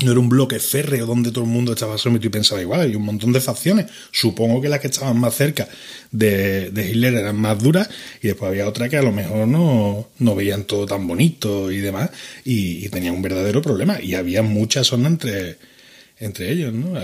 no 0.04 0.12
era 0.12 0.20
un 0.20 0.28
bloque 0.28 0.58
férreo 0.58 1.06
donde 1.06 1.30
todo 1.30 1.44
el 1.44 1.50
mundo 1.50 1.72
estaba 1.72 1.98
sometido 1.98 2.28
y 2.28 2.32
pensaba 2.32 2.61
igual. 2.61 2.82
Hay 2.82 2.94
un 2.94 3.04
montón 3.04 3.32
de 3.32 3.40
facciones. 3.40 3.87
Supongo 4.11 4.61
que 4.61 4.68
las 4.68 4.80
que 4.80 4.88
estaban 4.88 5.18
más 5.18 5.34
cerca 5.34 5.68
de, 6.11 6.70
de 6.70 6.90
Hitler 6.90 7.14
eran 7.14 7.37
más 7.37 7.62
duras, 7.62 7.88
y 8.22 8.28
después 8.28 8.48
había 8.48 8.68
otras 8.68 8.88
que 8.88 8.96
a 8.96 9.02
lo 9.02 9.12
mejor 9.12 9.48
no, 9.48 10.08
no 10.18 10.34
veían 10.34 10.64
todo 10.64 10.87
tan 10.87 11.06
bonito 11.06 11.70
y 11.70 11.78
demás, 11.78 12.11
y, 12.44 12.84
y 12.84 12.88
tenían 12.88 13.14
un 13.14 13.22
verdadero 13.22 13.62
problema. 13.62 14.00
Y 14.00 14.14
había 14.14 14.42
mucha 14.42 14.84
zona 14.84 15.08
entre 15.08 15.58
entre 16.20 16.50
ellos, 16.50 16.72
¿no? 16.72 16.98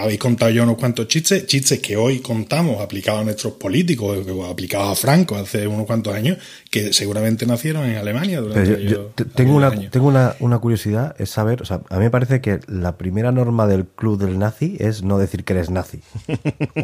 Habéis 0.00 0.18
contado 0.18 0.50
ya 0.52 0.62
unos 0.62 0.76
cuantos 0.76 1.08
chistes, 1.08 1.46
chistes 1.46 1.80
que 1.80 1.96
hoy 1.96 2.20
contamos 2.20 2.80
aplicados 2.80 3.20
a 3.22 3.24
nuestros 3.24 3.54
políticos, 3.54 4.24
o 4.28 4.44
aplicados 4.46 4.92
a 4.92 4.94
Franco 4.94 5.34
hace 5.36 5.66
unos 5.66 5.84
cuantos 5.86 6.14
años, 6.14 6.38
que 6.70 6.92
seguramente 6.92 7.44
nacieron 7.44 7.84
en 7.86 7.96
Alemania 7.96 8.40
Pero 8.40 8.48
durante 8.54 8.84
yo, 8.84 8.90
yo 8.90 9.00
te- 9.14 9.24
tengo 9.24 9.56
una, 9.56 9.68
años. 9.68 9.90
tengo 9.90 10.06
una, 10.06 10.36
una 10.38 10.58
curiosidad, 10.60 11.16
es 11.18 11.30
saber, 11.30 11.60
o 11.62 11.64
sea, 11.64 11.80
a 11.90 11.96
mí 11.96 12.04
me 12.04 12.10
parece 12.10 12.40
que 12.40 12.60
la 12.68 12.96
primera 12.98 13.32
norma 13.32 13.66
del 13.66 13.84
club 13.86 14.18
del 14.18 14.38
nazi 14.38 14.76
es 14.78 15.02
no 15.02 15.18
decir 15.18 15.42
que 15.44 15.54
eres 15.54 15.70
nazi. 15.70 16.00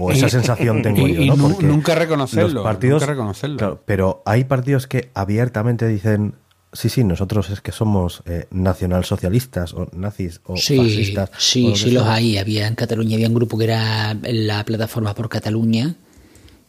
O 0.01 0.11
esa 0.13 0.29
sensación 0.29 0.83
tengo 0.83 1.07
Y- 1.07 1.27
yo, 1.29 1.37
¿no? 1.37 1.49
Porque 1.49 1.67
nunca 1.67 1.95
reconocerlo, 1.95 2.49
los 2.55 2.65
partidos- 2.65 3.01
nunca 3.03 3.13
reconocerlo. 3.13 3.57
claro, 3.57 3.83
pero 3.87 4.23
hay 4.27 4.45
partidos 4.45 4.87
que 4.89 5.11
abiertamente 5.15 5.87
dicen, 5.87 6.35
sí, 6.73 6.89
sí, 6.89 7.05
nosotros 7.05 7.51
es 7.51 7.61
que 7.61 7.73
somos 7.73 8.23
eh, 8.27 8.47
nacionalsocialistas 8.51 9.75
o 9.75 9.89
nazis 9.93 10.41
o 10.45 10.57
Sí, 10.57 10.77
fascistas. 10.77 11.31
o 11.31 11.33
sí, 11.39 11.69
lo 11.71 11.77
sí 11.77 11.91
los 11.91 12.03
sea. 12.05 12.15
hay. 12.15 12.39
Había 12.39 12.67
en 12.67 12.75
Cataluña, 12.75 13.15
había 13.17 13.29
un 13.29 13.35
grupo 13.35 13.57
que 13.59 13.65
era 13.65 14.15
la 14.23 14.65
plataforma 14.65 15.15
por 15.15 15.29
Cataluña, 15.29 15.97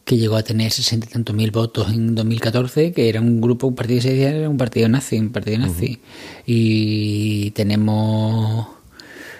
que 0.04 0.16
llegó 0.16 0.36
a 0.36 0.42
tener 0.42 0.72
sesenta 0.72 1.06
y 1.08 1.10
tantos 1.12 1.34
mil 1.36 1.50
votos 1.50 1.92
en 1.92 2.14
2014, 2.14 2.92
que 2.92 3.08
era 3.08 3.20
un 3.20 3.40
grupo, 3.40 3.66
un 3.68 3.74
partido 3.74 3.98
que 3.98 4.02
se 4.02 4.10
decía 4.10 4.30
era 4.30 4.48
un 4.48 4.56
partido 4.56 4.88
nazi, 4.88 5.18
un 5.18 5.30
partido 5.30 5.58
nazi. 5.58 6.00
Y 6.46 7.50
tenemos, 7.52 8.66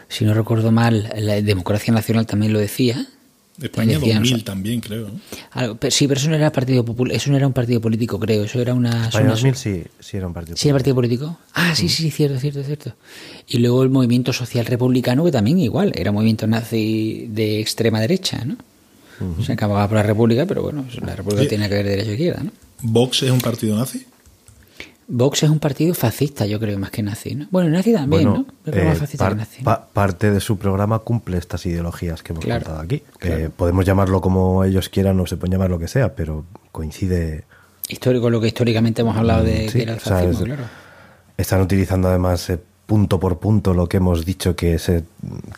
si 0.08 0.24
no 0.24 0.34
recuerdo 0.34 0.70
mal, 0.70 1.10
la 1.16 1.40
Democracia 1.42 1.92
Nacional 1.92 2.26
también 2.26 2.52
lo 2.52 2.58
decía. 2.58 3.06
España 3.62 3.98
decían- 3.98 4.18
2000 4.22 4.44
también, 4.44 4.80
creo. 4.80 5.08
¿no? 5.08 5.20
Algo- 5.52 5.76
pero 5.76 5.90
sí, 5.90 6.06
pero 6.08 6.18
eso 6.20 6.30
no 6.30 6.36
era 6.36 6.50
partido 6.52 6.84
popul- 6.84 7.12
eso 7.12 7.30
no 7.30 7.36
era 7.36 7.46
un 7.46 7.52
partido 7.52 7.80
político, 7.80 8.18
creo. 8.18 8.44
Eso 8.44 8.60
era 8.60 8.74
una. 8.74 9.06
España 9.06 9.24
una- 9.24 9.32
2000 9.34 9.54
sí, 9.56 9.82
sí 9.98 10.16
era 10.16 10.26
un 10.26 10.32
partido. 10.34 10.56
¿Sí, 10.56 10.68
era 10.68 10.76
partido 10.76 10.94
político? 10.94 11.38
Ah, 11.54 11.74
sí, 11.74 11.88
sí, 11.88 12.10
cierto, 12.10 12.38
cierto, 12.38 12.62
cierto. 12.62 12.94
Y 13.48 13.58
luego 13.58 13.82
el 13.82 13.90
movimiento 13.90 14.32
social 14.32 14.66
republicano, 14.66 15.24
que 15.24 15.32
también 15.32 15.58
igual, 15.58 15.92
era 15.94 16.10
un 16.10 16.14
movimiento 16.16 16.46
nazi 16.46 17.26
de 17.30 17.60
extrema 17.60 18.00
derecha, 18.00 18.44
¿no? 18.44 18.56
Se 19.44 19.52
acababa 19.52 19.86
por 19.86 19.96
la 19.98 20.02
República, 20.02 20.46
pero 20.46 20.62
bueno, 20.62 20.86
la 21.04 21.14
República 21.14 21.42
Sí. 21.42 21.48
tiene 21.50 21.68
que 21.68 21.74
ver 21.74 21.86
derecha 21.86 22.10
izquierda, 22.12 22.42
¿no? 22.42 22.52
¿Vox 22.80 23.22
es 23.24 23.30
un 23.30 23.40
partido 23.40 23.76
nazi? 23.76 24.06
Vox 25.12 25.42
es 25.42 25.50
un 25.50 25.58
partido 25.58 25.92
fascista, 25.92 26.46
yo 26.46 26.60
creo, 26.60 26.78
más 26.78 26.90
que 26.92 27.02
nazi, 27.02 27.34
¿no? 27.34 27.48
Bueno, 27.50 27.68
nazi 27.68 27.92
también, 27.92 28.30
Bueno, 28.30 28.46
¿no? 28.64 28.72
Eh, 28.72 28.94
par- 29.18 29.30
que 29.32 29.36
nazi. 29.36 29.58
¿no? 29.58 29.64
pa- 29.64 29.86
parte 29.92 30.30
de 30.30 30.38
su 30.40 30.56
programa 30.56 31.00
cumple 31.00 31.36
estas 31.36 31.66
ideologías 31.66 32.22
que 32.22 32.32
hemos 32.32 32.44
Claro, 32.44 32.64
contado 32.64 32.80
aquí. 32.84 33.02
Eh, 33.22 33.50
podemos 33.54 33.84
llamarlo 33.84 34.20
como 34.20 34.62
ellos 34.64 34.88
quieran 34.88 35.18
o 35.18 35.26
se 35.26 35.36
pueden 35.36 35.52
llamar 35.52 35.68
lo 35.70 35.78
que 35.80 35.88
sea, 35.88 36.14
pero 36.14 36.44
coincide. 36.70 37.42
Histórico, 37.88 38.30
lo 38.30 38.40
que 38.40 38.46
históricamente 38.46 39.02
hemos 39.02 39.16
hablado 39.16 39.42
de 39.42 39.64
Mm, 39.66 39.68
sí, 39.68 39.78
que 39.78 39.82
era 39.82 39.92
el 39.94 39.98
o 39.98 40.00
sea, 40.00 40.12
fascismo, 40.18 40.38
es- 40.40 40.44
claro. 40.44 40.62
Están 41.36 41.60
utilizando 41.62 42.08
además 42.08 42.48
eh, 42.50 42.60
punto 42.86 43.18
por 43.18 43.38
punto 43.40 43.74
lo 43.74 43.88
que 43.88 43.96
hemos 43.96 44.24
dicho 44.24 44.54
que, 44.54 44.78
se, 44.78 45.02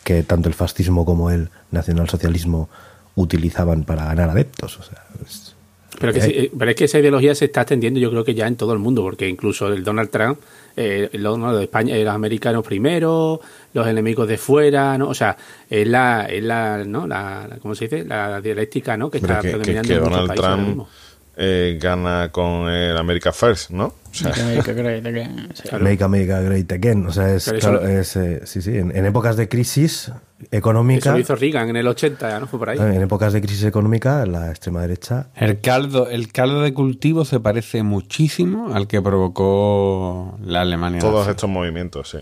que 0.03 0.23
tanto 0.23 0.49
el 0.49 0.55
fascismo 0.55 1.05
como 1.05 1.29
el 1.29 1.49
nacionalsocialismo 1.71 2.69
utilizaban 3.15 3.83
para 3.83 4.05
ganar 4.05 4.29
adeptos. 4.31 4.79
O 4.79 4.83
sea, 4.83 5.03
es- 5.23 5.52
Pero, 5.99 6.13
que 6.13 6.19
Eh, 6.19 6.21
sí, 6.21 6.31
eh, 6.35 6.51
pero 6.57 6.71
es 6.71 6.77
que 6.77 6.85
esa 6.85 6.99
ideología 6.99 7.35
se 7.35 7.45
está 7.45 7.61
extendiendo 7.61 7.99
yo 7.99 8.09
creo 8.09 8.23
que 8.23 8.33
ya 8.33 8.47
en 8.47 8.55
todo 8.55 8.73
el 8.73 8.79
mundo, 8.79 9.01
porque 9.01 9.27
incluso 9.27 9.67
el 9.67 9.83
Donald 9.83 10.09
Trump, 10.09 10.39
eh, 10.75 11.09
lo, 11.13 11.37
no, 11.37 11.51
lo 11.51 11.57
de 11.57 11.63
España, 11.65 11.95
eh, 11.95 12.03
los 12.03 12.13
americanos 12.13 12.65
primero, 12.65 13.39
los 13.73 13.87
enemigos 13.87 14.27
de 14.27 14.37
fuera, 14.37 14.97
¿no? 14.97 15.09
O 15.09 15.13
sea, 15.13 15.37
es 15.69 15.87
la, 15.87 16.25
es 16.25 16.43
la, 16.43 16.83
¿no? 16.85 17.07
La, 17.07 17.57
¿cómo 17.61 17.75
se 17.75 17.85
dice? 17.85 18.05
La 18.05 18.41
dialéctica, 18.41 18.97
¿no? 18.97 19.09
Que 19.09 19.17
está 19.17 19.39
que, 19.39 19.49
predominando 19.49 19.87
que 19.87 19.93
en 19.95 20.03
Donald 20.03 20.27
países 20.27 20.45
ahora 20.45 20.55
Trump 20.55 20.67
mismo. 20.67 20.89
Eh, 21.35 21.77
gana 21.81 22.29
con 22.31 22.69
el 22.69 22.95
America 22.97 23.31
First, 23.33 23.71
¿no? 23.71 23.85
O 23.85 23.95
sea, 24.13 24.31
Claro. 24.33 25.83
Make 25.83 26.03
America 26.03 26.39
Great 26.41 26.71
Again. 26.71 27.07
O 27.07 27.11
sea, 27.11 27.33
es, 27.33 27.47
eso 27.47 27.57
claro, 27.69 27.81
lo- 27.81 27.87
es, 27.87 28.15
eh, 28.15 28.41
sí, 28.45 28.61
sí, 28.61 28.77
en, 28.77 28.95
en 28.95 29.05
épocas 29.05 29.35
de 29.37 29.49
crisis 29.49 30.03
Eso 30.09 30.19
económica, 30.51 31.11
lo 31.11 31.19
hizo 31.19 31.35
Reagan 31.35 31.69
en 31.69 31.77
el 31.77 31.87
80, 31.87 32.39
¿no? 32.39 32.47
Fue 32.47 32.59
por 32.59 32.69
ahí. 32.69 32.77
en 32.77 33.01
épocas 33.01 33.33
de 33.33 33.41
crisis 33.41 33.63
económica, 33.63 34.25
la 34.25 34.49
extrema 34.51 34.81
derecha 34.81 35.29
El 35.35 35.59
caldo, 35.61 36.09
el 36.09 36.31
caldo 36.31 36.61
de 36.61 36.73
cultivo 36.73 37.25
se 37.25 37.39
parece 37.39 37.81
muchísimo 37.83 38.73
al 38.73 38.87
que 38.87 39.01
provocó 39.01 40.37
la 40.45 40.61
Alemania. 40.61 40.99
todos 40.99 41.21
nazi. 41.21 41.31
estos 41.31 41.49
movimientos, 41.49 42.09
sí. 42.09 42.19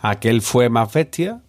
Aquel 0.00 0.42
fue 0.42 0.68
más 0.68 0.92
bestia, 0.92 1.40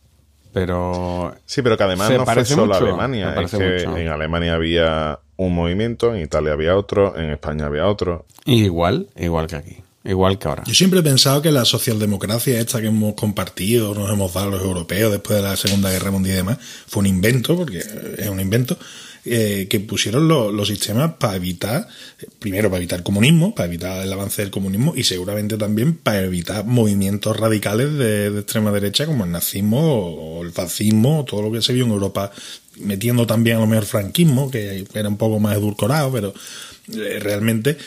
pero 0.57 1.35
Sí, 1.45 1.61
pero 1.61 1.77
que 1.77 1.83
además 1.83 2.09
no 2.09 2.25
fue 2.25 2.45
solo 2.45 2.65
mucho, 2.73 2.77
Alemania. 2.85 3.29
Es 3.29 3.35
parece 3.35 3.57
que 3.57 3.85
mucho. 3.85 3.97
en 3.97 4.07
Alemania 4.07 4.55
había 4.55 5.19
un 5.35 5.53
movimiento, 5.53 6.15
en 6.15 6.21
Italia 6.21 6.53
había 6.53 6.75
otro, 6.75 7.15
en 7.15 7.29
España 7.29 7.67
había 7.67 7.87
otro. 7.87 8.25
igual, 8.45 9.07
igual 9.15 9.47
que 9.47 9.55
aquí, 9.55 9.77
igual 10.07 10.39
que 10.39 10.47
ahora. 10.47 10.63
Yo 10.65 10.73
siempre 10.73 10.99
he 10.99 11.03
pensado 11.03 11.41
que 11.41 11.51
la 11.51 11.65
socialdemocracia 11.65 12.59
esta 12.59 12.81
que 12.81 12.87
hemos 12.87 13.13
compartido, 13.15 13.93
nos 13.93 14.09
hemos 14.11 14.33
dado 14.33 14.51
los 14.51 14.61
europeos 14.61 15.11
después 15.11 15.37
de 15.37 15.43
la 15.43 15.55
Segunda 15.57 15.91
Guerra 15.91 16.11
Mundial 16.11 16.33
y 16.35 16.37
demás, 16.37 16.57
fue 16.87 17.01
un 17.01 17.07
invento, 17.07 17.55
porque 17.55 17.79
es 17.79 18.27
un 18.29 18.39
invento, 18.39 18.77
eh, 19.29 19.67
que 19.69 19.81
pusieron 19.81 20.29
lo- 20.29 20.53
los 20.53 20.69
sistemas 20.69 21.15
para 21.19 21.35
evitar, 21.35 21.85
eh, 22.21 22.27
primero 22.39 22.69
para 22.69 22.77
evitar 22.77 22.99
el 22.99 23.03
comunismo, 23.03 23.53
para 23.53 23.67
evitar 23.67 24.01
el 24.01 24.13
avance 24.13 24.41
del 24.41 24.51
comunismo 24.51 24.93
y 24.95 25.03
seguramente 25.03 25.57
también 25.57 25.95
para 25.97 26.21
evitar 26.21 26.63
movimientos 26.65 27.35
radicales 27.35 27.93
de, 27.97 28.27
extrema 28.39 28.71
derecha 28.71 29.05
como 29.05 29.25
el 29.25 29.31
nazismo 29.31 29.79
o 29.81 30.43
el 30.43 30.51
fascismo 30.53 31.19
o 31.19 31.25
todo 31.25 31.41
lo 31.41 31.51
que 31.51 31.61
se 31.61 31.73
vio 31.73 31.83
en 31.83 31.91
Europa, 31.91 32.31
metiendo 32.79 33.27
también 33.27 33.57
a 33.57 33.59
lo 33.59 33.67
mejor 33.67 33.85
franquismo, 33.85 34.49
que 34.49 34.85
era 34.93 35.09
un 35.09 35.17
poco 35.17 35.39
más 35.39 35.57
edulcorado, 35.57 36.09
pero 36.09 36.33
eh, 36.93 37.19
realmente 37.19 37.77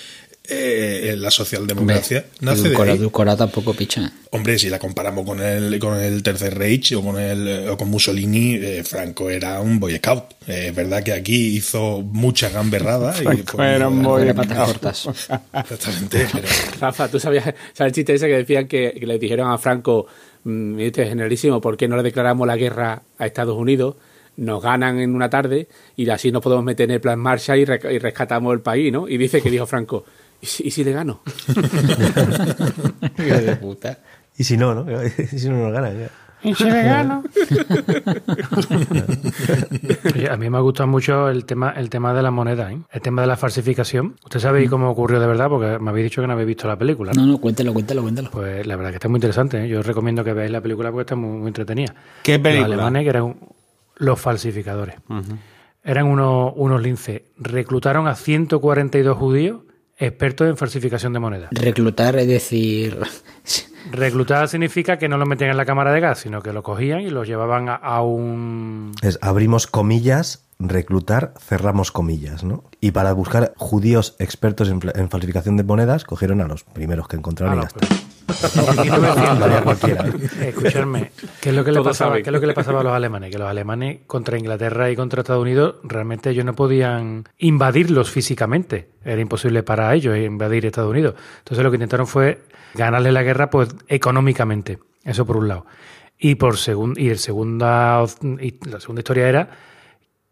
eh, 0.48 1.14
la 1.18 1.30
socialdemocracia 1.30 2.24
nace 2.40 2.70
de 2.70 2.76
ahí. 2.90 3.36
tampoco 3.36 3.74
picha. 3.74 4.10
Hombre, 4.32 4.58
si 4.58 4.68
la 4.68 4.78
comparamos 4.78 5.24
con 5.26 5.40
el, 5.40 5.78
con 5.78 5.98
el 5.98 6.22
Tercer 6.22 6.56
Reich 6.56 6.92
o 6.92 7.02
con, 7.02 7.18
el, 7.20 7.68
o 7.68 7.76
con 7.76 7.88
Mussolini, 7.88 8.54
eh, 8.54 8.82
Franco 8.84 9.30
era 9.30 9.60
un 9.60 9.78
boy 9.78 9.96
scout. 9.96 10.24
Eh, 10.46 10.66
es 10.68 10.74
verdad 10.74 11.02
que 11.04 11.12
aquí 11.12 11.56
hizo 11.56 12.00
muchas 12.02 12.52
gamberradas. 12.52 13.20
y 13.20 13.24
Franco 13.24 13.56
fue- 13.58 13.74
era 13.74 13.88
un 13.88 14.02
boy 14.02 14.22
Era 14.22 14.34
patas 14.34 14.58
cortas. 14.66 15.08
Exactamente. 15.52 16.26
pero- 16.32 16.48
Rafa, 16.80 17.08
tú 17.08 17.20
sabías, 17.20 17.44
¿sabes 17.72 17.90
el 17.90 17.92
chiste 17.92 18.14
ese 18.14 18.26
que 18.26 18.36
decían 18.36 18.66
que, 18.66 18.96
que 18.98 19.06
le 19.06 19.18
dijeron 19.18 19.50
a 19.50 19.58
Franco, 19.58 20.06
mm, 20.44 20.80
este 20.80 21.06
generalísimo, 21.06 21.60
¿por 21.60 21.76
qué 21.76 21.86
no 21.88 21.96
le 21.96 22.02
declaramos 22.02 22.46
la 22.46 22.56
guerra 22.56 23.02
a 23.18 23.26
Estados 23.26 23.56
Unidos? 23.56 23.96
Nos 24.36 24.62
ganan 24.62 24.98
en 25.00 25.14
una 25.14 25.28
tarde 25.28 25.68
y 25.96 26.08
así 26.08 26.32
nos 26.32 26.40
podemos 26.42 26.64
meter 26.64 26.84
en 26.84 26.92
el 26.92 27.00
plan 27.00 27.18
Marshall 27.18 27.58
y, 27.58 27.64
re- 27.66 27.94
y 27.94 27.98
rescatamos 27.98 28.54
el 28.54 28.60
país, 28.60 28.90
¿no? 28.92 29.06
Y 29.08 29.18
dice 29.18 29.42
que 29.42 29.50
dijo 29.50 29.66
Franco, 29.66 30.04
¿y 30.40 30.46
si, 30.46 30.68
y 30.68 30.70
si 30.70 30.84
le 30.84 30.92
gano? 30.92 31.20
Hijo 33.18 33.38
de 33.38 33.56
puta. 33.56 33.98
Y 34.36 34.44
si 34.44 34.56
no, 34.56 34.74
¿no? 34.74 34.86
Y 35.32 35.38
si 35.38 35.48
no 35.48 35.58
nos 35.58 35.72
ganan, 35.72 35.98
ya. 35.98 36.10
Y 36.42 36.54
soy 36.54 36.70
vegano. 36.70 37.22
Oye, 40.14 40.30
a 40.30 40.36
mí 40.38 40.48
me 40.48 40.56
ha 40.56 40.60
gustado 40.60 40.86
mucho 40.86 41.28
el 41.28 41.44
tema, 41.44 41.70
el 41.72 41.90
tema 41.90 42.14
de 42.14 42.22
la 42.22 42.30
moneda, 42.30 42.72
¿eh? 42.72 42.78
el 42.90 43.00
tema 43.02 43.20
de 43.20 43.28
la 43.28 43.36
falsificación. 43.36 44.16
¿Usted 44.24 44.40
sabe 44.40 44.66
cómo 44.68 44.88
ocurrió 44.88 45.20
de 45.20 45.26
verdad? 45.26 45.50
Porque 45.50 45.78
me 45.78 45.90
habéis 45.90 46.04
dicho 46.04 46.22
que 46.22 46.26
no 46.26 46.32
habéis 46.32 46.48
visto 46.48 46.66
la 46.66 46.78
película. 46.78 47.12
¿no? 47.14 47.20
No, 47.22 47.32
no, 47.32 47.38
cuéntelo, 47.38 47.74
cuéntelo, 47.74 48.00
cuéntelo. 48.02 48.30
Pues 48.30 48.66
la 48.66 48.76
verdad 48.76 48.90
que 48.90 48.96
está 48.96 49.08
muy 49.08 49.18
interesante. 49.18 49.62
¿eh? 49.62 49.68
Yo 49.68 49.80
os 49.80 49.86
recomiendo 49.86 50.24
que 50.24 50.32
veáis 50.32 50.50
la 50.50 50.62
película 50.62 50.90
porque 50.90 51.02
está 51.02 51.16
muy, 51.16 51.38
muy 51.38 51.48
entretenida. 51.48 51.94
¿Qué 52.22 52.38
Los 52.38 52.42
película? 52.42 52.74
alemanes, 52.74 53.02
que 53.02 53.08
eran 53.10 53.36
los 53.96 54.18
falsificadores. 54.18 54.96
Eran 55.84 56.06
unos, 56.06 56.54
unos 56.56 56.80
linces. 56.80 57.22
Reclutaron 57.36 58.08
a 58.08 58.14
142 58.14 59.16
judíos 59.16 59.60
expertos 60.00 60.48
en 60.48 60.56
falsificación 60.56 61.12
de 61.12 61.18
moneda. 61.20 61.48
Reclutar 61.52 62.16
es 62.16 62.26
decir. 62.26 62.98
Reclutar 63.92 64.48
significa 64.48 64.98
que 64.98 65.08
no 65.08 65.16
lo 65.16 65.24
metían 65.26 65.50
en 65.50 65.56
la 65.56 65.64
cámara 65.64 65.92
de 65.92 66.00
gas, 66.00 66.18
sino 66.20 66.42
que 66.42 66.52
lo 66.52 66.62
cogían 66.62 67.00
y 67.00 67.10
lo 67.10 67.24
llevaban 67.24 67.68
a, 67.68 67.74
a 67.76 68.02
un... 68.02 68.92
Es 69.02 69.18
abrimos 69.22 69.66
comillas, 69.66 70.44
reclutar, 70.58 71.32
cerramos 71.40 71.90
comillas, 71.90 72.44
¿no? 72.44 72.62
Y 72.80 72.90
para 72.90 73.12
buscar 73.14 73.54
judíos 73.56 74.16
expertos 74.18 74.68
en, 74.68 74.80
fla- 74.80 74.92
en 74.94 75.08
falsificación 75.08 75.56
de 75.56 75.64
monedas, 75.64 76.04
cogieron 76.04 76.40
a 76.42 76.46
los 76.46 76.62
primeros 76.62 77.08
que 77.08 77.16
encontraron 77.16 77.54
Ah, 77.54 77.56
y 77.56 77.58
no, 77.58 77.62
ya 77.62 77.68
está. 77.68 77.80
pues- 77.80 78.09
Y 78.84 78.88
no 78.90 78.98
me 78.98 79.08
entiendo. 79.08 79.34
Lo 79.38 79.44
haría 79.44 79.62
cualquiera. 79.62 80.04
Escuchadme, 80.46 81.12
¿qué 81.40 81.48
es 81.50 81.54
lo 81.54 81.64
que 81.64 81.72
le 81.72 81.82
pasaba? 81.82 82.16
¿Qué 82.16 82.22
es 82.22 82.32
lo 82.32 82.40
que 82.40 82.46
le 82.46 82.54
pasaba 82.54 82.80
a 82.80 82.84
los 82.84 82.92
alemanes? 82.92 83.30
Que 83.30 83.38
los 83.38 83.48
alemanes 83.48 83.98
contra 84.06 84.38
Inglaterra 84.38 84.90
y 84.90 84.96
contra 84.96 85.20
Estados 85.22 85.42
Unidos 85.42 85.76
realmente 85.82 86.30
ellos 86.30 86.44
no 86.44 86.54
podían 86.54 87.24
invadirlos 87.38 88.10
físicamente. 88.10 88.88
Era 89.04 89.20
imposible 89.20 89.62
para 89.62 89.94
ellos 89.94 90.16
invadir 90.16 90.66
Estados 90.66 90.90
Unidos. 90.90 91.14
Entonces 91.38 91.64
lo 91.64 91.70
que 91.70 91.76
intentaron 91.76 92.06
fue 92.06 92.42
ganarle 92.74 93.12
la 93.12 93.22
guerra 93.22 93.50
pues 93.50 93.68
económicamente. 93.88 94.78
Eso 95.04 95.24
por 95.26 95.36
un 95.36 95.48
lado. 95.48 95.66
Y 96.18 96.34
por 96.34 96.56
segun- 96.56 96.94
y 96.98 97.08
el 97.08 97.18
segunda 97.18 98.04
y 98.40 98.68
la 98.68 98.78
segunda 98.80 99.00
historia 99.00 99.28
era 99.28 99.48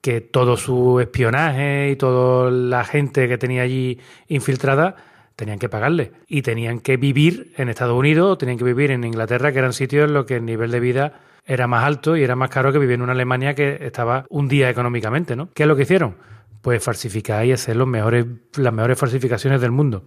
que 0.01 0.21
todo 0.21 0.57
su 0.57 1.01
espionaje 1.01 1.91
y 1.91 1.97
toda 1.97 2.51
la 2.51 2.85
gente 2.85 3.27
que 3.29 3.39
tenía 3.39 3.63
allí 3.63 3.99
infiltrada 4.29 4.95
tenían 5.39 5.61
que 5.61 5.69
pagarle 5.69 6.11
y 6.27 6.43
tenían 6.43 6.81
que 6.81 6.97
vivir 6.97 7.53
en 7.57 7.69
Estados 7.69 7.97
Unidos 7.97 8.33
o 8.33 8.37
tenían 8.39 8.59
que 8.59 8.65
vivir 8.65 8.91
en 8.91 9.05
Inglaterra, 9.05 9.53
que 9.53 9.61
eran 9.61 9.73
sitios 9.73 10.09
en 10.09 10.13
los 10.13 10.27
que 10.27 10.35
el 10.35 10.45
nivel 10.45 10.73
de 10.73 10.81
vida 10.81 11.21
era 11.47 11.69
más 11.69 11.85
alto 11.85 12.17
y 12.17 12.25
era 12.25 12.35
más 12.35 12.51
caro 12.51 12.73
que 12.73 12.81
vivir 12.81 12.97
en 12.97 13.03
una 13.03 13.13
Alemania 13.13 13.55
que 13.55 13.79
estaba 13.81 14.27
un 14.31 14.49
día 14.49 14.69
económicamente, 14.69 15.37
¿no? 15.37 15.49
¿Qué 15.55 15.63
es 15.63 15.69
lo 15.69 15.77
que 15.77 15.83
hicieron? 15.83 16.17
Pues 16.61 16.83
falsificar 16.83 17.47
y 17.47 17.53
hacer 17.53 17.77
las 17.77 17.87
mejores 17.87 18.99
falsificaciones 18.99 19.61
del 19.61 19.71
mundo. 19.71 20.03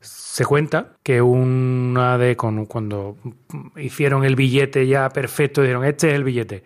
Se 0.00 0.46
cuenta 0.46 0.94
que 1.02 1.20
una 1.20 2.16
de 2.16 2.34
con- 2.34 2.64
cuando 2.64 3.18
hicieron 3.76 4.24
el 4.24 4.34
billete 4.34 4.86
ya 4.86 5.10
perfecto, 5.10 5.60
dijeron 5.60 5.84
este 5.84 6.08
es 6.08 6.14
el 6.14 6.24
billete. 6.24 6.64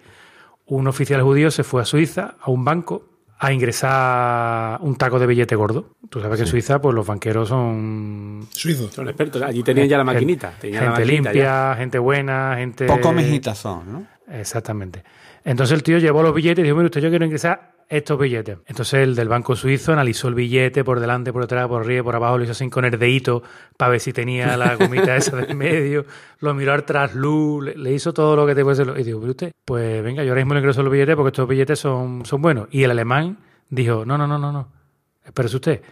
Un 0.67 0.87
oficial 0.87 1.21
judío 1.23 1.51
se 1.51 1.65
fue 1.65 1.83
a 1.83 1.85
Suiza, 1.85 2.37
a 2.41 2.49
un 2.51 2.65
banco, 2.65 3.09
a 3.45 3.53
ingresar 3.53 4.81
un 4.83 4.95
taco 4.95 5.19
de 5.19 5.27
billete 5.27 5.57
gordo. 5.57 5.97
Tú 6.09 6.21
sabes 6.21 6.37
que 6.37 6.43
en 6.45 6.47
Suiza, 6.47 6.81
pues 6.81 6.95
los 6.95 7.05
banqueros 7.05 7.49
son 7.49 8.47
Suizo. 8.51 8.89
Son 8.89 9.09
expertos. 9.09 9.43
Allí 9.43 9.65
tenían 9.65 9.89
ya 9.89 9.99
la 9.99 10.05
maquinita. 10.05 10.53
Tenían 10.61 10.85
la 10.85 10.91
gente 10.93 11.01
maquinita 11.01 11.33
limpia, 11.33 11.43
ya. 11.43 11.75
gente 11.77 11.99
buena, 11.99 12.55
gente 12.57 12.87
Poco 12.87 13.13
mejitas 13.13 13.59
son, 13.59 13.93
¿no? 13.93 14.07
Exactamente. 14.33 15.03
Entonces 15.45 15.75
el 15.75 15.83
tío 15.83 15.99
llevó 15.99 16.23
los 16.23 16.33
billetes 16.33 16.61
y 16.61 16.63
dijo, 16.63 16.77
mire 16.77 16.87
usted, 16.87 17.01
yo 17.01 17.11
quiero 17.11 17.25
ingresar 17.25 17.73
estos 17.93 18.19
billetes. 18.19 18.57
Entonces 18.67 18.95
el 18.95 19.15
del 19.15 19.29
banco 19.29 19.55
suizo 19.55 19.93
analizó 19.93 20.29
el 20.29 20.35
billete 20.35 20.83
por 20.83 20.99
delante, 20.99 21.31
por 21.31 21.43
detrás, 21.43 21.69
por 21.69 21.83
arriba, 21.83 22.03
por 22.03 22.17
abajo, 22.17 22.39
lo 22.39 22.45
hizo 22.45 22.53
así 22.53 22.71
con 22.71 22.87
el 22.87 22.99
dedito 22.99 23.43
para 23.77 23.91
ver 23.91 24.01
si 24.01 24.15
tenía 24.15 24.57
la 24.57 24.77
gomita 24.81 25.15
esa 25.15 25.37
del 25.37 25.55
medio, 25.55 26.07
lo 26.41 26.55
miró 26.55 26.73
al 26.73 26.85
trasluz, 26.85 27.63
le, 27.63 27.77
le 27.77 27.93
hizo 27.93 28.15
todo 28.15 28.35
lo 28.35 28.47
que 28.47 28.55
te 28.55 28.63
puede 28.63 28.81
hacer. 28.81 28.99
Y 28.99 29.05
dijo, 29.05 29.19
mire 29.19 29.33
usted, 29.33 29.53
pues 29.67 30.03
venga, 30.03 30.25
yo 30.25 30.31
ahora 30.31 30.41
mismo 30.41 30.55
le 30.55 30.61
ingreso 30.61 30.83
los 30.83 30.91
billetes 30.91 31.15
porque 31.17 31.29
estos 31.29 31.47
billetes 31.47 31.79
son, 31.79 32.25
son 32.25 32.41
buenos. 32.41 32.67
Y 32.71 32.83
el 32.83 32.91
alemán 32.91 33.37
dijo, 33.69 34.07
no, 34.07 34.17
no, 34.17 34.27
no, 34.27 34.39
no, 34.39 34.53
no, 34.53 34.69
espérese 35.23 35.57
usted, 35.57 35.83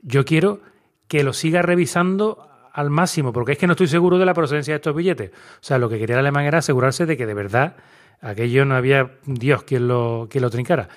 yo 0.00 0.24
quiero 0.24 0.60
que 1.06 1.22
lo 1.22 1.34
siga 1.34 1.60
revisando 1.60 2.48
al 2.72 2.88
máximo, 2.88 3.34
porque 3.34 3.52
es 3.52 3.58
que 3.58 3.66
no 3.66 3.74
estoy 3.74 3.88
seguro 3.88 4.18
de 4.18 4.24
la 4.24 4.32
procedencia 4.32 4.72
de 4.72 4.76
estos 4.76 4.96
billetes. 4.96 5.32
O 5.32 5.58
sea, 5.60 5.76
lo 5.76 5.90
que 5.90 5.98
quería 5.98 6.14
el 6.14 6.20
alemán 6.20 6.46
era 6.46 6.58
asegurarse 6.58 7.04
de 7.04 7.18
que 7.18 7.26
de 7.26 7.34
verdad 7.34 7.76
aquello 8.22 8.64
no 8.64 8.74
había 8.74 9.18
Dios 9.26 9.64
quien 9.64 9.88
lo, 9.88 10.28
quien 10.30 10.40
lo 10.40 10.48
trincara. 10.48 10.88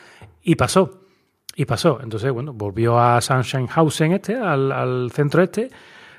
Y 0.46 0.56
pasó. 0.56 1.02
Y 1.56 1.66
pasó. 1.66 2.00
Entonces, 2.02 2.32
bueno, 2.32 2.54
volvió 2.54 3.00
a 3.00 3.20
Sachsenhausen 3.20 4.14
este, 4.14 4.36
al, 4.36 4.72
al 4.72 5.12
centro 5.12 5.41
este. 5.41 5.72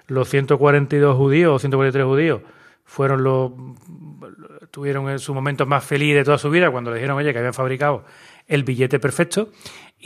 Los 0.08 0.28
142 0.28 1.16
judíos 1.16 1.54
o 1.54 1.58
143 1.58 2.04
judíos 2.04 2.42
fueron 2.84 3.22
los 3.22 3.52
tuvieron 4.70 5.08
en 5.08 5.18
su 5.18 5.32
momento 5.32 5.64
más 5.64 5.84
feliz 5.84 6.14
de 6.14 6.24
toda 6.24 6.38
su 6.38 6.50
vida 6.50 6.70
cuando 6.70 6.90
le 6.90 6.96
dijeron, 6.96 7.16
oye, 7.16 7.32
que 7.32 7.38
habían 7.38 7.54
fabricado 7.54 8.04
el 8.46 8.64
billete 8.64 8.98
perfecto. 8.98 9.50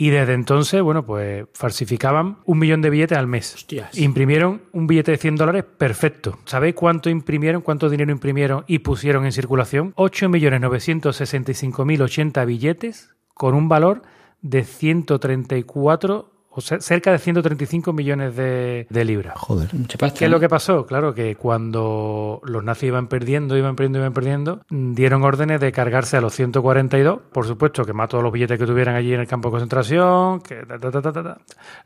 Y 0.01 0.09
desde 0.09 0.33
entonces, 0.33 0.81
bueno, 0.81 1.05
pues 1.05 1.45
falsificaban 1.53 2.39
un 2.45 2.57
millón 2.57 2.81
de 2.81 2.89
billetes 2.89 3.15
al 3.15 3.27
mes. 3.27 3.53
Hostias. 3.53 3.95
Imprimieron 3.95 4.63
un 4.71 4.87
billete 4.87 5.11
de 5.11 5.17
100 5.17 5.35
dólares 5.35 5.63
perfecto. 5.63 6.39
¿Sabéis 6.45 6.73
cuánto 6.73 7.11
imprimieron, 7.11 7.61
cuánto 7.61 7.87
dinero 7.87 8.11
imprimieron 8.11 8.63
y 8.65 8.79
pusieron 8.79 9.25
en 9.25 9.31
circulación? 9.31 9.93
8.965.080 9.93 12.45
billetes 12.47 13.13
con 13.35 13.53
un 13.53 13.69
valor 13.69 14.01
de 14.41 14.63
134, 14.63 16.31
o 16.53 16.59
sea, 16.59 16.81
cerca 16.81 17.11
de 17.11 17.17
135 17.17 17.93
millones 17.93 18.35
de, 18.35 18.85
de 18.89 19.05
libras. 19.05 19.35
Joder. 19.37 19.73
Mucha 19.73 19.97
pasta, 19.97 20.19
¿Qué 20.19 20.25
es 20.25 20.31
lo 20.31 20.39
que 20.39 20.49
pasó? 20.49 20.85
Claro 20.85 21.13
que 21.13 21.35
cuando 21.35 22.41
los 22.43 22.63
nazis 22.63 22.89
iban 22.89 23.07
perdiendo, 23.07 23.57
iban 23.57 23.77
perdiendo, 23.77 23.99
iban 23.99 24.13
perdiendo, 24.13 24.61
mm, 24.69 24.93
dieron 24.93 25.23
órdenes 25.23 25.61
de 25.61 25.71
cargarse 25.71 26.17
a 26.17 26.21
los 26.21 26.33
142. 26.33 27.19
Por 27.31 27.47
supuesto, 27.47 27.85
que 27.85 27.93
todos 28.09 28.23
los 28.23 28.33
billetes 28.33 28.59
que 28.59 28.65
tuvieran 28.65 28.95
allí 28.95 29.13
en 29.13 29.21
el 29.21 29.27
campo 29.27 29.47
de 29.47 29.51
concentración. 29.51 30.41
Que 30.41 30.65
ta, 30.65 30.77
ta, 30.77 30.91
ta, 30.91 31.01
ta, 31.01 31.13
ta, 31.13 31.23
ta. 31.23 31.37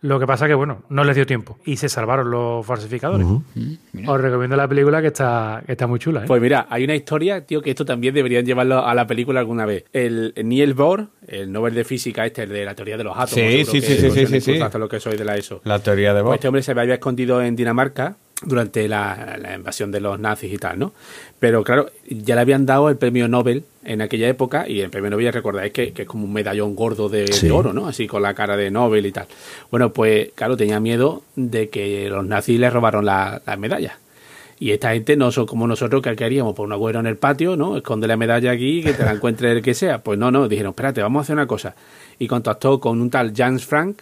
Lo 0.02 0.20
que 0.20 0.26
pasa 0.26 0.48
que, 0.48 0.56
bueno, 0.56 0.84
no 0.90 1.04
les 1.04 1.16
dio 1.16 1.28
tiempo. 1.28 1.60
Y 1.66 1.78
se 1.78 1.88
salvaron 1.88 2.32
los 2.32 2.66
falsificadores. 2.66 3.28
Os 4.08 4.22
recomiendo 4.22 4.56
la 4.56 4.68
película 4.68 5.02
que 5.02 5.08
está, 5.08 5.62
que 5.66 5.74
está 5.74 5.86
muy 5.86 6.00
chula. 6.00 6.22
¿eh? 6.22 6.28
Pues 6.28 6.42
mira, 6.42 6.66
hay 6.70 6.84
una 6.84 6.96
historia, 6.96 7.46
tío, 7.46 7.62
que 7.62 7.70
esto 7.70 7.86
también 7.86 8.16
deberían 8.16 8.46
llevarlo 8.46 8.86
a 8.86 8.96
la 8.96 9.06
película 9.06 9.42
alguna 9.42 9.66
vez. 9.66 9.86
El 9.94 10.34
Niels 10.44 10.76
Bohr, 10.76 11.10
el 11.28 11.52
Nobel 11.52 11.76
de 11.76 11.84
Física 11.84 12.26
este, 12.26 12.44
el 12.44 12.50
de 12.50 12.66
la 12.66 12.74
teoría 12.74 12.98
de 12.98 13.04
los 13.04 13.14
átomos. 13.14 13.30
Sí, 13.30 13.66
sí, 13.66 13.82
sí, 13.82 14.26
sí, 14.26 14.42
sí. 14.42 14.55
Incluso 14.58 14.80
lo 14.80 14.90
que 14.90 15.00
soy 15.00 15.18
de 15.18 15.26
la 15.26 15.36
ESO. 15.38 15.62
La 15.64 15.80
teoría 15.80 16.14
de 16.14 16.22
Pues 16.22 16.26
Bob. 16.26 16.34
este 16.36 16.48
hombre 16.48 16.64
se 16.64 16.72
había 16.72 16.94
escondido 16.96 17.42
en 17.42 17.56
Dinamarca 17.56 18.16
durante 18.44 18.88
la, 18.88 19.38
la 19.42 19.56
invasión 19.56 19.92
de 19.92 20.02
los 20.02 20.20
nazis 20.20 20.52
y 20.54 20.58
tal, 20.58 20.78
¿no? 20.78 20.94
Pero 21.40 21.64
claro, 21.64 21.90
ya 22.10 22.36
le 22.36 22.42
habían 22.42 22.66
dado 22.66 22.90
el 22.90 22.98
premio 22.98 23.28
Nobel 23.28 23.64
en 23.86 24.02
aquella 24.02 24.28
época 24.28 24.68
y 24.68 24.82
el 24.82 24.90
premio 24.90 25.10
Nobel, 25.10 25.32
recordáis 25.32 25.72
que, 25.72 25.94
que 25.94 26.02
es 26.02 26.08
como 26.08 26.26
un 26.26 26.34
medallón 26.34 26.76
gordo 26.76 27.08
de, 27.08 27.26
oro, 27.52 27.72
¿no? 27.72 27.88
Así 27.88 28.08
con 28.08 28.22
la 28.22 28.34
cara 28.34 28.58
de 28.58 28.70
Nobel 28.72 29.06
y 29.06 29.12
tal. 29.12 29.28
Bueno, 29.72 29.94
pues 29.94 30.30
claro, 30.36 30.58
tenía 30.58 30.80
miedo 30.82 31.24
de 31.36 31.70
que 31.70 32.10
los 32.10 32.26
nazis 32.26 32.60
le 32.60 32.70
robaron 32.70 33.06
la- 33.06 33.42
las 33.46 33.58
medallas. 33.58 33.94
Y 34.60 34.72
esta 34.72 34.94
gente 34.94 35.18
no 35.18 35.32
son 35.32 35.46
como 35.46 35.68
nosotros 35.68 36.02
que 36.02 36.16
queríamos 36.16 36.56
por 36.56 36.66
un 36.66 36.72
agüero 36.74 37.00
en 37.02 37.08
el 37.08 37.18
patio, 37.18 37.56
¿no? 37.58 37.76
Esconde 37.78 38.08
la 38.08 38.16
medalla 38.18 38.52
aquí, 38.52 38.82
que 38.84 38.94
te 38.94 39.04
la 39.04 39.12
encuentre 39.14 39.52
el 39.52 39.62
que 39.62 39.74
sea. 39.74 40.00
Pues 40.00 40.18
no, 40.20 40.32
no, 40.32 40.48
dijeron, 40.48 40.70
espérate, 40.72 41.02
vamos 41.02 41.20
a 41.20 41.24
hacer 41.24 41.36
una 41.36 41.46
cosa. 41.48 41.76
Y 42.20 42.28
contactó 42.28 42.80
con 42.80 43.02
un 43.02 43.10
tal 43.10 43.34
Jans 43.36 43.66
Frank 43.66 43.98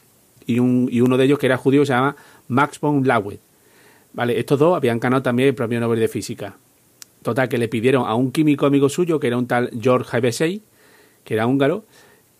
y, 0.45 0.59
un, 0.59 0.87
y 0.91 1.01
uno 1.01 1.17
de 1.17 1.25
ellos 1.25 1.39
que 1.39 1.45
era 1.47 1.57
judío 1.57 1.85
se 1.85 1.93
llama 1.93 2.15
Max 2.47 2.79
von 2.79 3.07
Laue. 3.07 3.39
Vale, 4.13 4.39
estos 4.39 4.59
dos 4.59 4.75
habían 4.75 4.99
ganado 4.99 5.23
también 5.23 5.49
el 5.49 5.55
premio 5.55 5.79
Nobel 5.79 5.99
de 5.99 6.07
Física. 6.07 6.55
Total, 7.23 7.49
que 7.49 7.57
le 7.57 7.67
pidieron 7.67 8.05
a 8.05 8.15
un 8.15 8.31
químico 8.31 8.65
amigo 8.65 8.89
suyo, 8.89 9.19
que 9.19 9.27
era 9.27 9.37
un 9.37 9.47
tal 9.47 9.71
George 9.79 10.17
Hevesey, 10.17 10.61
que 11.23 11.33
era 11.33 11.47
húngaro, 11.47 11.85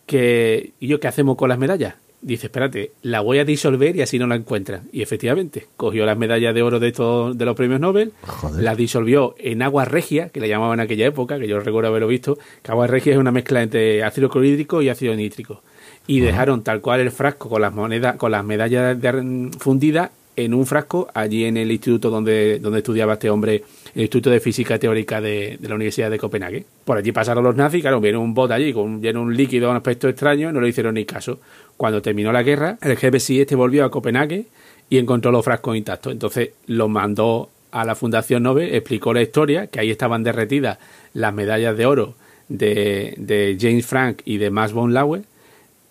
que, 0.06 0.72
¿y 0.78 0.86
yo 0.86 1.00
qué 1.00 1.08
hacemos 1.08 1.36
con 1.36 1.48
las 1.48 1.58
medallas? 1.58 1.94
Dice, 2.20 2.46
espérate, 2.46 2.92
la 3.02 3.20
voy 3.20 3.38
a 3.38 3.44
disolver 3.44 3.96
y 3.96 4.02
así 4.02 4.18
no 4.18 4.26
la 4.26 4.36
encuentran. 4.36 4.88
Y 4.92 5.02
efectivamente, 5.02 5.66
cogió 5.76 6.06
las 6.06 6.16
medallas 6.16 6.54
de 6.54 6.62
oro 6.62 6.80
de, 6.80 6.88
estos, 6.88 7.36
de 7.36 7.44
los 7.44 7.54
premios 7.54 7.80
Nobel, 7.80 8.12
Joder. 8.22 8.62
las 8.62 8.76
disolvió 8.78 9.34
en 9.38 9.60
agua 9.60 9.84
regia, 9.84 10.30
que 10.30 10.40
la 10.40 10.46
llamaban 10.46 10.78
en 10.80 10.84
aquella 10.84 11.06
época, 11.06 11.38
que 11.38 11.48
yo 11.48 11.60
recuerdo 11.60 11.88
haberlo 11.88 12.08
visto, 12.08 12.38
que 12.62 12.70
agua 12.70 12.86
regia 12.86 13.12
es 13.12 13.18
una 13.18 13.30
mezcla 13.30 13.62
entre 13.62 14.02
ácido 14.02 14.30
clorhídrico 14.30 14.80
y 14.80 14.88
ácido 14.88 15.14
nítrico. 15.14 15.62
Y 16.06 16.20
dejaron 16.20 16.62
tal 16.62 16.80
cual 16.80 17.00
el 17.00 17.10
frasco 17.10 17.48
con 17.48 17.62
las 17.62 17.72
monedas, 17.72 18.16
con 18.16 18.30
las 18.30 18.44
medallas 18.44 19.00
de- 19.00 19.50
fundidas 19.58 20.10
en 20.36 20.52
un 20.52 20.66
frasco 20.66 21.08
allí 21.14 21.44
en 21.44 21.56
el 21.56 21.70
instituto 21.70 22.10
donde, 22.10 22.58
donde 22.58 22.78
estudiaba 22.78 23.14
este 23.14 23.30
hombre, 23.30 23.62
el 23.94 24.02
Instituto 24.02 24.30
de 24.30 24.40
Física 24.40 24.78
Teórica 24.78 25.20
de, 25.20 25.56
de 25.60 25.68
la 25.68 25.76
Universidad 25.76 26.10
de 26.10 26.18
Copenhague. 26.18 26.64
Por 26.84 26.98
allí 26.98 27.12
pasaron 27.12 27.44
los 27.44 27.54
nazis, 27.54 27.80
claro, 27.82 28.00
vieron 28.00 28.22
un 28.22 28.34
bote 28.34 28.52
allí 28.52 28.72
con 28.72 29.00
lleno 29.00 29.22
un 29.22 29.36
líquido 29.36 29.68
a 29.68 29.70
un 29.70 29.76
aspecto 29.76 30.08
extraño, 30.08 30.50
no 30.52 30.60
le 30.60 30.68
hicieron 30.68 30.94
ni 30.94 31.04
caso. 31.04 31.38
Cuando 31.76 32.02
terminó 32.02 32.32
la 32.32 32.42
guerra, 32.42 32.76
el 32.82 32.96
GBC 32.96 33.30
este 33.40 33.54
volvió 33.54 33.84
a 33.84 33.90
Copenhague 33.92 34.46
y 34.90 34.98
encontró 34.98 35.30
los 35.30 35.44
frascos 35.44 35.76
intactos. 35.76 36.12
Entonces 36.12 36.50
los 36.66 36.88
mandó 36.90 37.48
a 37.70 37.84
la 37.84 37.94
Fundación 37.94 38.42
Nobel, 38.42 38.74
explicó 38.74 39.14
la 39.14 39.22
historia, 39.22 39.68
que 39.68 39.78
ahí 39.80 39.90
estaban 39.90 40.22
derretidas 40.24 40.78
las 41.14 41.32
medallas 41.32 41.76
de 41.76 41.86
oro 41.86 42.14
de, 42.48 43.14
de 43.18 43.56
James 43.60 43.86
Frank 43.86 44.18
y 44.24 44.38
de 44.38 44.50
Max 44.50 44.72
von 44.72 44.92
Laue, 44.92 45.22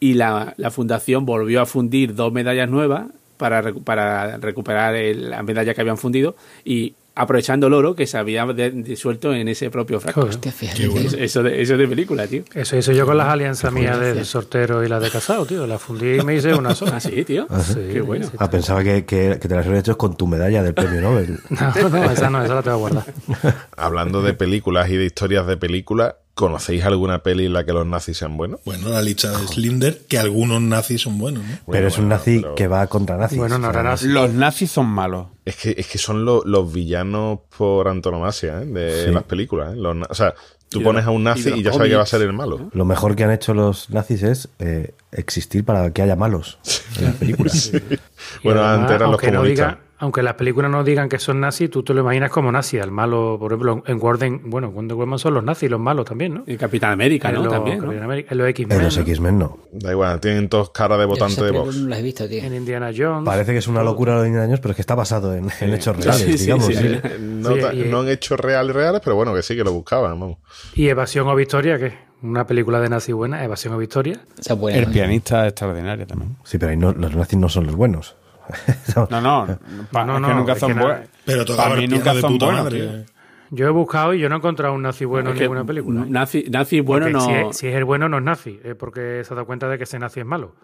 y 0.03 0.15
la, 0.15 0.53
la 0.57 0.69
fundación 0.71 1.25
volvió 1.25 1.61
a 1.61 1.65
fundir 1.65 2.13
dos 2.15 2.33
medallas 2.33 2.69
nuevas 2.69 3.05
para, 3.37 3.61
recu- 3.63 3.83
para 3.83 4.37
recuperar 4.37 4.95
el- 4.95 5.29
la 5.29 5.41
medalla 5.43 5.73
que 5.73 5.81
habían 5.81 5.97
fundido 5.97 6.35
y 6.65 6.93
aprovechando 7.15 7.67
el 7.67 7.73
oro 7.73 7.95
que 7.95 8.07
se 8.07 8.17
había 8.17 8.43
disuelto 8.47 9.33
en 9.35 9.47
ese 9.47 9.69
propio 9.69 9.99
frasco. 9.99 10.21
Joder. 10.21 10.33
Hostia, 10.35 10.51
fíjate. 10.51 10.81
Qué 10.81 10.87
bueno. 10.87 11.07
Eso, 11.07 11.17
eso 11.17 11.43
de, 11.43 11.61
eso 11.61 11.77
de 11.77 11.87
película, 11.87 12.25
tío. 12.25 12.43
Eso 12.55 12.75
hice 12.75 12.95
yo 12.95 13.05
con 13.05 13.17
las 13.17 13.27
alianzas 13.27 13.71
mías 13.71 13.99
de, 13.99 14.13
de 14.15 14.25
sortero 14.25 14.83
y 14.83 14.89
las 14.89 14.99
de 15.01 15.11
casado, 15.11 15.45
tío. 15.45 15.67
Las 15.67 15.79
fundí 15.79 16.15
y 16.19 16.23
me 16.23 16.35
hice 16.35 16.53
una 16.55 16.73
sola. 16.79 16.93
Ah, 16.95 16.99
sí, 16.99 17.23
tío. 17.23 17.45
Sí, 17.63 17.75
Qué 17.93 18.01
bueno. 18.01 18.27
Ah, 18.39 18.49
pensaba 18.49 18.83
que, 18.83 19.05
que, 19.05 19.37
que 19.39 19.47
te 19.47 19.55
las 19.55 19.65
habías 19.67 19.81
hecho 19.81 19.95
con 19.97 20.17
tu 20.17 20.25
medalla 20.25 20.63
del 20.63 20.73
premio 20.73 21.01
Nobel. 21.01 21.37
No, 21.51 21.89
no, 21.89 22.11
esa 22.11 22.29
no, 22.31 22.43
esa 22.43 22.55
la 22.55 22.61
tengo 22.63 22.77
guardada. 22.79 23.05
Hablando 23.77 24.21
de 24.23 24.33
películas 24.33 24.89
y 24.89 24.97
de 24.97 25.05
historias 25.05 25.45
de 25.45 25.55
películas, 25.55 26.15
¿conocéis 26.33 26.83
alguna 26.83 27.23
peli 27.23 27.45
en 27.45 27.53
la 27.53 27.63
que 27.65 27.73
los 27.73 27.85
nazis 27.85 28.17
sean 28.17 28.37
buenos? 28.37 28.59
Bueno, 28.65 28.89
la 28.89 29.01
lista 29.01 29.29
de 29.37 29.47
Slinder, 29.47 30.01
que 30.07 30.17
algunos 30.17 30.61
nazis 30.61 31.01
son 31.01 31.17
buenos, 31.19 31.43
¿no? 31.43 31.57
pero 31.71 31.87
es 31.87 31.97
un 31.97 32.05
bueno, 32.05 32.15
nazi 32.15 32.39
pero- 32.41 32.55
que 32.55 32.67
va 32.67 32.87
contra 32.87 33.17
nazis. 33.17 33.37
Bueno, 33.37 33.57
no. 33.59 33.71
Los 33.71 34.33
nazis 34.33 34.71
son 34.71 34.87
malos. 34.87 35.27
Es 35.45 35.55
que, 35.57 35.75
es 35.77 35.87
que 35.87 35.97
son 35.97 36.25
lo- 36.25 36.43
los 36.45 36.71
villanos 36.73 37.39
por 37.57 37.87
antonomasia 37.87 38.61
¿eh? 38.61 38.65
de 38.65 39.05
Sí. 39.07 39.11
las 39.11 39.23
películas. 39.23 39.73
¿eh? 39.73 39.75
Los 39.77 39.95
o 40.09 40.13
sea, 40.15 40.33
tú 40.69 40.79
Y 40.81 40.83
pones 40.83 41.05
a 41.05 41.11
un 41.11 41.23
nazi 41.23 41.49
y, 41.53 41.61
ya 41.63 41.71
sabes 41.73 41.89
que 41.89 41.95
va 41.97 42.03
a 42.03 42.07
ser 42.07 42.21
el 42.21 42.33
malo. 42.33 42.69
Lo 42.73 42.85
mejor 42.85 43.15
que 43.15 43.23
han 43.25 43.31
hecho 43.31 43.53
los 43.53 43.89
nazis 43.91 44.23
es 44.23 44.49
eh, 44.59 44.93
existir 45.11 45.63
para 45.65 45.91
que 45.91 46.01
haya 46.01 46.15
malos 46.15 46.57
en 46.97 47.05
las 47.05 47.15
películas. 47.15 47.71
Bueno, 48.43 48.61
además, 48.63 48.79
antes 48.83 48.95
eran 48.95 49.11
los 49.11 49.19
aunque 49.19 49.31
no 49.31 49.37
comunistas. 49.39 49.73
diga- 49.73 49.79
aunque 49.99 50.21
las 50.23 50.33
películas 50.33 50.69
no 50.69 50.83
digan 50.83 51.07
que 51.07 51.17
son 51.19 51.39
nazis, 51.39 51.69
tú 51.69 51.81
te 51.83 51.93
lo 51.93 52.01
imaginas 52.01 52.29
como 52.31 52.51
nazi. 52.51 52.77
Al 52.79 52.91
malo, 52.91 53.37
por 53.39 53.51
ejemplo, 53.53 53.83
en 53.87 53.97
Warden, 54.01 54.49
bueno, 54.49 54.69
Wonder 54.71 54.95
Woman 54.97 55.17
son 55.19 55.33
los 55.35 55.43
nazis, 55.43 55.69
los 55.69 55.79
malos 55.79 56.05
también, 56.05 56.33
¿no? 56.33 56.43
Y 56.45 56.57
Capitán 56.57 56.91
América, 56.91 57.29
En 57.29 57.35
¿no? 57.35 57.43
los, 57.43 57.53
También, 57.53 57.77
¿no? 57.77 57.83
Capitán 57.85 58.03
América- 58.03 58.27
en 58.31 58.37
los 58.37 58.47
X-Men. 58.49 58.77
En 58.77 58.83
los. 58.83 58.97
X-Men 58.97 59.39
no. 59.39 59.57
Da 59.71 59.91
igual, 59.91 60.19
tienen 60.19 60.49
todos 60.49 60.71
cara 60.71 60.97
de 60.97 61.05
votante 61.05 61.43
de 61.43 61.51
Vox. 61.51 61.75
No 61.77 61.89
las 61.89 61.99
he 61.99 62.01
visto, 62.01 62.27
tío. 62.27 62.43
En 62.43 62.53
Indiana 62.53 62.91
Jones. 62.95 63.25
Parece 63.25 63.53
que 63.53 63.59
es 63.59 63.67
una 63.67 63.83
locura 63.83 64.15
los 64.15 64.25
10 64.25 64.37
años, 64.37 64.59
pero 64.59 64.71
es 64.71 64.75
que 64.75 64.81
está 64.81 64.95
basado 64.95 65.33
en, 65.35 65.47
en 65.61 65.73
hechos 65.73 65.95
reales, 65.95 66.17
Sí, 66.25 66.37
sí, 66.37 66.43
digamos. 66.45 66.65
sí, 66.65 66.73
sí. 66.75 66.87
sí. 67.01 67.09
No, 67.21 67.55
y- 67.73 67.85
no 67.89 68.01
han 68.01 68.09
hecho 68.09 68.35
reales, 68.35 68.75
reales, 68.75 69.01
pero 69.03 69.15
bueno, 69.15 69.33
que 69.33 69.41
sí, 69.41 69.55
que 69.55 69.63
lo 69.63 69.71
buscaban, 69.71 70.19
vamos. 70.19 70.37
Y 70.75 70.87
Evasión 70.89 71.27
o 71.27 71.35
Victoria, 71.35 71.77
que 71.77 71.85
es 71.87 71.93
una 72.21 72.45
película 72.47 72.79
de 72.81 72.89
nazi 72.89 73.11
buena, 73.13 73.43
Evasión 73.43 73.73
o 73.73 73.77
Victoria. 73.77 74.19
Es 74.37 74.57
buena. 74.57 74.77
El 74.79 74.85
¿no? 74.87 74.91
pianista 74.91 75.47
extraordinario 75.47 76.05
también. 76.07 76.35
Sí, 76.43 76.57
pero 76.57 76.71
ahí 76.71 76.77
no- 76.77 76.91
los 76.93 77.15
nazis 77.15 77.39
no 77.39 77.47
son 77.49 77.65
los 77.67 77.75
buenos. 77.75 78.15
No, 78.95 79.21
no, 79.21 79.45
No, 79.47 79.53
es 80.15 80.21
no, 80.21 80.27
que 80.27 80.33
nunca 80.33 80.55
son 80.55 80.75
buenos. 80.77 81.07
Pero 81.25 81.45
Para 81.55 81.75
mí 81.75 81.87
nunca 81.87 82.13
de 82.13 82.21
son 82.21 82.33
puta 82.33 82.45
buenos. 82.45 82.63
madre. 82.65 83.05
Yo 83.51 83.67
he 83.67 83.69
buscado 83.71 84.13
y 84.15 84.19
yo 84.19 84.29
no 84.29 84.35
he 84.35 84.37
encontrado 84.39 84.73
un 84.73 84.81
nazi 84.81 85.05
bueno 85.05 85.29
Es 85.29 85.35
en 85.35 85.41
ninguna 85.43 85.63
película. 85.63 86.05
Nazi, 86.07 86.45
nazi 86.49 86.79
bueno 86.79 87.05
Porque 87.05 87.13
no. 87.13 87.21
si, 87.25 87.31
es, 87.49 87.57
si 87.57 87.67
es 87.67 87.75
el 87.75 87.83
bueno, 87.85 88.09
no 88.09 88.17
es 88.17 88.23
nazi, 88.23 88.59
es 88.63 88.75
porque 88.75 89.21
se 89.23 89.33
ha 89.33 89.35
dado 89.35 89.45
cuenta 89.45 89.67
de 89.69 89.77
que 89.77 89.83
ese 89.83 89.99
nazi 89.99 90.21
es 90.21 90.25
malo. 90.25 90.55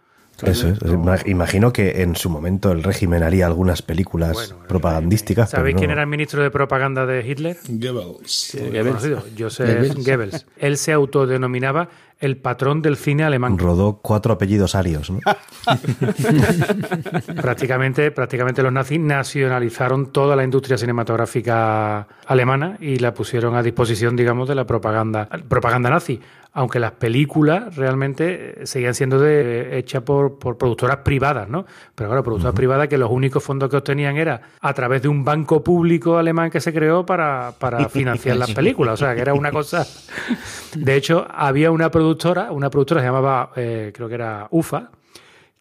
Eso 0.43 0.69
es. 0.69 0.79
Ima- 0.81 1.19
Imagino 1.27 1.73
que 1.73 2.01
en 2.01 2.15
su 2.15 2.29
momento 2.29 2.71
el 2.71 2.83
régimen 2.83 3.23
haría 3.23 3.45
algunas 3.47 3.81
películas 3.81 4.33
Bueno, 4.33 4.67
propagandísticas. 4.67 5.49
¿Sabéis 5.49 5.75
no- 5.75 5.79
quién 5.79 5.91
era 5.91 6.01
el 6.01 6.07
ministro 6.07 6.41
de 6.43 6.51
propaganda 6.51 7.05
de 7.05 7.25
Hitler? 7.27 7.57
Goebbels. 7.67 8.57
Goebbels. 8.59 8.87
Conocido, 8.87 9.23
Joseph 9.37 9.95
Goebbels. 10.05 10.45
Él 10.57 10.77
se 10.77 10.93
autodenominaba 10.93 11.89
el 12.19 12.35
patrón 12.37 12.81
del 12.81 12.97
cine 12.97 13.23
alemán. 13.23 13.57
Rodó 13.57 13.99
cuatro 14.01 14.33
apellidos 14.33 14.75
arios, 14.75 15.09
¿no? 15.09 15.19
prácticamente, 17.41 18.11
prácticamente 18.11 18.61
los 18.63 18.71
nazis 18.73 18.99
nacionalizaron 18.99 20.11
toda 20.11 20.35
la 20.35 20.43
industria 20.43 20.77
cinematográfica 20.77 22.07
alemana 22.27 22.77
y 22.79 22.97
la 22.99 23.13
pusieron 23.13 23.55
a 23.55 23.63
disposición, 23.63 24.15
digamos, 24.15 24.47
de 24.49 24.55
la 24.55 24.65
propaganda, 24.65 25.27
propaganda 25.47 25.89
nazi. 25.89 26.19
Aunque 26.51 26.79
las 26.79 26.93
películas 26.93 27.75
realmente 27.75 28.63
eh, 28.63 28.65
seguían 28.65 28.95
siendo 28.95 29.19
de, 29.19 29.77
hechas 29.77 30.01
por, 30.01 30.39
por 30.39 30.57
productoras 30.57 30.97
privadas, 30.97 31.47
¿no? 31.47 31.65
Pero 31.93 32.09
claro, 32.09 32.23
productoras 32.23 32.55
privadas 32.55 32.87
que 32.87 32.97
los 32.97 33.11
únicos 33.11 33.43
fondos 33.43 33.69
que 33.69 33.77
obtenían 33.77 34.17
era 34.17 34.41
a 34.59 34.73
través 34.73 35.01
de 35.03 35.07
un 35.07 35.23
banco 35.23 35.63
público 35.63 36.17
alemán 36.17 36.49
que 36.49 36.59
se 36.59 36.73
creó 36.73 37.05
para, 37.05 37.53
para 37.59 37.87
financiar 37.89 38.37
las 38.37 38.51
películas. 38.51 38.95
O 38.95 38.97
sea, 38.97 39.15
que 39.15 39.21
era 39.21 39.33
una 39.33 39.51
cosa. 39.51 39.85
De 40.75 40.95
hecho, 40.95 41.27
había 41.29 41.71
una 41.71 41.91
productora, 41.91 42.51
una 42.51 42.69
productora 42.69 43.01
que 43.01 43.03
se 43.03 43.07
llamaba, 43.07 43.51
eh, 43.55 43.91
creo 43.93 44.07
que 44.07 44.15
era 44.15 44.47
UFA, 44.49 44.89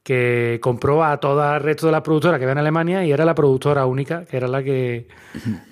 que 0.09 0.59
compró 0.63 1.05
a 1.05 1.19
todo 1.19 1.55
el 1.55 1.61
resto 1.61 1.85
de 1.85 1.93
las 1.93 2.01
productoras 2.01 2.39
que 2.39 2.45
había 2.45 2.53
en 2.53 2.59
Alemania 2.61 3.05
y 3.05 3.13
era 3.13 3.27
la 3.27 3.35
productora 3.35 3.85
única, 3.85 4.25
que 4.25 4.39
era 4.39 4.49
la 4.49 4.63
que, 4.63 5.07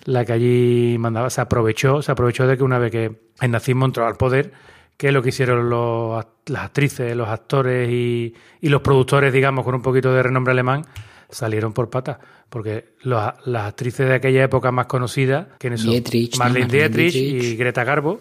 la 0.04 0.26
que 0.26 0.32
allí 0.34 0.96
mandaba. 0.98 1.30
Se 1.30 1.40
aprovechó, 1.40 2.02
se 2.02 2.12
aprovechó 2.12 2.46
de 2.46 2.58
que 2.58 2.62
una 2.62 2.78
vez 2.78 2.90
que 2.90 3.12
el 3.40 3.50
nazismo 3.50 3.86
entró 3.86 4.06
al 4.06 4.16
poder, 4.16 4.52
que 4.96 5.08
es 5.08 5.12
lo 5.12 5.22
que 5.22 5.28
hicieron 5.30 5.68
los, 5.68 6.24
las 6.46 6.62
actrices, 6.64 7.14
los 7.16 7.28
actores 7.28 7.88
y, 7.90 8.34
y 8.60 8.68
los 8.68 8.80
productores, 8.82 9.32
digamos, 9.32 9.64
con 9.64 9.74
un 9.74 9.82
poquito 9.82 10.12
de 10.14 10.22
renombre 10.22 10.52
alemán, 10.52 10.84
salieron 11.28 11.72
por 11.72 11.90
patas. 11.90 12.18
Porque 12.48 12.94
los- 13.02 13.32
las 13.46 13.66
actrices 13.68 14.08
de 14.08 14.14
aquella 14.14 14.44
época 14.44 14.70
más 14.72 14.86
conocidas, 14.86 15.48
que 15.58 15.76
son 15.76 15.90
Dietrich, 15.90 16.34
¿no? 16.34 16.44
Marlene 16.44 16.66
Marlene 16.66 16.88
Dietrich, 16.88 17.12
Dietrich. 17.12 17.42
y 17.52 17.56
Greta 17.56 17.84
Garbo, 17.84 18.20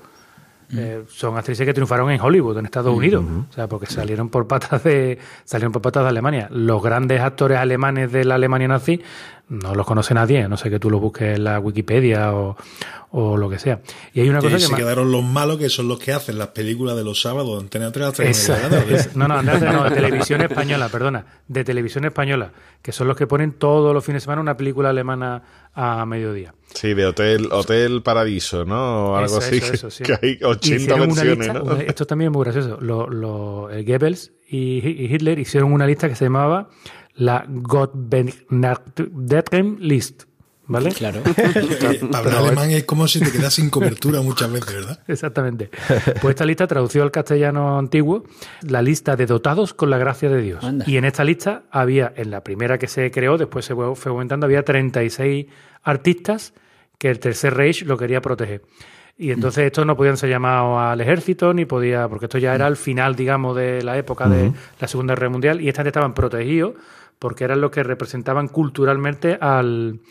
eh, 0.76 1.04
son 1.08 1.38
actrices 1.38 1.66
que 1.66 1.74
triunfaron 1.74 2.10
en 2.12 2.20
Hollywood, 2.22 2.58
en 2.58 2.66
Estados 2.66 2.96
Unidos. 2.96 3.24
O 3.50 3.54
sea, 3.54 3.68
porque 3.68 3.86
salieron 3.86 4.30
por 4.30 4.48
patas 4.48 4.84
de 4.84 5.18
salieron 5.44 5.72
por 5.72 5.82
patas 5.82 6.04
de 6.04 6.10
Alemania. 6.10 6.48
Los 6.52 6.82
grandes 6.84 7.22
actores 7.22 7.58
alemanes 7.58 8.12
de 8.12 8.26
la 8.26 8.36
Alemania 8.36 8.68
nazi 8.68 9.02
no 9.48 9.76
los 9.76 9.86
conoce 9.86 10.14
nadie, 10.16 10.48
no 10.48 10.58
sé 10.58 10.70
que 10.72 10.80
tú 10.80 10.90
los 10.90 11.00
busques 11.00 11.36
en 11.38 11.44
la 11.44 11.60
Wikipedia 11.60 12.34
o, 12.34 12.58
o 13.12 13.38
lo 13.38 13.48
que 13.48 13.60
sea. 13.60 13.80
Y 14.12 14.22
hay 14.22 14.30
una 14.30 14.40
cosa 14.40 14.56
que 14.56 14.62
se 14.64 14.72
ma- 14.72 14.78
quedaron 14.78 15.12
los 15.12 15.24
malos, 15.24 15.58
que 15.60 15.70
son 15.70 15.88
los 15.88 16.00
que 16.00 16.14
hacen 16.14 16.40
las 16.40 16.48
películas 16.48 16.96
de 16.96 17.04
los 17.04 17.22
sábados 17.22 17.62
Antena 17.62 17.92
3 17.92 18.08
hasta 18.08 18.24
que 18.24 18.30
no, 19.14 19.28
no, 19.28 19.36
Andrés, 19.36 19.62
no, 19.62 19.84
de 19.84 19.92
televisión 19.92 20.42
española, 20.42 20.90
perdona, 20.90 21.26
de 21.48 21.64
televisión 21.64 22.06
española, 22.06 22.52
que 22.82 22.92
son 22.92 23.08
los 23.08 23.16
que 23.16 23.28
ponen 23.28 23.52
todos 23.52 23.94
los 23.94 24.04
fines 24.04 24.24
de 24.24 24.26
semana 24.26 24.42
una 24.42 24.58
película 24.58 24.90
alemana 24.90 25.44
a 25.76 26.06
mediodía. 26.06 26.54
Sí, 26.74 26.94
de 26.94 27.06
Hotel, 27.06 27.48
Hotel 27.52 28.02
Paradiso, 28.02 28.66
¿no? 28.66 29.12
O 29.12 29.16
algo 29.16 29.38
Eso, 29.38 29.46
así, 29.46 29.58
eso, 29.58 29.68
que, 29.70 29.76
eso, 29.76 29.90
sí. 29.90 30.04
que 30.04 30.14
hay 30.22 30.40
80 30.42 30.76
Hicieron 30.76 31.02
una 31.12 31.24
versiones, 31.24 31.38
lista- 31.48 31.54
¿no? 31.54 31.64
una- 31.66 31.84
esto 31.84 32.06
también 32.06 32.32
es 32.32 32.36
muy 32.36 32.44
gracioso. 32.44 32.78
Lo, 32.82 33.08
lo- 33.10 33.70
el 33.70 33.86
Goebbels 33.86 34.34
y, 34.50 34.80
y 34.88 35.06
Hitler 35.14 35.40
hicieron 35.40 35.72
una 35.72 35.88
lista 35.88 36.10
que 36.10 36.16
se 36.16 36.26
llamaba 36.26 36.70
la 37.14 37.46
Gottbegnadeten 37.48 39.78
List. 39.80 40.24
¿Vale? 40.68 40.92
Claro. 40.92 41.22
Para 42.12 42.18
hablar 42.20 42.36
alemán 42.38 42.72
es 42.72 42.86
como 42.86 43.08
si 43.08 43.20
te 43.20 43.32
quedas 43.32 43.54
sin 43.54 43.70
cobertura 43.70 44.22
muchas 44.22 44.52
veces, 44.52 44.74
¿verdad? 44.74 45.00
Exactamente. 45.08 45.70
Pues 46.22 46.34
esta 46.34 46.46
lista, 46.46 46.66
traducido 46.68 47.04
al 47.04 47.12
castellano 47.12 47.78
antiguo, 47.78 48.24
la 48.62 48.82
lista 48.82 49.16
de 49.16 49.26
dotados 49.26 49.74
con 49.74 49.90
la 49.90 49.98
gracia 49.98 50.30
de 50.30 50.42
Dios. 50.42 50.64
Anda. 50.64 50.86
Y 50.88 50.98
en 50.98 51.06
esta 51.06 51.24
lista 51.24 51.64
había, 51.70 52.12
en 52.16 52.32
la 52.32 52.44
primera 52.44 52.78
que 52.78 52.88
se 52.88 53.12
creó, 53.12 53.38
después 53.38 53.66
se 53.66 53.76
fue 53.76 54.12
aumentando, 54.12 54.46
había 54.46 54.64
36 54.64 55.46
artistas 55.84 56.54
que 56.98 57.10
el 57.10 57.20
Tercer 57.20 57.54
Reich 57.54 57.84
lo 57.84 57.98
quería 57.98 58.22
proteger. 58.22 58.64
Y 59.18 59.32
entonces 59.32 59.66
estos 59.66 59.86
no 59.86 59.96
podían 59.96 60.18
ser 60.18 60.30
llamados 60.30 60.78
al 60.78 61.00
ejército, 61.00 61.54
ni 61.54 61.66
podía, 61.66 62.10
porque 62.10 62.26
esto 62.26 62.38
ya 62.38 62.54
era 62.54 62.68
el 62.68 62.76
final, 62.76 63.16
digamos, 63.16 63.56
de 63.56 63.82
la 63.82 63.98
época 63.98 64.28
de 64.28 64.52
la 64.80 64.88
Segunda 64.88 65.16
Guerra 65.16 65.30
Mundial, 65.30 65.62
y 65.62 65.70
esta 65.70 65.82
gente 65.82 65.90
estaban 65.90 66.14
protegidos 66.14 66.74
porque 67.18 67.46
eran 67.46 67.62
los 67.62 67.72
que 67.72 67.82
representaban 67.82 68.50
culturalmente 68.50 69.38
al, 69.40 70.02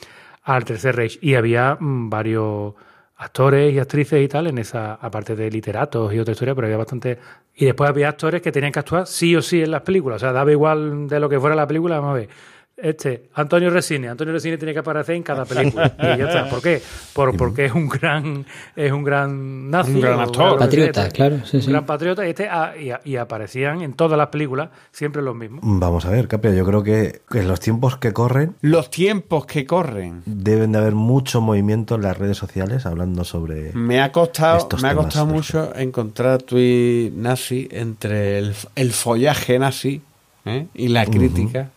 al 0.44 0.64
Tercer 0.64 0.94
Reich. 0.94 1.18
Y 1.20 1.34
había 1.34 1.76
mm, 1.78 2.08
varios 2.10 2.74
actores 3.16 3.72
y 3.72 3.78
actrices 3.78 4.22
y 4.22 4.28
tal 4.28 4.46
en 4.46 4.58
esa, 4.58 4.94
aparte 4.94 5.34
de 5.36 5.50
literatos 5.50 6.12
y 6.12 6.18
otra 6.18 6.32
historia, 6.32 6.54
pero 6.54 6.66
había 6.66 6.76
bastante. 6.76 7.18
Y 7.54 7.64
después 7.64 7.88
había 7.88 8.08
actores 8.08 8.42
que 8.42 8.52
tenían 8.52 8.72
que 8.72 8.78
actuar 8.80 9.06
sí 9.06 9.34
o 9.36 9.42
sí 9.42 9.62
en 9.62 9.70
las 9.70 9.82
películas. 9.82 10.16
O 10.16 10.20
sea, 10.20 10.32
daba 10.32 10.50
igual 10.50 11.08
de 11.08 11.20
lo 11.20 11.28
que 11.28 11.40
fuera 11.40 11.56
la 11.56 11.66
película, 11.66 11.96
vamos 11.96 12.12
a 12.12 12.18
ver. 12.18 12.28
Este, 12.76 13.28
Antonio 13.34 13.70
Resine. 13.70 14.08
Antonio 14.08 14.32
Resine 14.32 14.58
tiene 14.58 14.72
que 14.72 14.80
aparecer 14.80 15.14
en 15.14 15.22
cada 15.22 15.44
película. 15.44 15.94
y 15.98 16.02
ya 16.02 16.26
está. 16.26 16.48
¿Por 16.50 16.60
qué? 16.60 16.82
Por, 17.12 17.36
porque 17.36 17.66
es 17.66 17.72
un 17.72 17.88
gran, 17.88 18.44
es 18.74 18.90
un 18.90 19.04
gran 19.04 19.70
nazi. 19.70 19.92
Un 19.92 20.00
gran 20.00 20.20
actor. 20.20 20.58
Patriota, 20.58 21.02
sea, 21.02 21.10
claro, 21.10 21.38
sí, 21.44 21.58
un 21.58 21.62
sí. 21.62 21.70
gran 21.70 21.86
patriota. 21.86 22.26
Y, 22.26 22.30
este, 22.30 22.48
ah, 22.48 22.74
y, 22.76 23.10
y 23.10 23.16
aparecían 23.16 23.82
en 23.82 23.92
todas 23.92 24.18
las 24.18 24.28
películas 24.28 24.70
siempre 24.90 25.22
los 25.22 25.36
mismos. 25.36 25.60
Vamos 25.62 26.04
a 26.04 26.10
ver, 26.10 26.26
Capria, 26.26 26.52
yo 26.52 26.64
creo 26.64 26.82
que 26.82 27.22
en 27.32 27.48
los 27.48 27.60
tiempos 27.60 27.96
que 27.98 28.12
corren 28.12 28.56
Los 28.60 28.90
tiempos 28.90 29.46
que 29.46 29.66
corren. 29.66 30.22
deben 30.26 30.72
de 30.72 30.78
haber 30.78 30.94
mucho 30.94 31.40
movimiento 31.40 31.94
en 31.94 32.02
las 32.02 32.18
redes 32.18 32.36
sociales 32.36 32.86
hablando 32.86 33.24
sobre... 33.24 33.72
Me 33.74 34.00
ha 34.00 34.10
costado, 34.10 34.58
Estos 34.58 34.82
me 34.82 34.88
ha 34.88 34.94
costado 34.94 35.26
mucho 35.26 35.74
encontrar 35.76 36.42
tuit 36.42 37.14
nazi 37.14 37.68
entre 37.70 38.38
el, 38.38 38.54
el 38.74 38.92
follaje 38.92 39.58
nazi 39.58 40.02
¿eh? 40.44 40.66
y 40.74 40.88
la 40.88 41.06
crítica 41.06 41.70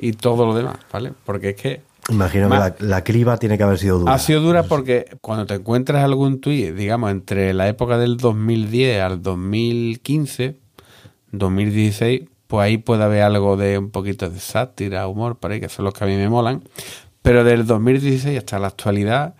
y 0.00 0.12
todo 0.12 0.46
lo 0.46 0.54
demás, 0.54 0.78
¿vale? 0.92 1.12
Porque 1.24 1.50
es 1.50 1.56
que 1.56 1.82
Imagino 2.08 2.48
que 2.48 2.56
la, 2.56 2.74
la 2.80 3.04
criba 3.04 3.36
tiene 3.36 3.56
que 3.56 3.62
haber 3.62 3.78
sido 3.78 4.00
dura. 4.00 4.14
ha 4.14 4.18
sido 4.18 4.40
dura 4.40 4.64
porque 4.64 5.16
cuando 5.20 5.46
te 5.46 5.54
encuentras 5.54 6.02
algún 6.02 6.40
tuit, 6.40 6.74
digamos, 6.74 7.10
entre 7.10 7.54
la 7.54 7.68
época 7.68 7.98
del 7.98 8.16
2010 8.16 9.00
al 9.00 9.22
2015, 9.22 10.56
2016, 11.30 12.22
pues 12.48 12.64
ahí 12.64 12.78
puede 12.78 13.04
haber 13.04 13.22
algo 13.22 13.56
de 13.56 13.78
un 13.78 13.90
poquito 13.90 14.28
de 14.28 14.40
sátira, 14.40 15.06
humor, 15.06 15.38
por 15.38 15.52
ahí, 15.52 15.60
que 15.60 15.68
son 15.68 15.84
los 15.84 15.94
que 15.94 16.02
a 16.02 16.06
mí 16.08 16.16
me 16.16 16.28
molan. 16.28 16.64
Pero 17.22 17.44
del 17.44 17.66
2016 17.66 18.38
hasta 18.38 18.58
la 18.58 18.68
actualidad 18.68 19.34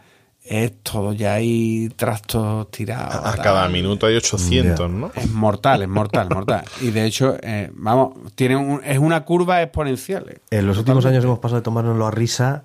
es 0.51 0.82
todo 0.82 1.12
ya 1.12 1.34
hay 1.34 1.88
trastos 1.94 2.68
tirados. 2.72 3.14
A 3.24 3.34
tal. 3.36 3.42
cada 3.42 3.68
minuto 3.68 4.07
hay 4.07 4.16
800, 4.16 4.78
Ya. 4.78 4.88
¿no? 4.88 5.12
Es 5.14 5.30
mortal, 5.30 5.82
es 5.82 5.88
mortal, 5.88 6.28
mortal. 6.28 6.64
Y 6.80 6.90
de 6.90 7.05
hecho, 7.07 7.36
eh, 7.40 7.70
vamos, 7.74 8.14
tiene 8.34 8.57
un- 8.57 8.80
es 8.84 8.98
una 8.98 9.24
curva 9.24 9.62
exponencial. 9.62 10.26
eh. 10.28 10.38
En 10.51 10.66
los 10.66 10.76
últimos 10.76 11.07
años 11.07 11.22
hemos 11.24 11.38
pasado 11.38 11.61
de 11.61 11.64
tomárnoslo 11.64 12.05
a 12.07 12.11
risa 12.11 12.64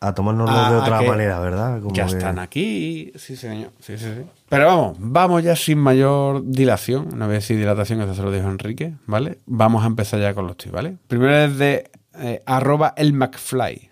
a 0.00 0.14
tomárnoslo 0.14 0.54
A- 0.54 0.70
de 0.70 0.76
otra 0.76 0.98
que 0.98 1.08
manera, 1.08 1.38
¿verdad? 1.40 1.80
Como 1.80 1.94
ya 1.94 2.04
que- 2.06 2.12
están 2.12 2.38
aquí. 2.38 3.12
Sí, 3.16 3.36
señor. 3.36 3.70
Sí, 3.80 3.96
sí, 3.96 4.04
sí. 4.04 4.22
Pero 4.48 4.66
vamos, 4.66 4.96
vamos 4.98 5.42
ya 5.42 5.56
sin 5.56 5.78
mayor 5.78 6.42
dilación. 6.44 7.08
No 7.16 7.24
voy 7.26 7.36
a 7.36 7.38
decir 7.38 7.56
dilatación, 7.56 7.98
que 8.00 8.04
eso 8.06 8.14
se 8.16 8.22
lo 8.22 8.30
dijo 8.32 8.48
Enrique, 8.48 8.92
¿vale? 9.06 9.38
Vamos 9.46 9.84
a 9.84 9.86
empezar 9.86 10.20
ya 10.20 10.34
con 10.34 10.46
los 10.48 10.56
tweets, 10.58 10.72
¿vale? 10.74 10.96
Primero 11.08 11.34
es 11.36 11.56
de 11.56 11.90
eh, 12.18 12.42
arroba 12.44 12.92
el 12.96 13.14
McFly. 13.14 13.90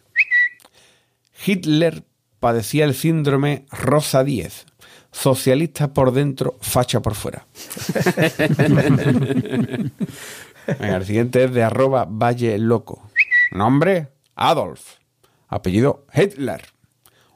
Hitler 1.46 2.02
padecía 2.40 2.84
el 2.84 2.94
síndrome 2.94 3.66
Rosa 3.70 4.24
10. 4.24 4.66
Socialista 5.12 5.92
por 5.92 6.12
dentro, 6.12 6.56
facha 6.60 7.00
por 7.00 7.14
fuera. 7.14 7.46
Venga, 10.78 10.96
el 10.96 11.04
siguiente 11.04 11.44
es 11.44 11.52
de 11.52 11.62
arroba 11.62 12.06
Valle 12.08 12.58
Loco. 12.58 13.10
Nombre, 13.52 14.08
Adolf. 14.36 14.96
Apellido, 15.48 16.06
Hitler. 16.14 16.62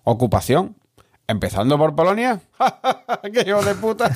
Ocupación, 0.04 0.76
empezando 1.26 1.76
por 1.76 1.96
Polonia. 1.96 2.40
¡Qué 3.32 3.44
hijo 3.46 3.62
de 3.62 3.74
puta! 3.74 4.10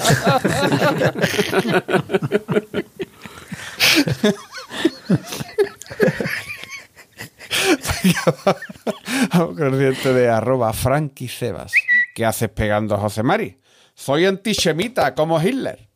Vamos 9.32 9.56
con 9.56 9.66
el 9.66 9.72
siguiente 9.72 10.12
de 10.12 10.28
arroba 10.28 10.72
Frankie 10.72 11.28
Sebas. 11.28 11.72
¿Qué 12.14 12.24
haces 12.24 12.50
pegando 12.50 12.94
a 12.94 12.98
José 12.98 13.22
Mari? 13.22 13.58
Soy 13.94 14.26
antisemita 14.26 15.14
como 15.14 15.40
Hitler. 15.40 15.88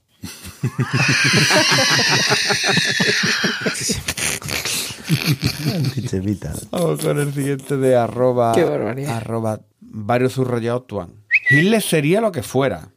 Antisemita. 5.75 6.53
Vamos 6.71 7.01
con 7.01 7.19
el 7.19 7.33
siguiente 7.33 7.77
de 7.77 7.97
arroba. 7.97 8.53
Qué 8.55 8.65
barbaridad. 8.65 9.17
Arroba 9.17 9.61
varios 9.81 10.33
subrayados 10.33 10.87
tuan. 10.87 11.25
Hitler 11.51 11.83
sería 11.83 12.21
lo 12.21 12.33
que 12.33 12.43
fuera. 12.43 12.91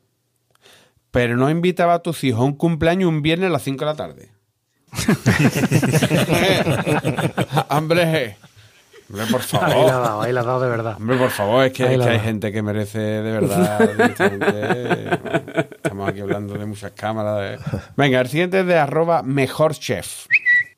Pero 1.11 1.37
no 1.37 1.49
invitaba 1.49 1.95
a 1.95 1.99
tus 1.99 2.23
hijos 2.23 2.41
a 2.41 2.43
un 2.43 2.53
cumpleaños 2.53 3.09
un 3.09 3.21
viernes 3.21 3.47
a 3.47 3.53
las 3.53 3.63
5 3.63 3.79
de 3.79 3.85
la 3.85 3.95
tarde. 3.95 4.31
Hombre, 7.69 8.37
hombre, 9.09 9.25
por 9.27 9.41
Ahí 9.51 9.51
la 9.51 9.65
ha 9.65 9.69
favor. 9.69 9.91
dado, 9.91 10.21
ahí 10.21 10.33
la 10.33 10.41
ha 10.41 10.43
dado 10.43 10.59
de 10.61 10.69
verdad. 10.69 10.95
Hombre, 10.97 11.17
por 11.17 11.29
favor, 11.31 11.65
es 11.65 11.73
que, 11.73 11.93
es 11.95 12.01
hay 12.01 12.19
gente 12.19 12.51
que 12.51 12.61
merece 12.61 12.99
de 12.99 13.31
verdad. 13.31 13.81
Estamos 15.83 16.09
aquí 16.09 16.19
hablando 16.21 16.53
de 16.55 16.65
muchas 16.65 16.91
cámaras. 16.91 17.59
de- 17.61 17.81
Venga, 17.95 18.21
el 18.21 18.27
siguiente 18.27 18.59
es 18.61 18.65
de 18.65 18.77
arroba 18.77 19.23
mejor 19.23 19.73
chef. 19.75 20.25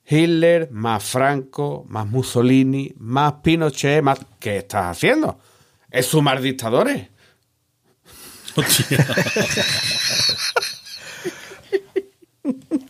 Hitler, 0.10 0.70
más 0.72 1.04
Franco, 1.04 1.84
más 1.90 2.06
Mussolini, 2.08 2.94
más 2.98 3.34
Pinochet, 3.44 4.02
más... 4.02 4.20
¿Qué 4.40 4.58
estás 4.58 4.86
haciendo? 4.98 5.38
¿Es 5.92 6.06
sumar 6.06 6.40
dictadores? 6.40 7.10
Hostia. 8.56 9.06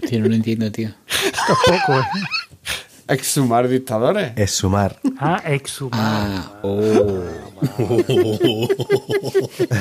Tío, 0.07 0.19
no 0.21 0.27
lo 0.27 0.35
entiendo, 0.35 0.71
tío. 0.71 0.89
Tampoco, 1.47 1.99
¿eh? 1.99 2.03
¿Exhumar 3.07 3.67
dictadores? 3.67 4.33
Es 4.35 4.51
sumar. 4.51 4.99
Ah, 5.19 5.41
exhumar. 5.45 5.99
Ah, 6.01 6.59
oh. 6.63 7.23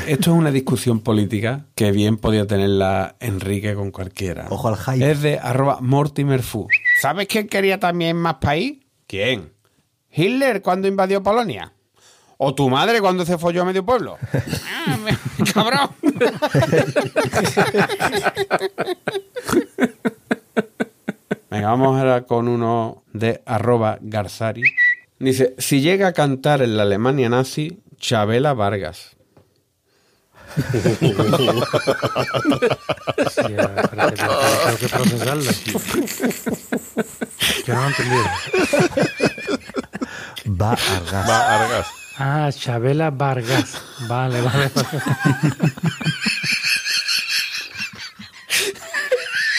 Esto 0.06 0.30
es 0.30 0.36
una 0.36 0.50
discusión 0.50 1.00
política 1.00 1.66
que 1.74 1.90
bien 1.92 2.16
podía 2.18 2.46
tenerla 2.46 3.16
Enrique 3.20 3.74
con 3.74 3.90
cualquiera. 3.90 4.46
Ojo 4.50 4.68
al 4.68 4.76
hype. 4.76 5.10
Es 5.10 5.22
de 5.22 5.38
arroba 5.38 5.78
Mortimer 5.80 6.42
Fu. 6.42 6.68
¿Sabes 7.00 7.26
quién 7.26 7.48
quería 7.48 7.78
también 7.80 8.16
más 8.16 8.36
país? 8.36 8.78
¿Quién? 9.06 9.52
¿Hitler 10.12 10.62
cuando 10.62 10.88
invadió 10.88 11.22
Polonia? 11.22 11.72
¿O 12.38 12.54
tu 12.54 12.68
madre 12.70 13.00
cuando 13.00 13.24
se 13.24 13.38
folló 13.38 13.62
a 13.62 13.64
medio 13.64 13.84
pueblo? 13.84 14.16
Ah, 14.88 14.96
me- 14.98 15.18
¡Cabrón! 15.52 15.90
Venga, 21.56 21.70
vamos 21.70 21.98
ahora 21.98 22.22
con 22.24 22.48
uno 22.48 23.02
de 23.14 23.42
arroba 23.46 23.96
Garzari. 24.02 24.62
Dice, 25.18 25.54
si 25.56 25.80
llega 25.80 26.08
a 26.08 26.12
cantar 26.12 26.60
en 26.60 26.76
la 26.76 26.82
Alemania 26.82 27.30
nazi, 27.30 27.80
Chabela 27.98 28.52
Vargas. 28.52 29.16
Tengo 30.70 30.96
que 34.78 34.88
procesarlo. 34.88 35.50
Yo 37.66 37.74
no 37.74 37.80
lo 37.80 37.86
he 37.86 37.88
entendido. 37.88 38.24
Va 40.60 40.72
a 40.72 41.00
gas. 41.10 41.28
Va, 41.28 41.54
Argas. 41.54 41.86
Ah, 42.18 42.50
Chabela 42.52 43.10
Vargas. 43.10 43.80
Vale, 44.08 44.42
vale, 44.42 44.70
vale. 44.74 45.02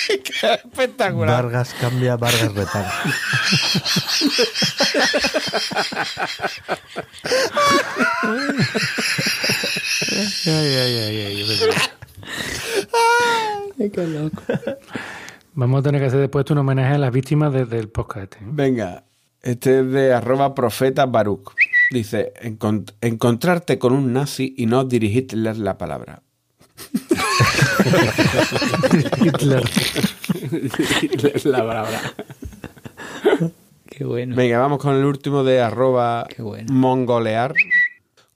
Espectacular. 0.09 1.43
Vargas 1.43 1.73
cambia, 1.79 2.15
Vargas 2.15 2.53
repara. 2.53 2.91
Ay, 10.45 10.73
ay, 10.75 10.97
ay, 10.97 11.45
ay, 13.79 13.89
qué 13.91 14.07
loco. 14.07 14.41
Vamos 15.53 15.79
a 15.79 15.83
tener 15.83 16.01
que 16.01 16.07
hacer 16.07 16.19
después 16.19 16.49
un 16.51 16.57
homenaje 16.59 16.95
a 16.95 16.97
las 16.97 17.11
víctimas 17.11 17.53
de- 17.53 17.65
del 17.65 17.89
podcast. 17.89 18.33
este, 18.33 18.43
¿eh? 18.43 18.47
Venga, 18.51 19.03
este 19.41 19.79
es 19.79 19.91
de 19.91 20.13
arroba 20.13 20.53
profeta 20.55 21.05
Baruch. 21.05 21.51
Dice, 21.91 22.33
"Encont- 22.41 22.93
encontrarte 23.01 23.79
con 23.79 23.93
un 23.93 24.11
nazi 24.13 24.53
y 24.57 24.65
no 24.65 24.83
dirigirle 24.83 25.53
la 25.55 25.77
palabra. 25.77 26.21
Hitler. 29.21 29.63
la 31.45 31.65
palabra. 31.65 32.01
Qué 33.89 34.03
bueno. 34.05 34.35
Venga, 34.35 34.59
vamos 34.59 34.79
con 34.79 34.95
el 34.95 35.05
último 35.05 35.43
de 35.43 35.61
arroba 35.61 36.25
Qué 36.29 36.41
bueno. 36.41 36.71
mongolear. 36.71 37.53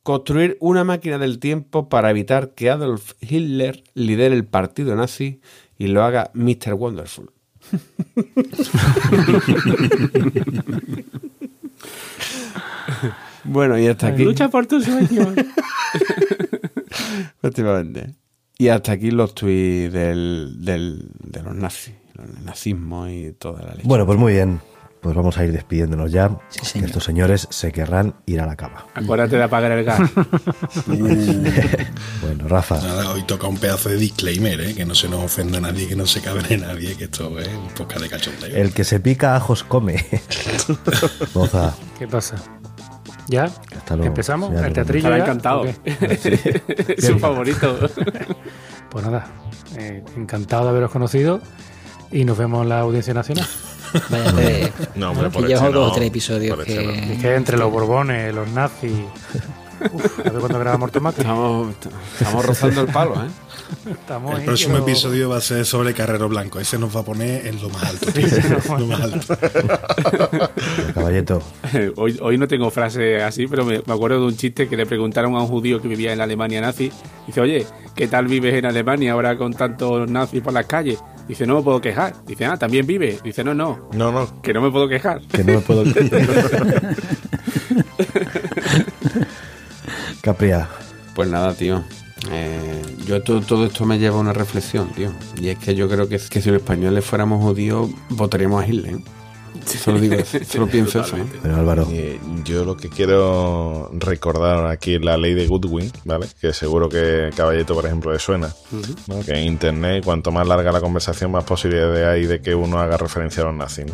Construir 0.03 0.57
una 0.59 0.83
máquina 0.83 1.19
del 1.19 1.37
tiempo 1.37 1.87
para 1.87 2.09
evitar 2.09 2.55
que 2.55 2.71
Adolf 2.71 3.13
Hitler 3.21 3.83
lidere 3.93 4.35
el 4.35 4.45
partido 4.45 4.95
nazi 4.95 5.41
y 5.77 5.87
lo 5.87 6.03
haga 6.03 6.31
Mr. 6.33 6.73
Wonderful. 6.73 7.29
bueno, 13.43 13.77
y 13.77 13.85
hasta 13.87 14.07
aquí. 14.07 14.23
Lucha 14.23 14.49
por 14.49 14.65
tus 14.65 14.85
sueños. 14.85 15.11
Efectivamente. 17.37 18.15
Y 18.62 18.70
hasta 18.70 18.91
aquí 18.91 19.09
los 19.09 19.34
tweets 19.34 19.91
del, 19.91 20.57
del- 20.59 21.09
de 21.20 21.41
los 21.41 21.55
nazis, 21.55 21.95
el 22.20 22.45
nazismo 22.45 23.07
y 23.07 23.32
toda 23.39 23.62
la 23.64 23.72
leche. 23.72 23.88
Bueno, 23.88 24.05
pues 24.05 24.20
muy 24.20 24.34
bien. 24.34 24.62
Pues 25.01 25.16
vamos 25.16 25.36
a 25.39 25.43
ir 25.45 25.51
despidiéndonos 25.51 26.12
ya. 26.12 26.30
Sí, 26.49 26.64
señor. 26.64 26.89
estos 26.89 27.03
señores 27.03 27.47
se 27.49 27.72
querrán 27.72 28.14
ir 28.28 28.39
a 28.39 28.45
la 28.45 28.55
cama. 28.55 28.86
Acuérdate 28.93 29.36
de 29.36 29.41
apagar 29.41 29.72
el 29.72 29.84
gas. 29.84 29.99
Bueno, 32.22 32.47
Rafa, 32.47 32.76
Nada, 32.82 33.12
hoy 33.12 33.24
toca 33.24 33.47
un 33.47 33.57
pedazo 33.57 33.89
de 33.89 33.97
disclaimer, 33.97 34.62
¿eh? 34.62 34.76
que 34.76 34.86
no 34.86 34.93
se 34.93 35.09
nos 35.09 35.24
ofenda 35.24 35.57
a 35.57 35.62
nadie, 35.62 35.88
que 35.88 35.95
no 35.95 36.05
se 36.05 36.22
cabre 36.22 36.55
nadie, 36.55 36.95
que 36.95 37.05
esto 37.05 37.39
es 37.39 37.47
un 37.47 37.70
poco 37.70 37.99
de 37.99 38.09
cachondeo. 38.09 38.55
el 38.55 38.74
que 38.74 38.84
se 38.84 38.99
pica 38.99 39.36
ajos 39.36 39.64
come. 39.64 39.95
¿Qué 41.97 42.07
pasa? 42.07 42.38
¿Ya? 43.32 43.45
Hasta 43.45 43.95
luego. 43.95 44.07
¿Empezamos? 44.07 44.51
Ya 44.51 44.59
¿El 44.59 44.67
lo 44.67 44.73
teatrillo 44.73 45.07
Estará 45.07 45.23
encantado. 45.23 45.63
Es 45.86 47.05
su 47.05 47.17
favorito. 47.17 47.79
Pues 48.91 49.05
nada, 49.05 49.25
eh, 49.77 50.03
encantado 50.17 50.65
de 50.65 50.69
haberos 50.71 50.91
conocido 50.91 51.39
y 52.11 52.25
nos 52.25 52.38
vemos 52.38 52.63
en 52.63 52.67
la 52.67 52.82
Audiencia 52.82 53.13
Nacional. 53.13 53.47
Vaya, 54.09 54.36
que, 54.36 54.73
No, 54.95 55.11
hombre, 55.11 55.29
que 55.29 55.32
por 55.32 55.47
llevamos 55.47 55.69
este 55.69 55.79
dos 55.79 55.86
o 55.86 55.88
no, 55.88 55.93
tres 55.93 56.07
episodios 56.09 56.59
este 56.59 56.93
Es 56.93 57.11
que... 57.11 57.17
que 57.19 57.36
entre 57.36 57.57
los 57.57 57.71
borbones, 57.71 58.36
los 58.36 58.49
nazis... 58.49 58.91
Uf, 59.93 60.19
a 60.19 60.23
ver 60.23 60.39
cuándo 60.41 60.59
grabamos 60.59 60.91
tomate. 60.91 61.21
Estamos, 61.21 61.73
estamos 62.19 62.45
rozando 62.45 62.82
el 62.82 62.88
palo, 62.88 63.15
¿eh? 63.15 63.29
Estamos 63.89 64.39
El 64.39 64.45
próximo 64.45 64.78
episodio 64.78 65.30
va 65.30 65.38
a 65.38 65.41
ser 65.41 65.65
sobre 65.65 65.93
Carrero 65.93 66.30
Blanco. 66.30 66.59
Ese 66.59 66.78
nos 66.78 66.95
va 66.95 67.01
a 67.01 67.03
poner 67.03 67.45
en 67.47 67.61
lo 67.61 67.69
más 67.69 67.84
alto. 67.84 68.07
lo 68.78 68.86
más 68.88 69.01
alto. 69.01 69.38
Caballeto. 70.93 71.41
Hoy, 71.95 72.17
hoy 72.22 72.38
no 72.38 72.47
tengo 72.47 72.69
frase 72.72 73.22
así, 73.24 73.47
pero 73.47 73.65
me, 73.65 73.82
me 73.86 73.93
acuerdo 73.93 74.19
de 74.22 74.26
un 74.28 74.38
chiste 74.38 74.67
que 74.67 74.78
le 74.78 74.86
preguntaron 74.86 75.36
a 75.36 75.41
un 75.41 75.47
judío 75.47 75.82
que 75.82 75.88
vivía 75.88 76.11
en 76.11 76.17
la 76.19 76.26
Alemania 76.26 76.61
nazi. 76.61 76.91
Dice, 77.28 77.41
oye, 77.41 77.65
¿qué 77.95 78.07
tal 78.07 78.28
vives 78.28 78.53
en 78.55 78.65
Alemania 78.65 79.13
ahora 79.13 79.38
con 79.38 79.53
tantos 79.53 80.09
nazis 80.09 80.41
por 80.41 80.53
las 80.53 80.65
calles? 80.65 80.99
Dice, 81.28 81.45
no 81.47 81.55
me 81.55 81.61
puedo 81.61 81.80
quejar. 81.82 82.13
Dice, 82.26 82.45
ah, 82.45 82.57
¿también 82.57 82.86
vive? 82.86 83.19
Dice, 83.24 83.43
no, 83.43 83.53
no, 83.53 83.89
No, 83.93 84.11
no. 84.11 84.41
que 84.41 84.53
no 84.53 84.61
me 84.61 84.72
puedo 84.72 84.88
quejar. 84.88 85.22
Que 85.28 85.43
no 85.43 85.53
me 85.53 85.59
puedo. 85.59 85.84
Capria. 90.22 90.67
Pues 91.15 91.30
nada, 91.30 91.53
tío. 91.53 91.84
Yo 93.12 93.22
todo, 93.22 93.41
todo 93.41 93.66
esto 93.66 93.84
me 93.84 93.99
lleva 93.99 94.16
a 94.16 94.20
una 94.22 94.32
reflexión, 94.32 94.88
tío. 94.93 95.12
Y 95.36 95.49
es 95.49 95.57
que 95.57 95.76
yo 95.76 95.89
creo 95.89 96.07
que, 96.07 96.18
que 96.18 96.41
si 96.41 96.49
los 96.49 96.62
españoles 96.62 97.03
fuéramos 97.03 97.43
judíos, 97.43 97.89
votaríamos 98.07 98.64
a 98.64 98.66
Hitler. 98.66 98.95
¿eh? 98.95 99.03
Solo 99.65 99.99
digo 99.99 100.15
eso, 100.15 100.39
solo 100.45 100.67
pienso 100.67 101.01
eso. 101.01 101.17
Eh, 101.91 102.19
yo 102.43 102.63
lo 102.65 102.77
que 102.77 102.89
quiero 102.89 103.89
recordar 103.93 104.67
aquí 104.67 104.95
es 104.95 105.01
la 105.03 105.17
ley 105.17 105.33
de 105.33 105.47
Goodwin, 105.47 105.91
¿vale? 106.05 106.27
Que 106.39 106.53
seguro 106.53 106.89
que 106.89 107.29
Caballeto, 107.35 107.73
por 107.75 107.85
ejemplo, 107.85 108.11
le 108.11 108.19
suena. 108.19 108.53
¿no? 109.07 109.19
Que 109.21 109.33
en 109.33 109.47
Internet, 109.47 110.03
cuanto 110.03 110.31
más 110.31 110.47
larga 110.47 110.71
la 110.71 110.81
conversación, 110.81 111.31
más 111.31 111.43
posibilidades 111.43 112.05
hay 112.05 112.25
de 112.25 112.41
que 112.41 112.55
uno 112.55 112.79
haga 112.79 112.97
referencia 112.97 113.43
a 113.43 113.47
los 113.47 113.55
nazis, 113.55 113.85
¿no? 113.87 113.93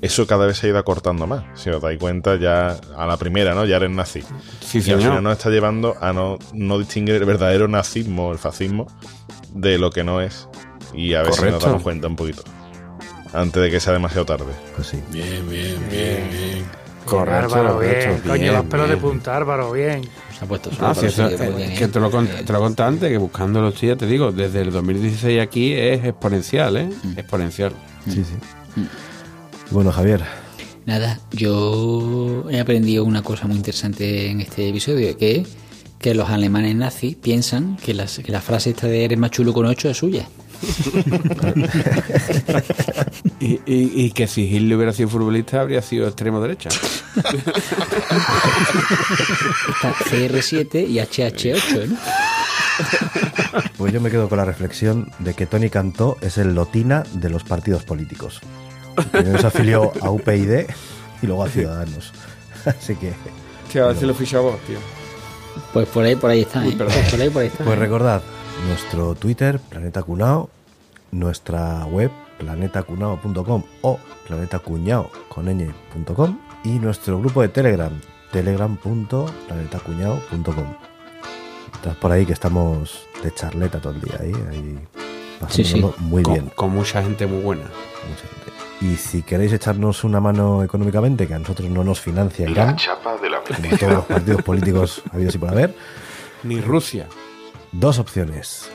Eso 0.00 0.26
cada 0.26 0.46
vez 0.46 0.58
se 0.58 0.66
ha 0.66 0.70
ido 0.70 0.78
acortando 0.78 1.26
más. 1.26 1.44
Si 1.54 1.68
os 1.70 1.82
dais 1.82 1.98
cuenta, 1.98 2.36
ya 2.36 2.78
a 2.96 3.06
la 3.06 3.16
primera, 3.16 3.54
¿no? 3.54 3.64
Ya 3.64 3.76
eres 3.76 3.90
nazi. 3.90 4.22
Sí, 4.60 4.80
y 4.84 4.90
al 4.92 5.00
final 5.00 5.22
nos 5.22 5.32
está 5.36 5.50
llevando 5.50 5.96
a 6.00 6.12
no, 6.12 6.38
no 6.52 6.78
distinguir 6.78 7.16
el 7.16 7.24
verdadero 7.24 7.68
nazismo, 7.68 8.32
el 8.32 8.38
fascismo, 8.38 8.86
de 9.52 9.78
lo 9.78 9.90
que 9.90 10.04
no 10.04 10.20
es. 10.20 10.48
Y 10.94 11.14
a 11.14 11.22
ver 11.22 11.34
si 11.34 11.44
nos 11.46 11.62
damos 11.62 11.82
cuenta 11.82 12.06
un 12.06 12.16
poquito. 12.16 12.42
Antes 13.32 13.62
de 13.62 13.70
que 13.70 13.80
sea 13.80 13.92
demasiado 13.92 14.24
tarde. 14.26 14.52
pues 14.74 14.88
sí. 14.88 14.98
Bien, 15.12 15.48
bien, 15.48 15.76
bien, 15.90 16.28
bien. 16.30 16.64
Correcto, 17.04 17.54
Álvaro, 17.54 17.78
bien. 17.78 17.92
correcto, 17.94 18.28
Coño, 18.28 18.40
bien, 18.42 18.52
los 18.54 18.64
pelos 18.66 18.88
de 18.90 18.96
punta, 18.98 19.36
Álvaro, 19.36 19.72
bien. 19.72 20.02
Se 20.38 20.44
ha 20.44 20.48
puesto 20.48 20.70
Ah, 20.80 20.94
sí, 20.94 21.06
eso, 21.06 21.26
eh, 21.28 21.74
que 21.78 21.88
te 21.88 21.98
lo, 22.00 22.10
con- 22.10 22.26
Eh, 22.26 22.42
te 22.46 22.52
lo 22.52 22.58
conté 22.60 22.82
antes, 22.82 23.08
que 23.10 23.16
buscando 23.18 23.60
los 23.62 23.80
días, 23.80 23.96
te 23.98 24.06
digo, 24.06 24.30
desde 24.30 24.60
el 24.60 24.70
2016 24.70 25.40
aquí 25.40 25.72
es 25.72 26.04
exponencial, 26.04 26.76
¿eh? 26.76 26.88
Exponencial. 27.16 27.72
Sí, 28.06 28.22
sí. 28.24 28.82
Bueno, 29.70 29.92
Javier, 29.92 30.22
Nada, 30.86 31.20
yo 31.32 32.44
he 32.50 32.58
aprendido 32.60 33.04
una 33.04 33.22
cosa 33.22 33.46
muy 33.46 33.56
interesante 33.56 34.30
en 34.30 34.40
este 34.40 34.70
episodio, 34.70 35.16
que 35.18 35.36
es 35.40 35.48
que 35.98 36.14
los 36.14 36.30
alemanes 36.30 36.74
nazis 36.76 37.14
piensan 37.14 37.76
que, 37.76 37.92
las- 37.92 38.20
que 38.20 38.32
la 38.32 38.40
frase 38.40 38.70
esta 38.70 38.86
de 38.86 39.04
eres 39.04 39.18
más 39.18 39.30
chulo 39.30 39.52
con 39.52 39.66
ocho 39.66 39.90
es 39.90 39.98
suya. 39.98 40.26
Y, 43.40 43.60
y- 43.66 43.92
y 44.06 44.10
que 44.12 44.26
si 44.26 44.42
Hitler 44.44 44.76
hubiera 44.76 44.92
sido 44.92 45.08
futbolista, 45.08 45.60
habría 45.60 45.80
sido 45.82 46.06
extremo 46.08 46.40
derecha. 46.40 46.68
Está 49.68 49.92
CR7 50.10 50.88
y 50.88 50.98
HH8, 50.98 51.86
¿no? 51.88 51.96
pues 53.76 53.92
yo 53.92 54.00
me 54.00 54.10
quedo 54.10 54.28
con 54.28 54.38
la 54.38 54.44
reflexión 54.44 55.10
de 55.18 55.34
que 55.34 55.46
Tony 55.46 55.70
Cantó 55.70 56.16
es 56.20 56.38
el 56.38 56.54
lotina 56.54 57.04
de 57.14 57.30
los 57.30 57.44
partidos 57.44 57.82
políticos. 57.84 58.40
Primero 59.12 59.38
se 59.40 59.46
afilió 59.46 59.92
a 60.00 60.10
UPyD 60.10 60.66
y 61.22 61.26
luego 61.26 61.44
a 61.44 61.48
Ciudadanos. 61.48 62.12
Así 62.64 62.94
que, 62.96 63.12
Tío, 63.72 63.84
a 63.84 63.88
ver 63.88 63.96
si 63.98 64.06
lo 64.06 64.14
ficha 64.14 64.40
vos, 64.40 64.58
tío. 64.66 64.78
Pues 65.72 65.86
por 65.88 66.04
ahí, 66.04 66.16
por 66.16 66.30
ahí 66.30 66.40
está, 66.42 66.64
¿eh? 66.66 66.72
Por 66.76 66.88
ahí, 67.20 67.30
por 67.30 67.42
ahí 67.42 67.48
está. 67.48 67.64
pues 67.64 67.78
recordad, 67.78 68.22
nuestro 68.66 69.14
Twitter, 69.14 69.58
Planeta 69.60 70.02
Cunao, 70.02 70.48
nuestra 71.12 71.84
web, 71.86 72.10
planetacunao.com 72.38 73.62
o 73.82 73.98
planetacuñao 74.26 75.10
con 75.28 75.46
ñ.com 75.46 76.38
y 76.64 76.70
nuestro 76.78 77.18
grupo 77.20 77.42
de 77.42 77.48
Telegram, 77.48 77.92
telegram.planetacuñao.com. 78.32 80.74
Estás 81.74 81.96
por 81.96 82.10
ahí 82.12 82.24
que 82.26 82.32
estamos 82.32 83.06
de 83.22 83.32
charleta 83.34 83.80
todo 83.80 83.92
el 83.94 84.00
día 84.00 84.16
ahí, 84.20 84.32
ahí 84.50 84.78
Sí, 85.48 85.62
sí. 85.64 85.80
pasándolo 85.80 85.94
muy 85.98 86.22
Con, 86.24 86.32
bien. 86.34 86.50
con 86.54 86.70
mucha 86.74 87.02
gente 87.02 87.26
muy 87.26 87.40
buena. 87.42 87.62
mucha 87.62 88.26
gente. 88.26 88.48
Y 88.80 88.96
si 88.96 89.22
queréis 89.22 89.52
echarnos 89.52 90.02
una 90.04 90.20
mano 90.20 90.62
económicamente, 90.64 91.26
que 91.26 91.34
a 91.34 91.38
nosotros 91.38 91.68
no 91.70 91.82
nos 91.84 92.00
financia 92.00 92.44
La 92.46 92.50
Irán, 92.50 92.76
chapa 92.76 93.16
de 93.18 93.30
la 93.30 93.40
como 93.40 93.76
todos 93.76 93.92
los 93.92 94.04
partidos 94.04 94.42
políticos 94.42 95.02
habidos 95.12 95.34
y 95.34 95.38
por 95.38 95.48
haber, 95.50 95.74
Ni 96.44 96.60
Rusia. 96.60 97.06
Dos 97.72 97.98
opciones. 97.98 98.70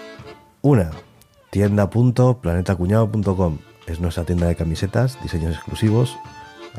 Una, 0.61 0.91
tienda.planetacuñado.com. 1.51 3.57
Es 3.87 3.99
nuestra 3.99 4.23
tienda 4.23 4.47
de 4.47 4.55
camisetas, 4.55 5.17
diseños 5.21 5.55
exclusivos. 5.55 6.15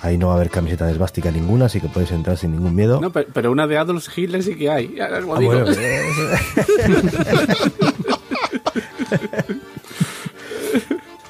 Ahí 0.01 0.17
no 0.19 0.27
va 0.29 0.33
a 0.33 0.37
haber 0.37 0.51
camiseta 0.51 0.87
de 0.87 0.93
esvástica 0.93 1.31
ninguna, 1.31 1.67
así 1.67 1.81
que 1.81 1.89
podéis 1.89 2.11
entrar 2.13 2.37
sin 2.37 2.51
ningún 2.53 2.75
miedo. 2.75 3.01
No, 3.01 3.13
pe- 3.13 3.29
pero 3.33 3.53
una 3.53 3.67
de 3.69 3.79
Adolf 3.79 4.09
Hitler 4.17 4.43
sí 4.43 4.57
que 4.57 4.69
hay. 4.71 4.95
Ya, 4.97 5.05
Ah, 5.07 5.21
digo. 5.21 5.35
bueno, 5.35 5.67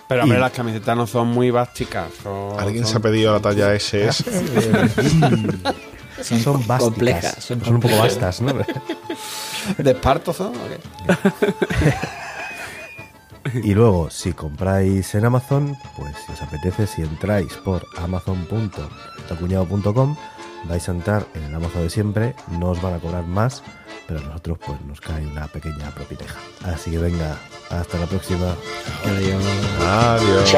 Pero 0.08 0.22
hombre, 0.22 0.38
las 0.38 0.52
camisetas 0.52 0.96
no 0.96 1.06
son 1.06 1.28
muy 1.28 1.50
básicas. 1.50 2.06
son- 2.22 2.58
¿Alguien 2.58 2.84
son- 2.84 2.92
se 2.92 2.98
ha 2.98 3.00
pedido 3.00 3.32
la 3.32 3.40
talla 3.40 3.74
SS? 3.74 4.24
Son, 6.22 6.38
son 6.40 6.54
básicas. 6.66 6.78
complejas. 6.80 7.36
Son, 7.44 7.62
Son, 7.62 7.74
un 7.74 7.80
poco 7.80 7.98
vastas, 7.98 8.40
¿no? 8.40 8.54
¿De 9.78 9.90
esparto 9.92 10.32
son? 10.32 10.52
o 10.54 10.68
qué? 10.68 10.78
Y 13.62 13.74
luego, 13.74 14.08
si 14.10 14.32
compráis 14.32 15.14
en 15.14 15.24
Amazon, 15.26 15.76
pues 15.96 16.14
si 16.26 16.32
os 16.32 16.42
apetece, 16.42 16.86
si 16.86 17.02
entráis 17.02 17.52
por 17.54 17.86
amazon.planetacuñado.com, 17.98 20.16
vais 20.64 20.88
a 20.88 20.92
entrar 20.92 21.26
en 21.34 21.42
el 21.44 21.54
Amazon 21.54 21.82
de 21.82 21.90
siempre, 21.90 22.34
no 22.58 22.70
os 22.70 22.80
van 22.80 22.94
a 22.94 22.98
cobrar 22.98 23.24
más, 23.24 23.62
pero 24.08 24.20
a 24.20 24.22
nosotros 24.22 24.58
pues 24.64 24.80
nos 24.82 24.98
cae 25.00 25.26
una 25.26 25.46
pequeña 25.48 25.90
propineja. 25.90 26.38
Así 26.64 26.90
que 26.90 26.98
venga, 26.98 27.36
hasta 27.70 27.98
la 27.98 28.06
próxima. 28.06 28.54
Adiós. 29.86 30.54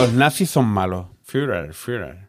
Los 0.00 0.14
nazis 0.14 0.50
son 0.50 0.66
malos. 0.66 1.06
Führer, 1.24 1.74
Führer. 1.74 2.28